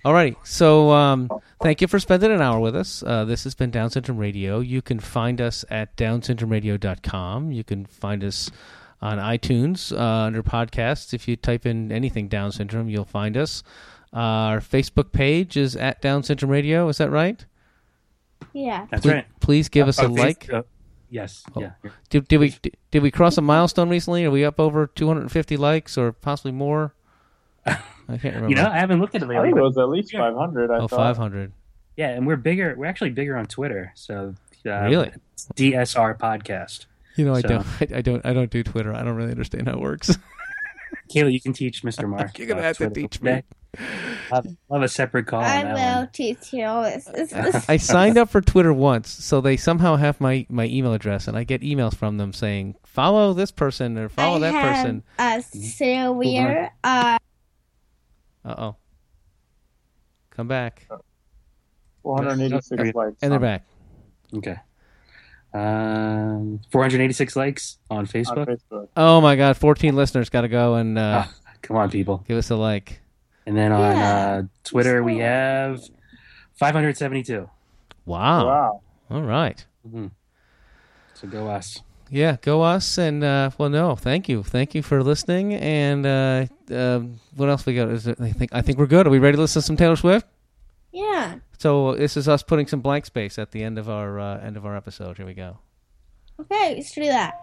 Alrighty, 0.04 0.36
so 0.46 0.90
um, 0.92 1.28
thank 1.60 1.80
you 1.80 1.88
for 1.88 1.98
spending 1.98 2.30
an 2.30 2.40
hour 2.40 2.60
with 2.60 2.76
us. 2.76 3.02
Uh, 3.02 3.24
this 3.24 3.44
has 3.44 3.54
been 3.54 3.70
Down 3.70 3.90
Syndrome 3.90 4.18
Radio. 4.18 4.60
You 4.60 4.80
can 4.80 5.00
find 5.00 5.40
us 5.40 5.64
at 5.70 5.96
downsyndromeradio.com. 5.96 7.50
You 7.50 7.64
can 7.64 7.84
find 7.84 8.22
us 8.22 8.50
on 9.02 9.18
iTunes 9.18 9.92
uh, 9.92 10.26
under 10.26 10.42
podcasts. 10.42 11.12
If 11.12 11.26
you 11.26 11.36
type 11.36 11.66
in 11.66 11.90
anything 11.90 12.28
Down 12.28 12.52
Syndrome, 12.52 12.88
you'll 12.88 13.04
find 13.04 13.36
us. 13.36 13.62
Uh, 14.12 14.18
our 14.18 14.60
Facebook 14.60 15.12
page 15.12 15.56
is 15.56 15.74
at 15.76 16.00
Down 16.00 16.22
Syndrome 16.22 16.50
Radio. 16.52 16.88
Is 16.88 16.98
that 16.98 17.10
right? 17.10 17.44
Yeah. 18.52 18.86
That's 18.90 19.02
Please- 19.02 19.12
right. 19.12 19.26
Please 19.40 19.68
give 19.68 19.88
us 19.88 19.98
a 19.98 20.04
uh, 20.06 20.08
like. 20.10 20.50
uh, 20.52 20.62
yes. 21.10 21.42
Oh. 21.56 21.60
Yeah. 21.60 21.72
Did, 22.08 22.28
did 22.28 22.38
we 22.38 22.50
did, 22.62 22.76
did 22.92 23.02
we 23.02 23.10
cross 23.10 23.36
a 23.36 23.42
milestone 23.42 23.88
recently? 23.88 24.24
Are 24.24 24.30
we 24.30 24.44
up 24.44 24.60
over 24.60 24.86
250 24.86 25.56
likes 25.56 25.98
or 25.98 26.12
possibly 26.12 26.52
more? 26.52 26.94
I 28.08 28.16
can't 28.16 28.34
remember. 28.34 28.48
You 28.50 28.56
know, 28.56 28.70
I 28.70 28.78
haven't 28.78 29.00
looked 29.00 29.14
at 29.14 29.22
it 29.22 29.30
I 29.30 29.42
think 29.42 29.56
it 29.56 29.60
was 29.60 29.76
at 29.76 29.88
least 29.88 30.12
500. 30.12 30.70
I 30.70 30.76
oh, 30.76 30.88
thought. 30.88 31.16
500. 31.16 31.52
Yeah, 31.96 32.10
and 32.10 32.26
we're 32.26 32.36
bigger. 32.36 32.74
We're 32.76 32.86
actually 32.86 33.10
bigger 33.10 33.36
on 33.36 33.46
Twitter. 33.46 33.92
So 33.94 34.34
uh, 34.66 34.82
Really? 34.82 35.12
DSR 35.54 36.18
podcast. 36.18 36.86
You 37.16 37.24
know, 37.24 37.34
I 37.34 37.40
So- 37.42 37.48
don't, 37.48 37.66
I, 37.80 37.98
I 37.98 38.00
don't, 38.00 38.24
I 38.24 38.32
don't 38.32 38.50
do 38.50 38.62
Twitter. 38.62 38.94
I 38.94 39.02
don't 39.02 39.16
really 39.16 39.32
understand 39.32 39.68
how 39.68 39.74
it 39.74 39.80
works. 39.80 40.16
Kayla, 41.14 41.32
you 41.32 41.40
can 41.40 41.52
teach 41.52 41.82
Mr. 41.82 42.08
Mark. 42.08 42.38
You're 42.38 42.48
gonna 42.48 42.62
have 42.62 42.78
to 42.78 42.90
teach 42.90 43.20
me. 43.20 43.42
I'll 44.32 44.42
have, 44.70 44.82
a 44.82 44.88
separate 44.88 45.26
call. 45.26 45.40
I 45.40 45.62
on 45.62 45.74
will 45.74 45.96
one. 45.96 46.08
teach 46.12 46.52
you. 46.52 46.64
I 46.64 47.76
signed 47.76 48.16
up 48.16 48.30
for 48.30 48.40
Twitter 48.40 48.72
once, 48.72 49.10
so 49.10 49.40
they 49.40 49.56
somehow 49.56 49.96
have 49.96 50.20
my, 50.20 50.46
my 50.48 50.64
email 50.66 50.94
address, 50.94 51.28
and 51.28 51.36
I 51.36 51.44
get 51.44 51.60
emails 51.60 51.94
from 51.94 52.16
them 52.16 52.32
saying 52.32 52.76
follow 52.84 53.34
this 53.34 53.50
person 53.50 53.98
or 53.98 54.08
follow 54.08 54.36
I 54.36 54.40
that 54.40 54.52
have 54.52 54.76
person. 54.76 55.02
a 55.18 55.42
severe, 55.42 56.72
uh, 56.82 57.18
Uh 58.48 58.54
oh. 58.58 58.76
Come 60.30 60.48
back, 60.48 60.86
486 62.02 62.94
likes. 62.94 63.16
and 63.22 63.30
they're 63.32 63.38
back. 63.38 63.64
Okay. 64.34 64.56
Um, 65.52 66.60
486 66.70 67.36
likes 67.36 67.78
on 67.90 67.98
on 67.98 68.06
Facebook. 68.06 68.46
Facebook. 68.46 68.88
Oh 68.96 69.20
my 69.20 69.34
God, 69.36 69.56
14 69.56 69.94
listeners 69.96 70.30
got 70.30 70.42
to 70.42 70.48
go 70.48 70.76
and 70.76 70.96
uh, 70.98 71.24
Ah, 71.26 71.34
come 71.62 71.76
on, 71.76 71.90
people. 71.90 72.24
give 72.28 72.38
us 72.38 72.50
a 72.50 72.56
like. 72.56 73.00
And 73.46 73.56
then 73.56 73.72
on 73.72 73.96
Yeah. 73.96 74.12
uh, 74.14 74.42
Twitter, 74.64 75.02
we 75.02 75.18
have 75.18 75.80
572. 76.54 77.48
Wow. 78.06 78.46
Wow. 78.46 78.80
All 79.10 79.22
right. 79.22 79.64
Mhm. 79.86 80.10
So 81.14 81.26
go 81.28 81.48
us. 81.48 81.82
Yeah, 82.10 82.36
go 82.40 82.62
us 82.62 82.98
and 82.98 83.22
uh, 83.22 83.50
well, 83.58 83.68
no, 83.68 83.94
thank 83.96 84.28
you, 84.28 84.42
thank 84.42 84.74
you 84.74 84.82
for 84.82 85.02
listening. 85.02 85.54
And 85.54 86.06
uh, 86.06 86.46
um 86.70 87.20
what 87.36 87.48
else 87.48 87.66
we 87.66 87.74
got? 87.74 87.88
Is 87.88 88.06
it, 88.06 88.20
I 88.20 88.32
think 88.32 88.52
I 88.52 88.62
think 88.62 88.78
we're 88.78 88.86
good. 88.86 89.06
Are 89.06 89.10
we 89.10 89.18
ready 89.18 89.36
to 89.36 89.40
listen 89.42 89.60
to 89.62 89.66
some 89.66 89.76
Taylor 89.76 89.96
Swift? 89.96 90.26
yeah. 90.92 91.36
So 91.58 91.94
this 91.96 92.16
is 92.16 92.28
us 92.28 92.42
putting 92.44 92.68
some 92.68 92.80
blank 92.80 93.04
space 93.04 93.36
at 93.38 93.50
the 93.50 93.62
end 93.64 93.78
of 93.78 93.88
our 93.90 94.18
uh, 94.20 94.38
end 94.40 94.56
of 94.56 94.64
our 94.64 94.76
episode. 94.76 95.16
Here 95.16 95.26
we 95.26 95.34
go. 95.34 95.58
Okay, 96.40 96.76
let's 96.76 96.92
do 96.92 97.04
that. 97.04 97.34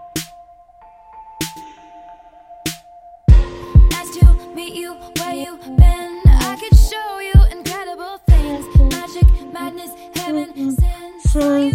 Nice 3.91 4.18
to 4.18 4.51
meet 4.55 4.74
you 4.74 4.93
where 4.93 5.34
you 5.34 5.57
been. 5.78 6.22
I 6.28 6.57
could 6.57 6.78
show 6.78 7.20
you 7.20 7.34
incredible 7.51 8.18
things. 8.26 8.66
Magic, 8.93 9.53
madness, 9.53 9.91
heaven, 10.16 10.72
sin. 10.72 11.22
Saw 11.22 11.57
you 11.57 11.74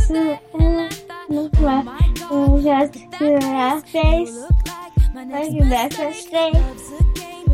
there 1.30 1.48
and 1.64 1.88
I 1.88 2.12
thought, 2.14 2.30
my 2.50 2.62
Just 2.62 2.92
that 2.92 3.10
to 3.12 3.18
place 3.18 3.94
you 3.94 4.02
face. 4.02 4.36
like 4.66 5.14
my 5.14 5.24
next 5.24 5.46
Like 5.46 5.54
your 5.54 5.68
best 5.68 5.96
best 5.96 6.32
mistake. 6.32 6.54
Love's 6.54 6.92
a 6.92 7.02
game, 7.14 7.52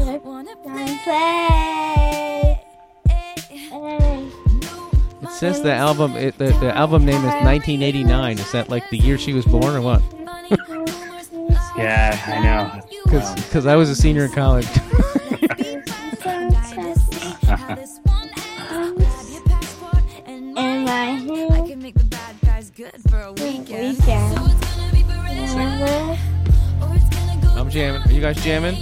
And 0.67 1.01
play. 1.05 2.61
play. 3.71 4.29
It 5.23 5.31
says 5.31 5.63
the 5.63 5.73
album. 5.73 6.17
It, 6.17 6.39
the, 6.39 6.47
the 6.47 6.75
album 6.77 7.05
name 7.05 7.17
is 7.17 7.23
1989. 7.45 8.39
Is 8.39 8.53
that 8.53 8.69
like 8.71 8.89
the 8.91 8.99
year 8.99 9.19
she 9.19 9.33
was 9.33 9.45
born 9.45 9.75
or 9.75 9.81
what? 9.81 10.03
Yeah, 11.77 12.19
I 12.27 12.41
know. 12.41 12.81
Because 13.05 13.67
I 13.67 13.77
was 13.77 13.91
a 13.91 13.95
senior 13.95 14.25
in 14.25 14.33
college. 14.33 14.67
In 20.27 20.55
my 20.85 21.13
good 22.77 22.93
for 23.09 23.21
a 23.21 23.33
weekend. 23.33 23.99
Weekend. 23.99 24.37
So 24.37 24.45
it's 24.45 24.77
gonna 24.77 24.93
be 24.93 25.03
forever, 25.03 25.31
Remember? 25.53 26.19
or 26.83 26.95
it's 26.95 27.09
gonna 27.17 27.41
go 27.43 27.49
I'm 27.61 27.71
jamming. 27.71 28.03
Are 28.03 28.13
you 28.13 28.21
guys 28.21 28.37
jamming? 28.45 28.75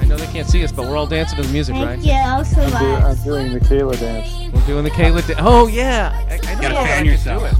I 0.00 0.04
know 0.04 0.16
they 0.16 0.26
can't 0.26 0.46
see 0.48 0.62
us, 0.64 0.72
but 0.72 0.86
we're 0.86 0.96
all 0.96 1.06
dancing 1.06 1.36
to 1.38 1.42
the 1.46 1.52
music, 1.52 1.74
right? 1.76 1.98
Thank 2.00 2.04
you 2.04 2.44
so 2.54 2.60
I'm, 2.62 2.70
do- 2.70 3.06
I'm 3.06 3.16
doing 3.24 3.52
the 3.52 3.60
Kayla 3.60 3.98
dance. 3.98 4.52
We're 4.54 4.66
doing 4.66 4.84
the 4.84 4.90
Kayla. 4.90 5.26
dance. 5.26 5.40
oh 5.42 5.66
yeah, 5.68 6.12
I, 6.28 6.34
I 6.34 6.54
know 6.56 6.60
gotta 6.62 6.74
how 6.74 6.84
fan 6.84 7.04
to 7.04 7.10
yourself. 7.10 7.40
do 7.42 7.46
it. 7.48 7.54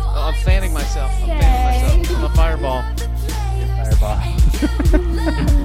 Oh, 0.00 0.32
I'm 0.32 0.34
fanning 0.44 0.72
myself. 0.72 1.10
I'm 1.22 1.26
fanning 1.40 2.02
myself. 2.02 2.18
I'm 2.18 2.24
a 2.24 2.28
fireball. 2.36 2.82
Fireball. 3.98 5.48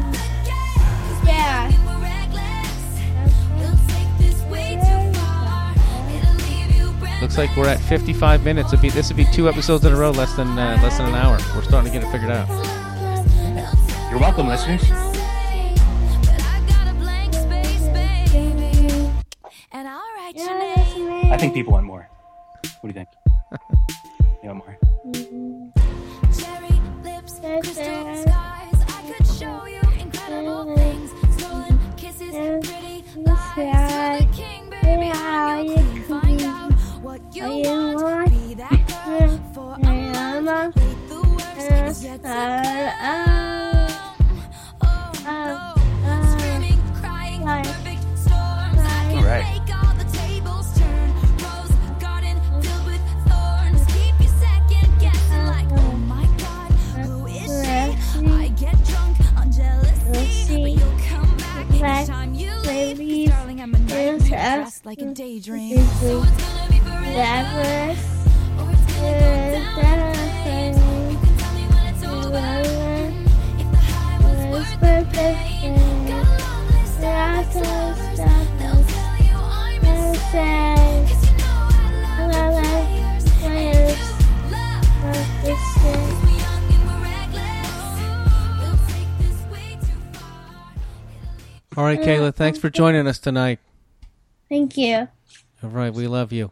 Looks 7.24 7.38
like 7.38 7.56
we're 7.56 7.70
at 7.70 7.80
55 7.80 8.44
minutes. 8.44 8.74
It'd 8.74 8.82
be, 8.82 8.90
this 8.90 9.08
would 9.08 9.16
be 9.16 9.24
two 9.24 9.48
episodes 9.48 9.86
in 9.86 9.94
a 9.94 9.96
row, 9.96 10.12
less 10.12 10.36
than 10.36 10.60
uh, 10.60 10.78
less 10.84 10.98
than 10.98 11.08
an 11.08 11.16
hour. 11.16 11.38
We're 11.56 11.62
starting 11.62 11.90
to 11.90 11.98
get 11.98 12.06
it 12.06 12.12
figured 12.12 12.30
out. 12.30 12.50
You're 14.12 14.20
welcome, 14.20 14.50
listeners. 14.50 14.84
I'll 19.72 20.02
write 20.18 20.36
your 20.36 20.60
name. 20.60 21.32
I 21.32 21.38
think 21.38 21.54
people 21.54 21.72
want 21.72 21.86
more. 21.86 22.10
What 22.82 22.94
do 22.94 23.00
you 23.00 23.06
think? 23.06 23.08
you 24.44 24.50
want 24.50 24.58
more? 24.58 24.78
Cherry 26.38 26.74
you 37.34 37.44
want. 37.44 38.30
Be 38.30 38.54
that 38.56 39.06
girl 39.06 39.40
for 39.54 39.76
a 39.76 40.42
month. 40.42 40.76
Wait, 40.76 41.10
the 41.10 41.22
worst 41.22 41.72
is 41.72 42.04
yet 42.04 42.22
to 42.22 42.28
come. 43.00 43.90
Oh 44.82 45.74
screaming, 46.38 46.80
crying, 47.02 47.42
perfect 47.44 48.04
storms. 48.18 48.80
I 48.80 49.08
can 49.10 49.24
Right. 49.24 49.44
make 49.44 49.70
all 49.76 49.94
the 49.96 50.06
tables 50.18 50.68
turn. 50.78 51.10
Rose 51.44 51.76
garden 52.00 52.38
filled 52.62 52.86
with 52.86 53.04
thorns. 53.28 53.82
Keep 53.94 54.16
you 54.22 54.30
second 54.40 54.90
guessing, 55.00 55.46
like, 55.48 55.70
oh 55.72 55.94
my 56.08 56.26
god, 56.38 56.72
who 57.06 57.26
is 57.28 57.52
she? 57.66 58.28
I 58.28 58.48
get 58.50 58.76
drunk 58.86 59.18
on 59.38 59.52
jealousy, 59.52 60.62
but 60.62 60.72
you'll 60.72 61.00
come 61.10 61.32
back 61.38 61.66
each 61.74 62.08
time 62.08 62.34
you 62.34 62.52
leave. 62.68 62.98
'Cause 63.30 63.38
darling, 63.40 63.62
I'm 63.62 63.74
a 63.74 63.80
nightmare 63.80 64.20
dressed 64.20 64.86
like 64.86 65.02
a 65.02 65.06
daydream. 65.06 65.78
So 66.02 66.24
it's 66.24 66.32
gonna 66.44 66.70
be 66.70 66.80
forever. 67.04 67.96
Or 68.60 68.68
it's 68.72 68.86
gonna 68.94 69.14
go 69.20 69.82
down. 69.82 70.14
You 71.12 71.18
can 71.20 71.34
tell 71.38 71.54
me 71.54 71.64
when 71.74 71.84
it's 71.94 72.04
over. 72.04 72.52
If 73.60 73.68
the 73.72 73.78
high 73.78 74.18
was 74.24 74.42
worth 74.52 74.80
the 74.80 74.96
pain. 75.14 75.74
Got 76.08 76.24
a 76.24 76.30
long 76.44 76.64
list 76.72 76.98
of 76.98 77.04
exes. 77.04 78.18
They'll 78.60 78.84
tell 78.84 79.16
you 79.28 79.38
I'm 79.38 79.84
insane. 79.84 81.02
'Cause 81.08 81.24
you 81.28 81.34
know 81.38 81.58
I 81.70 81.88
love 82.04 82.56
the 83.24 83.32
players. 83.42 84.02
Love 84.52 84.86
is 85.44 85.64
good. 85.84 86.04
We're 86.24 86.38
young 86.40 86.66
and 86.74 86.84
we're 86.88 87.02
reckless. 87.04 87.72
We'll 88.60 88.80
take 88.88 89.12
this 89.20 89.40
way 89.52 89.70
too 89.82 90.00
far. 90.14 91.78
All 91.78 91.84
right, 91.84 92.00
Kayla, 92.00 92.34
thanks 92.34 92.58
for 92.60 92.70
joining 92.70 93.08
us 93.08 93.20
tonight. 93.20 93.60
Thank 94.50 94.78
you. 94.78 95.10
All 95.64 95.70
right, 95.70 95.94
we 95.94 96.08
love 96.08 96.32
you. 96.32 96.52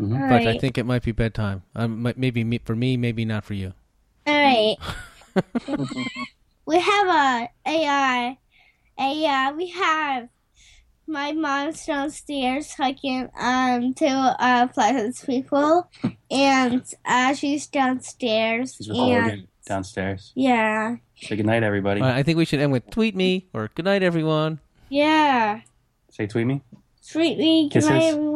All 0.00 0.08
But 0.08 0.46
I 0.46 0.58
think 0.58 0.78
it 0.78 0.84
might 0.86 1.02
be 1.02 1.12
bedtime. 1.12 1.62
Um, 1.74 2.02
maybe 2.16 2.42
me, 2.44 2.58
for 2.64 2.74
me, 2.74 2.96
maybe 2.96 3.24
not 3.24 3.44
for 3.44 3.54
you. 3.54 3.74
All 4.26 4.34
right. 4.34 4.76
we 6.66 6.78
have 6.80 7.06
a 7.08 7.48
AI. 7.66 8.38
A 8.98 9.26
uh, 9.26 9.52
we 9.54 9.68
have 9.68 10.28
my 11.06 11.32
mom's 11.32 11.84
downstairs 11.86 12.68
talking 12.76 13.28
um 13.38 13.94
to 13.94 14.06
uh 14.06 14.66
Pleasant 14.68 15.22
people, 15.26 15.88
and 16.30 16.82
uh 17.04 17.34
she's 17.34 17.66
downstairs. 17.66 18.74
She's 18.76 18.88
and 18.88 18.98
recording 18.98 19.46
downstairs. 19.66 20.32
yeah, 20.34 20.96
Say 21.16 21.36
goodnight, 21.36 21.62
everybody. 21.62 22.00
All 22.00 22.06
right, 22.08 22.16
I 22.16 22.22
think 22.22 22.38
we 22.38 22.44
should 22.44 22.60
end 22.60 22.72
with 22.72 22.90
tweet 22.90 23.14
me 23.16 23.46
or 23.52 23.68
good 23.74 23.84
night, 23.84 24.02
everyone. 24.02 24.60
yeah. 24.88 25.60
Say 26.10 26.26
tweet 26.26 26.46
me. 26.46 26.60
Tweet 27.10 27.38
me, 27.38 27.68
good 27.72 27.84
night, 27.84 27.98
Kisses. 28.00 28.14
everyone. 28.14 28.29